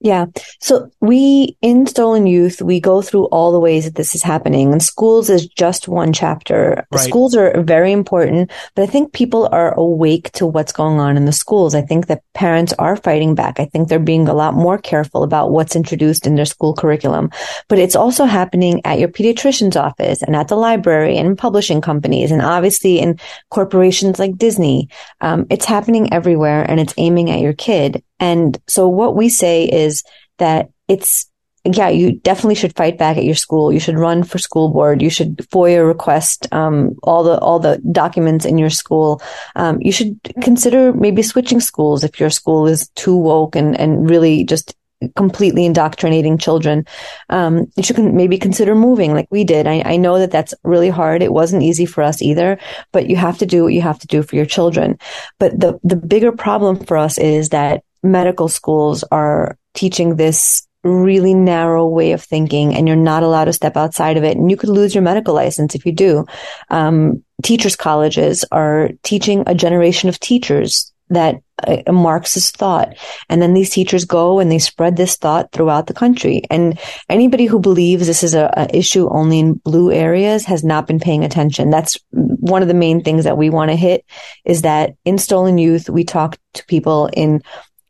Yeah. 0.00 0.26
So 0.60 0.90
we, 1.00 1.56
in 1.60 1.86
Stolen 1.86 2.28
Youth, 2.28 2.62
we 2.62 2.78
go 2.78 3.02
through 3.02 3.24
all 3.26 3.50
the 3.50 3.58
ways 3.58 3.84
that 3.84 3.96
this 3.96 4.14
is 4.14 4.22
happening 4.22 4.72
and 4.72 4.80
schools 4.80 5.28
is 5.28 5.46
just 5.48 5.88
one 5.88 6.12
chapter. 6.12 6.86
Right. 6.92 7.00
Schools 7.00 7.34
are 7.34 7.60
very 7.62 7.90
important, 7.90 8.52
but 8.76 8.82
I 8.82 8.86
think 8.86 9.12
people 9.12 9.48
are 9.50 9.74
awake 9.74 10.30
to 10.32 10.46
what's 10.46 10.70
going 10.70 11.00
on 11.00 11.16
in 11.16 11.24
the 11.24 11.32
schools. 11.32 11.74
I 11.74 11.82
think 11.82 12.06
that 12.06 12.22
parents 12.32 12.72
are 12.74 12.94
fighting 12.94 13.34
back. 13.34 13.58
I 13.58 13.64
think 13.64 13.88
they're 13.88 13.98
being 13.98 14.28
a 14.28 14.34
lot 14.34 14.54
more 14.54 14.78
careful 14.78 15.24
about 15.24 15.50
what's 15.50 15.74
introduced 15.74 16.28
in 16.28 16.36
their 16.36 16.44
school 16.44 16.74
curriculum, 16.74 17.30
but 17.66 17.80
it's 17.80 17.96
also 17.96 18.24
happening 18.24 18.80
at 18.84 19.00
your 19.00 19.08
pediatrician's 19.08 19.76
office 19.76 20.22
and 20.22 20.36
at 20.36 20.46
the 20.46 20.56
library 20.56 21.16
and 21.18 21.36
publishing 21.36 21.80
companies 21.80 22.30
and 22.30 22.40
obviously 22.40 23.00
in 23.00 23.18
corporations 23.50 24.20
like 24.20 24.38
Disney. 24.38 24.88
Um, 25.20 25.46
it's 25.50 25.64
happening 25.64 26.12
everywhere 26.12 26.64
and 26.68 26.78
it's 26.78 26.94
aiming 26.98 27.30
at 27.30 27.40
your 27.40 27.52
kid. 27.52 28.04
And 28.20 28.58
so 28.66 28.88
what 28.88 29.16
we 29.16 29.28
say 29.28 29.64
is 29.64 30.02
that 30.38 30.70
it's, 30.88 31.30
yeah, 31.64 31.88
you 31.88 32.12
definitely 32.12 32.54
should 32.54 32.76
fight 32.76 32.98
back 32.98 33.16
at 33.16 33.24
your 33.24 33.34
school. 33.34 33.72
You 33.72 33.80
should 33.80 33.98
run 33.98 34.22
for 34.22 34.38
school 34.38 34.70
board. 34.70 35.02
You 35.02 35.10
should 35.10 35.38
FOIA 35.38 35.86
request 35.86 36.46
um, 36.52 36.96
all 37.02 37.22
the 37.22 37.38
all 37.40 37.58
the 37.58 37.78
documents 37.92 38.46
in 38.46 38.56
your 38.56 38.70
school. 38.70 39.20
Um, 39.56 39.78
you 39.82 39.92
should 39.92 40.18
consider 40.40 40.92
maybe 40.92 41.22
switching 41.22 41.60
schools 41.60 42.04
if 42.04 42.20
your 42.20 42.30
school 42.30 42.66
is 42.66 42.88
too 42.90 43.16
woke 43.16 43.54
and 43.54 43.78
and 43.78 44.08
really 44.08 44.44
just 44.44 44.74
completely 45.14 45.64
indoctrinating 45.64 46.38
children. 46.38 46.84
Um, 47.28 47.66
you 47.76 47.82
should 47.82 47.98
maybe 47.98 48.38
consider 48.38 48.74
moving 48.74 49.12
like 49.12 49.28
we 49.30 49.44
did. 49.44 49.66
I, 49.66 49.82
I, 49.84 49.96
know 49.96 50.18
that 50.18 50.30
that's 50.30 50.54
really 50.64 50.88
hard. 50.88 51.22
It 51.22 51.32
wasn't 51.32 51.62
easy 51.62 51.86
for 51.86 52.02
us 52.02 52.20
either, 52.20 52.58
but 52.92 53.08
you 53.08 53.16
have 53.16 53.38
to 53.38 53.46
do 53.46 53.62
what 53.62 53.72
you 53.72 53.80
have 53.82 53.98
to 54.00 54.06
do 54.06 54.22
for 54.22 54.34
your 54.34 54.46
children. 54.46 54.98
But 55.38 55.58
the, 55.58 55.78
the 55.84 55.96
bigger 55.96 56.32
problem 56.32 56.84
for 56.84 56.96
us 56.96 57.18
is 57.18 57.50
that 57.50 57.84
medical 58.02 58.48
schools 58.48 59.04
are 59.10 59.58
teaching 59.74 60.16
this 60.16 60.66
really 60.84 61.34
narrow 61.34 61.86
way 61.86 62.12
of 62.12 62.22
thinking 62.22 62.74
and 62.74 62.86
you're 62.86 62.96
not 62.96 63.22
allowed 63.22 63.46
to 63.46 63.52
step 63.52 63.76
outside 63.76 64.16
of 64.16 64.24
it 64.24 64.36
and 64.36 64.50
you 64.50 64.56
could 64.56 64.68
lose 64.68 64.94
your 64.94 65.02
medical 65.02 65.34
license 65.34 65.74
if 65.74 65.84
you 65.84 65.92
do 65.92 66.24
um, 66.70 67.22
teachers 67.42 67.76
colleges 67.76 68.44
are 68.52 68.90
teaching 69.02 69.42
a 69.46 69.54
generation 69.54 70.08
of 70.08 70.20
teachers 70.20 70.92
that 71.10 71.36
uh, 71.66 71.90
Marxist 71.90 72.56
thought. 72.56 72.94
And 73.28 73.40
then 73.40 73.54
these 73.54 73.70
teachers 73.70 74.04
go 74.04 74.38
and 74.38 74.50
they 74.50 74.58
spread 74.58 74.96
this 74.96 75.16
thought 75.16 75.52
throughout 75.52 75.86
the 75.86 75.94
country. 75.94 76.42
And 76.50 76.78
anybody 77.08 77.46
who 77.46 77.58
believes 77.58 78.06
this 78.06 78.22
is 78.22 78.34
a, 78.34 78.52
a, 78.56 78.76
issue 78.76 79.08
only 79.10 79.40
in 79.40 79.54
blue 79.54 79.90
areas 79.90 80.44
has 80.44 80.62
not 80.62 80.86
been 80.86 81.00
paying 81.00 81.24
attention. 81.24 81.70
That's 81.70 81.98
one 82.12 82.62
of 82.62 82.68
the 82.68 82.74
main 82.74 83.02
things 83.02 83.24
that 83.24 83.38
we 83.38 83.50
want 83.50 83.70
to 83.70 83.76
hit 83.76 84.04
is 84.44 84.62
that 84.62 84.94
in 85.04 85.18
Stolen 85.18 85.58
Youth, 85.58 85.88
we 85.88 86.04
talk 86.04 86.38
to 86.54 86.66
people 86.66 87.08
in 87.12 87.42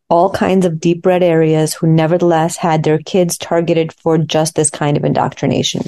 all 0.09 0.31
kinds 0.31 0.64
of 0.64 0.81
deep 0.81 1.05
red 1.05 1.23
areas 1.23 1.75
who 1.75 1.87
nevertheless 1.87 2.57
had 2.57 2.83
their 2.83 2.99
kids 2.99 3.37
targeted 3.37 3.92
for 3.92 4.18
just 4.18 4.55
this 4.55 4.71
kind 4.71 4.97
of 4.97 5.05
indoctrination. 5.05 5.83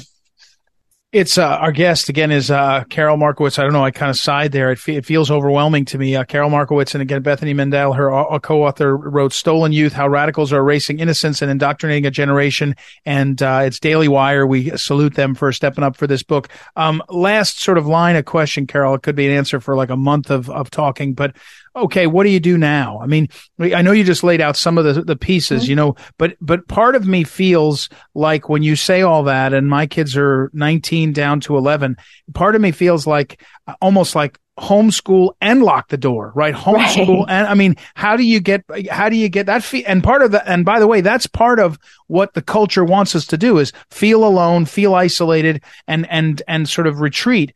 It's 1.11 1.37
uh, 1.37 1.45
our 1.45 1.73
guest 1.73 2.07
again 2.07 2.31
is 2.31 2.49
uh, 2.49 2.85
Karol 2.89 3.17
Markowicz. 3.17 3.59
I 3.59 3.63
don't 3.63 3.73
know. 3.73 3.83
I 3.83 3.91
kind 3.91 4.09
of 4.09 4.15
sighed 4.15 4.53
there. 4.53 4.71
It, 4.71 4.79
fe- 4.79 4.95
it 4.95 5.05
feels 5.05 5.29
overwhelming 5.29 5.83
to 5.85 5.97
me. 5.97 6.15
Uh, 6.15 6.23
Karol 6.23 6.49
Markowicz 6.49 6.95
and 6.95 7.01
again 7.01 7.21
Bethany 7.21 7.53
Mandel, 7.53 7.91
her 7.91 8.13
uh, 8.13 8.39
co-author, 8.39 8.95
wrote 8.95 9.33
"Stolen 9.33 9.73
Youth: 9.73 9.91
How 9.91 10.07
Radicals 10.07 10.53
Are 10.53 10.59
Erasing 10.59 10.99
Innocence 10.99 11.41
and 11.41 11.51
Indoctrinating 11.51 12.05
a 12.05 12.11
Generation." 12.11 12.77
And 13.05 13.41
uh, 13.41 13.63
it's 13.65 13.77
Daily 13.77 14.07
Wire. 14.07 14.47
We 14.47 14.69
salute 14.77 15.15
them 15.15 15.35
for 15.35 15.51
stepping 15.51 15.83
up 15.83 15.97
for 15.97 16.07
this 16.07 16.23
book. 16.23 16.47
Um, 16.77 17.03
last 17.09 17.59
sort 17.59 17.77
of 17.77 17.85
line 17.87 18.15
of 18.15 18.23
question, 18.23 18.65
Karol. 18.65 18.93
It 18.95 19.03
could 19.03 19.17
be 19.17 19.27
an 19.27 19.33
answer 19.35 19.59
for 19.59 19.75
like 19.75 19.89
a 19.89 19.97
month 19.97 20.31
of 20.31 20.49
of 20.49 20.71
talking, 20.71 21.13
but 21.13 21.35
okay, 21.75 22.07
what 22.07 22.23
do 22.23 22.29
you 22.29 22.39
do 22.39 22.57
now? 22.57 22.99
I 23.01 23.07
mean, 23.07 23.27
I 23.59 23.81
know 23.81 23.91
you 23.91 24.03
just 24.03 24.23
laid 24.23 24.41
out 24.41 24.57
some 24.57 24.77
of 24.77 24.83
the, 24.83 25.01
the 25.01 25.15
pieces, 25.15 25.63
mm-hmm. 25.63 25.69
you 25.69 25.75
know, 25.75 25.95
but, 26.17 26.35
but 26.41 26.67
part 26.67 26.95
of 26.95 27.07
me 27.07 27.23
feels 27.23 27.89
like 28.13 28.49
when 28.49 28.63
you 28.63 28.75
say 28.75 29.01
all 29.01 29.23
that 29.23 29.53
and 29.53 29.69
my 29.69 29.87
kids 29.87 30.17
are 30.17 30.49
19 30.53 31.13
down 31.13 31.39
to 31.41 31.57
11, 31.57 31.97
part 32.33 32.55
of 32.55 32.61
me 32.61 32.71
feels 32.71 33.07
like 33.07 33.41
almost 33.81 34.15
like 34.15 34.37
homeschool 34.59 35.31
and 35.41 35.63
lock 35.63 35.87
the 35.89 35.97
door, 35.97 36.31
right? 36.35 36.53
Homeschool 36.53 37.25
Right. 37.25 37.33
and 37.33 37.47
I 37.47 37.53
mean, 37.53 37.75
how 37.95 38.15
do 38.15 38.23
you 38.23 38.39
get 38.39 38.63
how 38.89 39.09
do 39.09 39.15
you 39.15 39.29
get 39.29 39.47
that 39.47 39.63
fee? 39.63 39.85
And 39.85 40.03
part 40.03 40.21
of 40.21 40.31
the 40.31 40.47
and 40.47 40.65
by 40.65 40.79
the 40.79 40.87
way, 40.87 41.01
that's 41.01 41.25
part 41.25 41.59
of 41.59 41.79
what 42.07 42.33
the 42.33 42.41
culture 42.41 42.83
wants 42.83 43.15
us 43.15 43.25
to 43.27 43.37
do 43.37 43.57
is 43.57 43.71
feel 43.89 44.23
alone, 44.23 44.65
feel 44.65 44.93
isolated, 44.93 45.63
and 45.87 46.09
and 46.09 46.41
and 46.47 46.69
sort 46.69 46.87
of 46.87 47.01
retreat. 47.01 47.53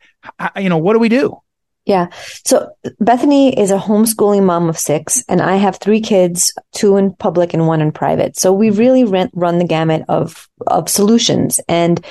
You 0.56 0.70
know, 0.70 0.78
what 0.78 0.94
do 0.94 1.00
we 1.00 1.10
do? 1.10 1.38
Yeah. 1.86 2.08
So 2.44 2.72
Bethany 3.00 3.58
is 3.60 3.70
a 3.70 3.78
homeschooling 3.78 4.44
mom 4.44 4.70
of 4.70 4.78
six, 4.78 5.24
and 5.30 5.40
I 5.40 5.58
have 5.58 5.78
three 5.78 6.02
kids, 6.02 6.52
two 6.74 6.98
in 6.98 7.14
public 7.14 7.54
and 7.54 7.68
one 7.68 7.80
in 7.80 7.92
private. 7.92 8.40
So 8.40 8.52
we 8.52 8.72
really 8.72 9.04
run, 9.04 9.30
run 9.34 9.60
the 9.60 9.66
gamut 9.68 10.04
of 10.10 10.50
of 10.66 10.90
solutions. 10.90 11.60
And 11.68 12.04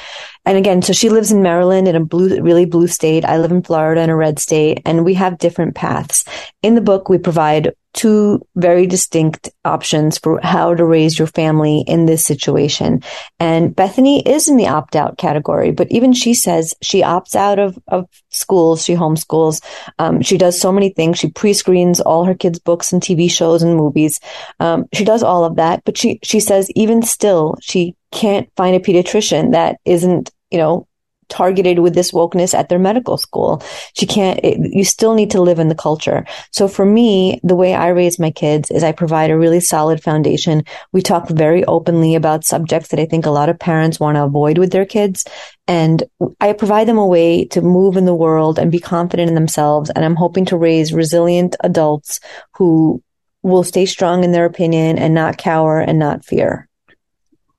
and 0.44 0.56
again, 0.56 0.82
so 0.82 0.92
she 0.92 1.08
lives 1.10 1.32
in 1.32 1.42
Maryland 1.42 1.88
in 1.88 1.96
a 1.96 2.04
blue, 2.04 2.40
really 2.40 2.66
blue 2.66 2.86
state. 2.86 3.24
I 3.24 3.38
live 3.38 3.50
in 3.50 3.62
Florida 3.62 4.00
in 4.00 4.10
a 4.10 4.16
red 4.16 4.38
state, 4.38 4.80
and 4.84 5.04
we 5.04 5.14
have 5.14 5.38
different 5.38 5.74
paths. 5.74 6.24
In 6.62 6.76
the 6.76 6.80
book, 6.80 7.08
we 7.08 7.18
provide 7.18 7.74
two 7.94 8.44
very 8.56 8.86
distinct 8.86 9.48
options 9.64 10.18
for 10.18 10.40
how 10.42 10.74
to 10.74 10.84
raise 10.84 11.18
your 11.18 11.28
family 11.28 11.84
in 11.86 12.06
this 12.06 12.24
situation. 12.24 13.02
And 13.38 13.74
Bethany 13.74 14.20
is 14.28 14.48
in 14.48 14.56
the 14.56 14.66
opt 14.66 14.96
out 14.96 15.16
category, 15.16 15.70
but 15.70 15.90
even 15.90 16.12
she 16.12 16.34
says 16.34 16.74
she 16.82 17.02
opts 17.02 17.34
out 17.34 17.58
of, 17.58 17.78
of 17.88 18.06
schools. 18.30 18.84
She 18.84 18.94
homeschools. 18.94 19.62
Um, 19.98 20.20
she 20.20 20.36
does 20.36 20.60
so 20.60 20.72
many 20.72 20.90
things. 20.90 21.18
She 21.18 21.30
pre-screens 21.30 22.00
all 22.00 22.24
her 22.24 22.34
kids' 22.34 22.58
books 22.58 22.92
and 22.92 23.00
TV 23.00 23.30
shows 23.30 23.62
and 23.62 23.76
movies. 23.76 24.20
Um, 24.60 24.86
she 24.92 25.04
does 25.04 25.22
all 25.22 25.44
of 25.44 25.56
that, 25.56 25.82
but 25.84 25.96
she, 25.96 26.18
she 26.22 26.40
says 26.40 26.70
even 26.74 27.02
still, 27.02 27.56
she 27.60 27.96
can't 28.10 28.48
find 28.56 28.76
a 28.76 28.80
pediatrician 28.80 29.52
that 29.52 29.78
isn't, 29.84 30.30
you 30.50 30.58
know, 30.58 30.86
targeted 31.28 31.78
with 31.78 31.94
this 31.94 32.12
wokeness 32.12 32.54
at 32.54 32.68
their 32.68 32.78
medical 32.78 33.16
school. 33.16 33.62
She 33.94 34.06
can't, 34.06 34.40
it, 34.42 34.58
you 34.72 34.84
still 34.84 35.14
need 35.14 35.30
to 35.32 35.42
live 35.42 35.58
in 35.58 35.68
the 35.68 35.74
culture. 35.74 36.24
So 36.50 36.68
for 36.68 36.84
me, 36.84 37.40
the 37.42 37.56
way 37.56 37.74
I 37.74 37.88
raise 37.88 38.18
my 38.18 38.30
kids 38.30 38.70
is 38.70 38.82
I 38.82 38.92
provide 38.92 39.30
a 39.30 39.38
really 39.38 39.60
solid 39.60 40.02
foundation. 40.02 40.64
We 40.92 41.02
talk 41.02 41.28
very 41.28 41.64
openly 41.64 42.14
about 42.14 42.44
subjects 42.44 42.88
that 42.88 43.00
I 43.00 43.06
think 43.06 43.26
a 43.26 43.30
lot 43.30 43.48
of 43.48 43.58
parents 43.58 44.00
want 44.00 44.16
to 44.16 44.24
avoid 44.24 44.58
with 44.58 44.72
their 44.72 44.86
kids. 44.86 45.24
And 45.66 46.02
I 46.40 46.52
provide 46.52 46.88
them 46.88 46.98
a 46.98 47.06
way 47.06 47.46
to 47.46 47.62
move 47.62 47.96
in 47.96 48.04
the 48.04 48.14
world 48.14 48.58
and 48.58 48.70
be 48.70 48.80
confident 48.80 49.28
in 49.28 49.34
themselves. 49.34 49.90
And 49.90 50.04
I'm 50.04 50.16
hoping 50.16 50.44
to 50.46 50.56
raise 50.56 50.92
resilient 50.92 51.56
adults 51.60 52.20
who 52.56 53.02
will 53.42 53.64
stay 53.64 53.86
strong 53.86 54.24
in 54.24 54.32
their 54.32 54.46
opinion 54.46 54.98
and 54.98 55.14
not 55.14 55.38
cower 55.38 55.80
and 55.80 55.98
not 55.98 56.24
fear. 56.24 56.68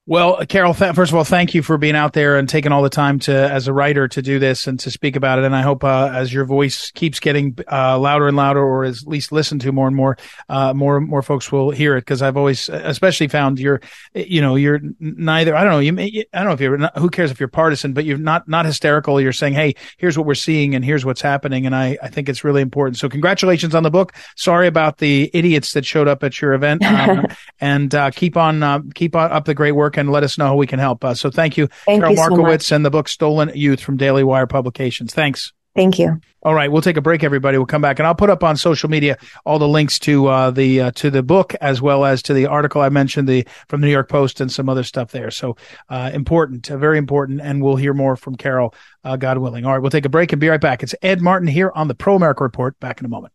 Well, 0.08 0.46
Karol, 0.46 0.76
th- 0.76 0.94
first 0.94 1.12
of 1.12 1.18
all, 1.18 1.24
thank 1.24 1.56
you 1.56 1.64
for 1.64 1.80
being 1.80 1.96
out 1.96 2.14
there 2.14 2.38
and 2.38 2.48
taking 2.48 2.72
all 2.72 2.84
the 2.84 2.92
time 2.92 3.18
to, 3.22 3.34
as 3.34 3.68
a 3.68 3.74
writer, 3.74 4.08
to 4.10 4.22
do 4.22 4.38
this 4.38 4.68
and 4.68 4.80
to 4.82 4.92
speak 4.92 5.16
about 5.16 5.40
it. 5.40 5.46
And 5.46 5.56
I 5.56 5.64
hope, 5.64 5.84
uh, 5.84 6.12
as 6.14 6.32
your 6.32 6.46
voice 6.46 6.92
keeps 6.92 7.20
getting 7.20 7.58
uh, 7.72 7.98
louder 7.98 8.28
and 8.28 8.38
louder, 8.38 8.64
or 8.64 8.86
at 8.86 8.98
least 9.08 9.32
listened 9.32 9.62
to 9.62 9.72
more 9.72 9.88
and 9.88 9.96
more, 9.96 10.16
uh, 10.48 10.76
more 10.76 11.02
more 11.02 11.24
folks 11.24 11.52
will 11.52 11.72
hear 11.72 11.98
it. 11.98 12.02
Because 12.02 12.22
I've 12.22 12.38
always, 12.38 12.70
especially 12.70 13.30
found 13.30 13.60
you're, 13.60 13.82
you 14.14 14.42
know, 14.42 14.56
you're 14.56 14.80
neither. 15.00 15.56
I 15.56 15.64
don't 15.64 15.74
know. 15.74 15.80
You, 15.80 15.94
may, 15.94 16.24
I 16.32 16.38
don't 16.38 16.50
know 16.50 16.54
if 16.54 16.62
you're. 16.62 16.78
Not, 16.78 16.96
who 17.00 17.10
cares 17.10 17.32
if 17.32 17.40
you're 17.40 17.50
partisan, 17.50 17.94
but 17.94 18.06
you're 18.06 18.20
not 18.20 18.48
not 18.48 18.68
hysterical. 18.68 19.20
You're 19.20 19.34
saying, 19.34 19.56
hey, 19.56 19.74
here's 19.98 20.20
what 20.20 20.28
we're 20.28 20.36
seeing 20.36 20.76
and 20.76 20.86
here's 20.86 21.04
what's 21.04 21.22
happening. 21.22 21.66
And 21.66 21.76
I 21.76 21.98
I 22.04 22.10
think 22.10 22.30
it's 22.30 22.44
really 22.44 22.62
important. 22.62 23.00
So 23.00 23.10
congratulations 23.10 23.74
on 23.74 23.82
the 23.82 23.90
book. 23.90 24.14
Sorry 24.36 24.68
about 24.68 25.00
the 25.00 25.32
idiots 25.34 25.74
that 25.74 25.84
showed 25.84 26.08
up 26.08 26.24
at 26.24 26.40
your 26.42 26.54
event. 26.54 26.86
Um, 26.86 27.26
and 27.60 27.96
uh, 27.96 28.12
keep 28.12 28.38
on 28.38 28.62
uh, 28.62 28.82
keep 28.94 29.16
on 29.16 29.32
up 29.32 29.46
the 29.46 29.56
great 29.56 29.72
work 29.72 29.95
and 29.98 30.12
let 30.12 30.24
us 30.24 30.38
know 30.38 30.46
how 30.46 30.56
we 30.56 30.68
can 30.68 30.80
help. 30.80 31.04
Uh, 31.04 31.14
so 31.14 31.30
thank 31.30 31.58
you, 31.58 31.68
Thank 31.86 32.02
Karol 32.02 32.14
you 32.16 32.20
Markowicz, 32.20 32.48
much. 32.48 32.72
and 32.72 32.86
the 32.86 32.92
book 32.92 33.08
Stolen 33.08 33.52
Youth 33.56 33.80
from 33.80 33.98
Daily 33.98 34.24
Wire 34.24 34.48
Publications. 34.48 35.14
Thanks. 35.14 35.54
Thank 35.76 36.00
you. 36.00 36.22
All 36.42 36.54
right, 36.54 36.72
we'll 36.72 36.82
take 36.82 36.96
a 36.96 37.02
break, 37.02 37.24
everybody. 37.24 37.58
We'll 37.58 37.66
come 37.66 37.82
back, 37.82 38.00
and 38.00 38.08
I'll 38.08 38.16
put 38.16 38.30
up 38.30 38.44
on 38.46 38.56
social 38.56 38.90
media 38.90 39.18
all 39.46 39.60
the 39.60 39.68
links 39.68 40.00
to 40.00 40.28
uh, 40.28 40.52
the 40.52 40.80
uh, 40.80 40.92
to 40.92 41.10
the 41.10 41.22
book 41.22 41.54
as 41.56 41.82
well 41.82 42.06
as 42.06 42.22
to 42.24 42.34
the 42.34 42.46
article 42.46 42.82
I 42.82 42.88
mentioned, 42.88 43.28
the 43.28 43.46
from 43.68 43.82
the 43.82 43.88
New 43.88 43.92
York 43.92 44.08
Post, 44.08 44.40
and 44.40 44.50
some 44.50 44.70
other 44.70 44.84
stuff 44.84 45.12
there. 45.12 45.32
So 45.32 45.58
uh, 45.90 46.12
important, 46.14 46.72
uh, 46.72 46.78
very 46.78 46.98
important, 46.98 47.42
and 47.42 47.62
we'll 47.62 47.76
hear 47.76 47.94
more 47.94 48.16
from 48.16 48.36
Karol, 48.36 48.74
uh, 49.04 49.18
God 49.18 49.38
willing. 49.40 49.66
All 49.66 49.74
right, 49.74 49.80
we'll 49.80 49.92
take 49.92 50.06
a 50.06 50.10
break 50.10 50.32
and 50.32 50.40
be 50.40 50.48
right 50.48 50.62
back. 50.62 50.82
It's 50.82 50.96
Ed 51.02 51.20
Martin 51.20 51.48
here 51.48 51.74
on 51.76 51.90
the 51.90 51.96
Pro 51.96 52.16
America 52.16 52.44
Report. 52.44 52.80
Back 52.80 53.02
in 53.02 53.06
a 53.06 53.10
moment. 53.10 53.34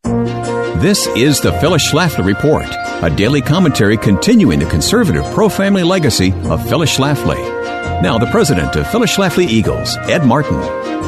This 0.80 1.06
is 1.08 1.42
the 1.42 1.52
Phyllis 1.60 1.92
Schlafly 1.92 2.24
Report, 2.24 2.64
a 3.02 3.14
daily 3.14 3.42
commentary 3.42 3.98
continuing 3.98 4.60
the 4.60 4.64
conservative 4.64 5.26
pro 5.34 5.50
family 5.50 5.82
legacy 5.82 6.32
of 6.44 6.66
Phyllis 6.70 6.96
Schlafly. 6.96 7.36
Now, 8.00 8.16
the 8.16 8.30
president 8.30 8.74
of 8.76 8.90
Phyllis 8.90 9.14
Schlafly 9.14 9.46
Eagles, 9.46 9.98
Ed 10.08 10.24
Martin. 10.24 10.56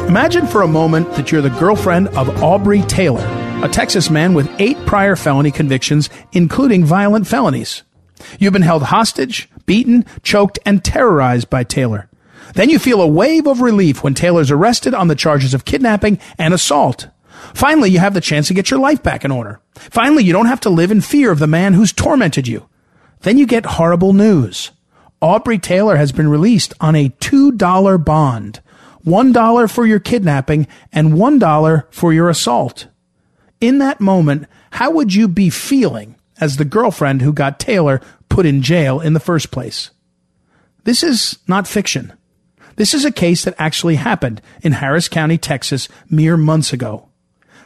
Imagine 0.07 0.47
for 0.47 0.61
a 0.61 0.69
moment 0.69 1.11
that 1.15 1.33
you're 1.33 1.41
the 1.41 1.49
girlfriend 1.49 2.09
of 2.09 2.43
Aubrey 2.43 2.83
Taylor, 2.83 3.27
a 3.65 3.69
Texas 3.71 4.11
man 4.11 4.35
with 4.35 4.55
eight 4.61 4.77
prior 4.85 5.17
felony 5.17 5.51
convictions, 5.51 6.11
including 6.33 6.85
violent 6.85 7.27
felonies. 7.27 7.83
You've 8.39 8.53
been 8.53 8.61
held 8.61 8.83
hostage, 8.83 9.49
beaten, 9.65 10.05
choked, 10.23 10.59
and 10.67 10.85
terrorized 10.85 11.49
by 11.49 11.65
Taylor. 11.65 12.11
Then 12.53 12.69
you 12.69 12.79
feel 12.79 13.01
a 13.01 13.07
wave 13.07 13.47
of 13.47 13.63
relief 13.63 14.05
when 14.05 14.13
Taylor's 14.13 14.51
arrested 14.51 14.93
on 14.93 15.09
the 15.09 15.15
charges 15.15 15.55
of 15.55 15.65
kidnapping 15.65 16.19
and 16.37 16.53
assault. 16.53 17.09
Finally, 17.55 17.91
you 17.91 17.99
have 17.99 18.15
the 18.15 18.21
chance 18.21 18.49
to 18.49 18.55
get 18.55 18.71
your 18.71 18.81
life 18.81 19.03
back 19.03 19.25
in 19.25 19.31
order. 19.31 19.61
Finally, 19.75 20.25
you 20.25 20.33
don't 20.33 20.47
have 20.47 20.61
to 20.61 20.71
live 20.71 20.91
in 20.91 21.01
fear 21.01 21.31
of 21.31 21.39
the 21.39 21.47
man 21.47 21.75
who's 21.75 21.93
tormented 21.93 22.49
you. 22.49 22.69
Then 23.21 23.39
you 23.39 23.47
get 23.47 23.67
horrible 23.67 24.13
news. 24.13 24.71
Aubrey 25.21 25.59
Taylor 25.59 25.97
has 25.97 26.13
been 26.13 26.29
released 26.29 26.75
on 26.81 26.97
a 26.97 27.11
$2 27.11 28.05
bond. 28.05 28.61
$1 29.05 29.71
for 29.71 29.87
your 29.87 30.01
kidnapping 30.01 30.67
and 30.93 31.13
$1 31.13 31.85
for 31.93 32.13
your 32.13 32.29
assault. 32.29 32.87
In 33.61 33.79
that 33.79 34.01
moment, 34.01 34.47
how 34.73 34.91
would 34.91 35.15
you 35.15 35.29
be 35.29 35.51
feeling 35.51 36.17
as 36.41 36.57
the 36.57 36.65
girlfriend 36.65 37.23
who 37.23 37.33
got 37.33 37.61
Taylor 37.61 38.01
put 38.29 38.47
in 38.47 38.63
jail 38.63 39.01
in 39.01 39.13
the 39.13 39.21
first 39.21 39.51
place? 39.51 39.91
This 40.85 41.03
is 41.03 41.39
not 41.47 41.69
fiction. 41.69 42.13
This 42.77 42.95
is 42.95 43.05
a 43.05 43.13
case 43.13 43.45
that 43.45 43.55
actually 43.59 43.97
happened 43.97 44.43
in 44.63 44.73
Harris 44.73 45.09
County, 45.09 45.39
Texas, 45.39 45.89
mere 46.09 46.37
months 46.37 46.73
ago. 46.73 47.09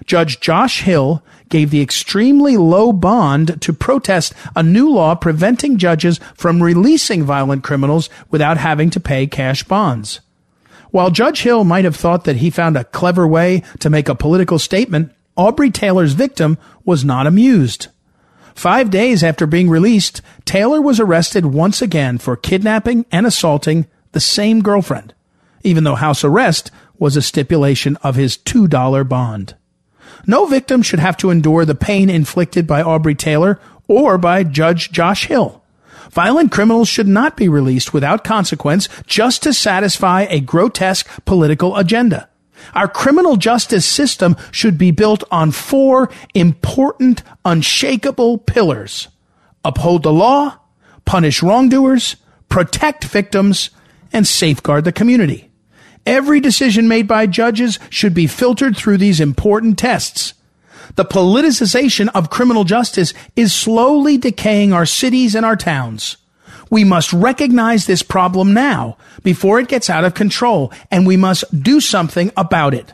Judge 0.05 0.41
Josh 0.41 0.83
Hill 0.83 1.23
gave 1.49 1.71
the 1.71 1.81
extremely 1.81 2.57
low 2.57 2.93
bond 2.93 3.61
to 3.63 3.73
protest 3.73 4.35
a 4.55 4.63
new 4.63 4.91
law 4.91 5.15
preventing 5.15 5.79
judges 5.79 6.21
from 6.35 6.63
releasing 6.63 7.25
violent 7.25 7.63
criminals 7.65 8.11
without 8.31 8.59
having 8.59 8.91
to 8.91 9.01
pay 9.01 9.27
cash 9.27 9.63
bonds. 9.63 10.21
While 10.91 11.11
Judge 11.11 11.43
Hill 11.43 11.65
might 11.65 11.85
have 11.85 11.97
thought 11.97 12.25
that 12.25 12.37
he 12.37 12.51
found 12.51 12.77
a 12.77 12.85
clever 12.85 13.27
way 13.27 13.63
to 13.81 13.91
make 13.91 14.09
a 14.09 14.15
political 14.15 14.59
statement, 14.59 15.13
Aubrey 15.37 15.71
Taylor's 15.71 16.15
victim 16.15 16.59
was 16.85 17.05
not 17.05 17.27
amused. 17.27 17.89
Five 18.55 18.91
days 18.91 19.23
after 19.23 19.47
being 19.47 19.69
released, 19.69 20.23
Taylor 20.47 20.81
was 20.81 20.99
arrested 20.99 21.45
once 21.45 21.83
again 21.83 22.17
for 22.17 22.37
kidnapping 22.37 23.05
and 23.13 23.27
assaulting 23.27 23.87
the 24.13 24.21
same 24.21 24.63
girlfriend, 24.63 25.13
even 25.63 25.85
though 25.85 25.97
house 25.97 26.25
arrest 26.25 26.71
was 26.99 27.17
a 27.17 27.23
stipulation 27.23 27.97
of 27.97 28.15
his 28.15 28.39
$2 28.39 29.07
bond. 29.07 29.55
No 30.27 30.47
victim 30.47 30.83
should 30.83 30.99
have 30.99 31.17
to 31.19 31.31
endure 31.31 31.65
the 31.65 31.75
pain 31.75 32.11
inflicted 32.11 32.67
by 32.67 32.83
Aubrey 32.83 33.15
Taylor 33.15 33.61
or 33.89 34.19
by 34.19 34.43
Judge 34.43 34.91
Josh 34.91 35.27
Hill. 35.27 35.63
Violent 36.11 36.51
criminals 36.51 36.89
should 36.89 37.09
not 37.09 37.37
be 37.37 37.49
released 37.49 37.93
without 37.93 38.25
consequence 38.25 38.89
just 39.07 39.43
to 39.43 39.53
satisfy 39.53 40.23
a 40.23 40.41
grotesque 40.41 41.09
political 41.25 41.77
agenda. 41.77 42.29
Our 42.75 42.89
criminal 42.89 43.37
justice 43.37 43.87
system 43.87 44.37
should 44.51 44.79
be 44.79 44.91
built 44.91 45.23
on 45.31 45.51
four 45.51 46.11
important, 46.35 47.23
unshakable 47.45 48.39
pillars. 48.39 49.09
Uphold 49.65 50.03
the 50.03 50.13
law, 50.13 50.59
punish 51.05 51.43
wrongdoers, 51.43 52.17
protect 52.49 53.05
victims, 53.05 53.71
and 54.13 54.27
safeguard 54.27 54.85
the 54.85 54.93
community. 54.93 55.46
Every 56.07 56.39
decision 56.39 56.87
made 56.87 57.09
by 57.09 57.27
judges 57.27 57.81
should 57.91 58.15
be 58.15 58.29
filtered 58.29 58.77
through 58.77 58.99
these 58.99 59.21
important 59.21 59.79
tests. 59.79 60.35
The 60.95 61.05
politicization 61.05 62.09
of 62.15 62.31
criminal 62.31 62.63
justice 62.63 63.13
is 63.35 63.53
slowly 63.53 64.17
decaying 64.17 64.73
our 64.73 64.87
cities 64.87 65.35
and 65.35 65.45
our 65.45 65.57
towns. 65.57 66.17
We 66.71 66.85
must 66.85 67.13
recognize 67.13 67.87
this 67.87 68.03
problem 68.03 68.55
now 68.55 68.97
before 69.23 69.59
it 69.59 69.69
gets 69.69 69.91
out 69.91 70.05
of 70.05 70.15
control, 70.15 70.73
and 70.91 71.07
we 71.07 71.17
must 71.17 71.45
do 71.63 71.81
something 71.81 72.31
about 72.37 72.73
it. 72.73 72.93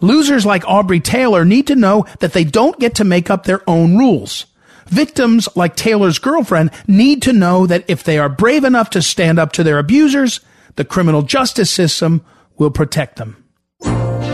Losers 0.00 0.44
like 0.44 0.66
Aubrey 0.66 1.00
Taylor 1.00 1.44
need 1.44 1.66
to 1.66 1.76
know 1.76 2.06
that 2.20 2.32
they 2.32 2.44
don't 2.44 2.78
get 2.78 2.94
to 2.96 3.04
make 3.04 3.30
up 3.30 3.44
their 3.44 3.62
own 3.68 3.96
rules. 3.96 4.46
Victims 4.86 5.48
like 5.56 5.76
Taylor's 5.76 6.18
girlfriend 6.18 6.70
need 6.86 7.22
to 7.22 7.32
know 7.32 7.66
that 7.66 7.84
if 7.88 8.02
they 8.02 8.18
are 8.18 8.28
brave 8.28 8.64
enough 8.64 8.90
to 8.90 9.02
stand 9.02 9.38
up 9.38 9.52
to 9.52 9.64
their 9.64 9.78
abusers, 9.78 10.40
the 10.76 10.84
criminal 10.84 11.22
justice 11.22 11.70
system 11.70 12.24
will 12.58 12.70
protect 12.70 13.16
them. 13.16 13.42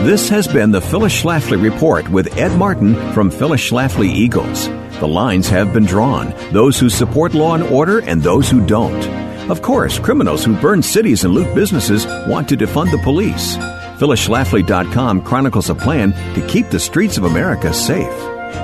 This 0.03 0.29
has 0.29 0.47
been 0.47 0.71
the 0.71 0.81
Phyllis 0.81 1.13
Schlafly 1.13 1.61
Report 1.61 2.09
with 2.09 2.37
Ed 2.37 2.57
Martin 2.57 2.95
from 3.13 3.31
Phyllis 3.31 3.61
Schlafly 3.61 4.07
Eagles. 4.07 4.67
The 4.99 5.07
lines 5.07 5.47
have 5.49 5.73
been 5.73 5.85
drawn 5.85 6.33
those 6.51 6.79
who 6.79 6.89
support 6.89 7.33
law 7.33 7.55
and 7.55 7.63
order 7.63 8.01
and 8.01 8.21
those 8.21 8.49
who 8.49 8.65
don't. 8.65 9.01
Of 9.49 9.61
course, 9.61 9.99
criminals 9.99 10.43
who 10.43 10.59
burn 10.59 10.81
cities 10.81 11.23
and 11.23 11.33
loot 11.33 11.53
businesses 11.55 12.05
want 12.27 12.49
to 12.49 12.57
defund 12.57 12.91
the 12.91 12.97
police. 12.97 13.55
PhyllisSchlafly.com 13.57 15.23
chronicles 15.23 15.69
a 15.69 15.75
plan 15.75 16.11
to 16.35 16.47
keep 16.47 16.69
the 16.69 16.79
streets 16.79 17.17
of 17.17 17.23
America 17.23 17.73
safe. 17.73 18.17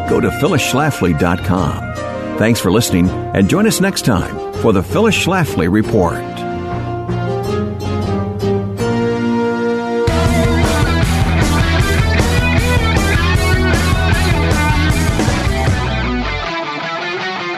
Go 0.10 0.20
to 0.20 0.30
PhyllisSchlafly.com. 0.30 2.38
Thanks 2.38 2.60
for 2.60 2.72
listening 2.72 3.10
and 3.10 3.50
join 3.50 3.68
us 3.68 3.82
next 3.82 4.06
time 4.06 4.54
for 4.62 4.74
the 4.74 4.84
Phyllis 4.84 5.16
Schlafly 5.16 5.72
Report. 5.72 6.49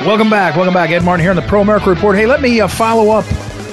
Welcome 0.06 0.32
back. 0.32 0.56
Welcome 0.56 0.74
back. 0.74 0.90
Ed 0.90 1.04
Martin 1.04 1.24
here 1.24 1.30
on 1.30 1.36
the 1.36 1.44
Pro 1.44 1.62
America 1.62 1.88
Report. 1.88 2.18
Hey, 2.18 2.26
let 2.26 2.42
me 2.42 2.60
uh, 2.60 2.68
follow 2.68 3.12
up 3.12 3.26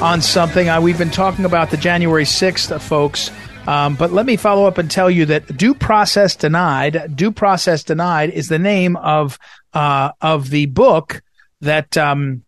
on 0.02 0.20
something. 0.20 0.68
Uh, 0.68 0.78
we've 0.78 0.98
been 0.98 1.10
talking 1.10 1.46
about 1.46 1.70
the 1.70 1.78
January 1.78 2.24
6th, 2.24 2.70
uh, 2.70 2.78
folks. 2.78 3.30
Um, 3.66 3.96
but 3.96 4.12
let 4.12 4.26
me 4.26 4.36
follow 4.36 4.66
up 4.66 4.76
and 4.76 4.90
tell 4.90 5.10
you 5.10 5.24
that 5.24 5.56
due 5.56 5.74
process 5.74 6.36
denied, 6.36 7.16
due 7.16 7.32
process 7.32 7.82
denied 7.82 8.28
is 8.28 8.48
the 8.48 8.58
name 8.58 8.96
of, 8.96 9.38
uh, 9.72 10.12
of 10.20 10.50
the 10.50 10.66
book 10.66 11.22
that, 11.62 11.96
um, 11.96 12.44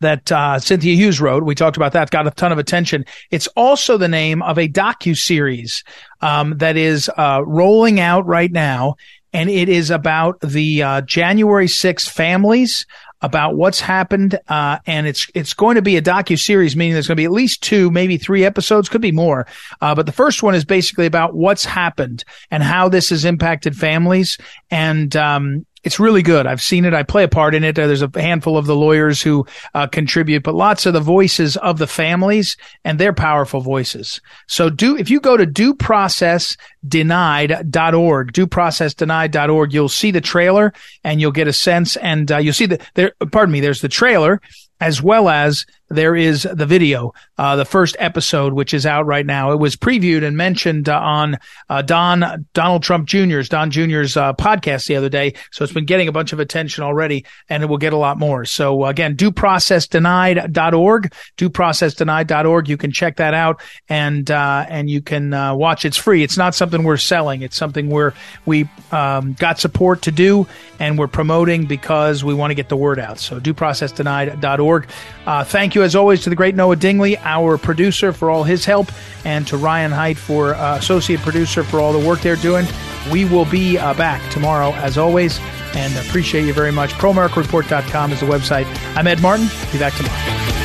that 0.00 0.30
uh, 0.30 0.58
Cynthia 0.58 0.94
Hughes 0.94 1.18
wrote. 1.18 1.44
We 1.44 1.54
talked 1.54 1.78
about 1.78 1.92
that. 1.94 2.10
Got 2.10 2.26
a 2.26 2.30
ton 2.30 2.52
of 2.52 2.58
attention. 2.58 3.06
It's 3.30 3.46
also 3.56 3.96
the 3.96 4.06
name 4.06 4.42
of 4.42 4.58
a 4.58 4.68
docu 4.68 5.16
series 5.16 5.82
um, 6.20 6.58
that 6.58 6.76
is 6.76 7.10
uh, 7.16 7.42
rolling 7.46 8.00
out 8.00 8.26
right 8.26 8.52
now, 8.52 8.96
and 9.32 9.50
it 9.50 9.68
is 9.68 9.90
about 9.90 10.40
the 10.40 10.82
uh, 10.82 11.00
January 11.00 11.66
6th 11.66 12.08
families 12.08 12.86
about 13.22 13.56
what's 13.56 13.80
happened, 13.80 14.38
uh, 14.48 14.78
and 14.86 15.06
it's 15.06 15.26
it's 15.34 15.54
going 15.54 15.76
to 15.76 15.82
be 15.82 15.96
a 15.96 16.02
docu 16.02 16.38
series, 16.38 16.76
meaning 16.76 16.92
there's 16.92 17.06
going 17.06 17.16
to 17.16 17.20
be 17.20 17.24
at 17.24 17.32
least 17.32 17.62
two, 17.62 17.90
maybe 17.90 18.18
three 18.18 18.44
episodes, 18.44 18.88
could 18.88 19.00
be 19.00 19.12
more. 19.12 19.46
Uh, 19.80 19.94
but 19.94 20.06
the 20.06 20.12
first 20.12 20.42
one 20.42 20.54
is 20.54 20.64
basically 20.64 21.06
about 21.06 21.34
what's 21.34 21.64
happened 21.64 22.24
and 22.50 22.62
how 22.62 22.88
this 22.88 23.10
has 23.10 23.24
impacted 23.24 23.76
families, 23.76 24.38
and 24.70 25.16
um, 25.16 25.64
it's 25.84 26.00
really 26.00 26.22
good. 26.22 26.46
I've 26.46 26.62
seen 26.62 26.86
it. 26.86 26.94
I 26.94 27.02
play 27.02 27.24
a 27.24 27.28
part 27.28 27.54
in 27.54 27.62
it. 27.62 27.78
Uh, 27.78 27.86
there's 27.86 28.00
a 28.02 28.10
handful 28.14 28.56
of 28.56 28.64
the 28.66 28.74
lawyers 28.74 29.20
who 29.20 29.46
uh, 29.74 29.86
contribute, 29.86 30.42
but 30.42 30.54
lots 30.54 30.86
of 30.86 30.94
the 30.94 31.00
voices 31.00 31.58
of 31.58 31.76
the 31.78 31.86
families 31.86 32.56
and 32.84 32.98
their 32.98 33.12
powerful 33.12 33.60
voices. 33.60 34.22
So 34.48 34.70
do, 34.70 34.96
if 34.96 35.10
you 35.10 35.20
go 35.20 35.36
to 35.36 35.46
dueprocessdenied.org, 35.46 38.32
dueprocessdenied.org, 38.32 39.74
you'll 39.74 39.88
see 39.90 40.10
the 40.10 40.22
trailer 40.22 40.72
and 41.04 41.20
you'll 41.20 41.32
get 41.32 41.48
a 41.48 41.52
sense 41.52 41.96
and 41.96 42.32
uh, 42.32 42.38
you'll 42.38 42.54
see 42.54 42.64
that 42.66 42.80
there, 42.94 43.12
pardon 43.30 43.52
me, 43.52 43.60
there's 43.60 43.82
the 43.82 43.88
trailer 43.88 44.40
as 44.80 45.02
well 45.02 45.28
as 45.28 45.66
there 45.88 46.16
is 46.16 46.48
the 46.50 46.66
video, 46.66 47.12
uh, 47.38 47.56
the 47.56 47.64
first 47.64 47.96
episode, 47.98 48.52
which 48.52 48.74
is 48.74 48.86
out 48.86 49.06
right 49.06 49.24
now. 49.24 49.52
It 49.52 49.58
was 49.58 49.76
previewed 49.76 50.24
and 50.24 50.36
mentioned 50.36 50.88
uh, 50.88 50.98
on 50.98 51.38
uh, 51.68 51.82
Don 51.82 52.46
Donald 52.52 52.82
Trump 52.82 53.06
Jr.'s 53.06 53.48
Don 53.48 53.70
Jr.'s 53.70 54.16
uh, 54.16 54.32
podcast 54.34 54.86
the 54.86 54.96
other 54.96 55.08
day. 55.08 55.34
So 55.52 55.62
it's 55.62 55.72
been 55.72 55.84
getting 55.84 56.08
a 56.08 56.12
bunch 56.12 56.32
of 56.32 56.40
attention 56.40 56.84
already, 56.84 57.24
and 57.48 57.62
it 57.62 57.66
will 57.66 57.78
get 57.78 57.92
a 57.92 57.96
lot 57.96 58.18
more. 58.18 58.44
So 58.44 58.84
again, 58.86 59.16
dueprocessdenied.org, 59.16 61.12
dueprocessdenied.org. 61.36 62.68
You 62.68 62.76
can 62.76 62.90
check 62.90 63.16
that 63.16 63.34
out, 63.34 63.62
and 63.88 64.30
uh, 64.30 64.66
and 64.68 64.90
you 64.90 65.00
can 65.00 65.32
uh, 65.32 65.54
watch. 65.54 65.84
It's 65.84 65.96
free. 65.96 66.22
It's 66.22 66.36
not 66.36 66.54
something 66.54 66.82
we're 66.82 66.96
selling. 66.96 67.42
It's 67.42 67.56
something 67.56 67.88
where 67.88 68.14
we 68.46 68.68
um, 68.90 69.34
got 69.34 69.60
support 69.60 70.02
to 70.02 70.10
do, 70.10 70.46
and 70.80 70.98
we're 70.98 71.08
promoting 71.08 71.66
because 71.66 72.24
we 72.24 72.34
want 72.34 72.50
to 72.50 72.54
get 72.54 72.68
the 72.68 72.76
word 72.76 72.98
out. 72.98 73.18
So 73.18 73.38
dueprocessdenied.org. 73.38 74.88
thank 75.44 75.74
you 75.74 75.83
as 75.84 75.94
always, 75.94 76.22
to 76.22 76.30
the 76.30 76.36
great 76.36 76.54
Noah 76.54 76.76
Dingley, 76.76 77.16
our 77.18 77.56
producer, 77.56 78.12
for 78.12 78.30
all 78.30 78.42
his 78.42 78.64
help, 78.64 78.90
and 79.24 79.46
to 79.46 79.56
Ryan 79.56 79.92
Height, 79.92 80.18
for 80.18 80.54
uh, 80.54 80.78
associate 80.78 81.20
producer, 81.20 81.62
for 81.62 81.78
all 81.78 81.92
the 81.92 82.06
work 82.06 82.20
they're 82.20 82.36
doing. 82.36 82.66
We 83.12 83.24
will 83.24 83.44
be 83.44 83.78
uh, 83.78 83.94
back 83.94 84.28
tomorrow, 84.32 84.72
as 84.74 84.98
always, 84.98 85.38
and 85.74 85.94
appreciate 86.06 86.46
you 86.46 86.54
very 86.54 86.72
much. 86.72 86.90
ProAmericaReport.com 86.94 88.12
is 88.12 88.20
the 88.20 88.26
website. 88.26 88.66
I'm 88.96 89.06
Ed 89.06 89.20
Martin. 89.20 89.46
Be 89.72 89.78
back 89.78 89.94
tomorrow. 89.94 90.63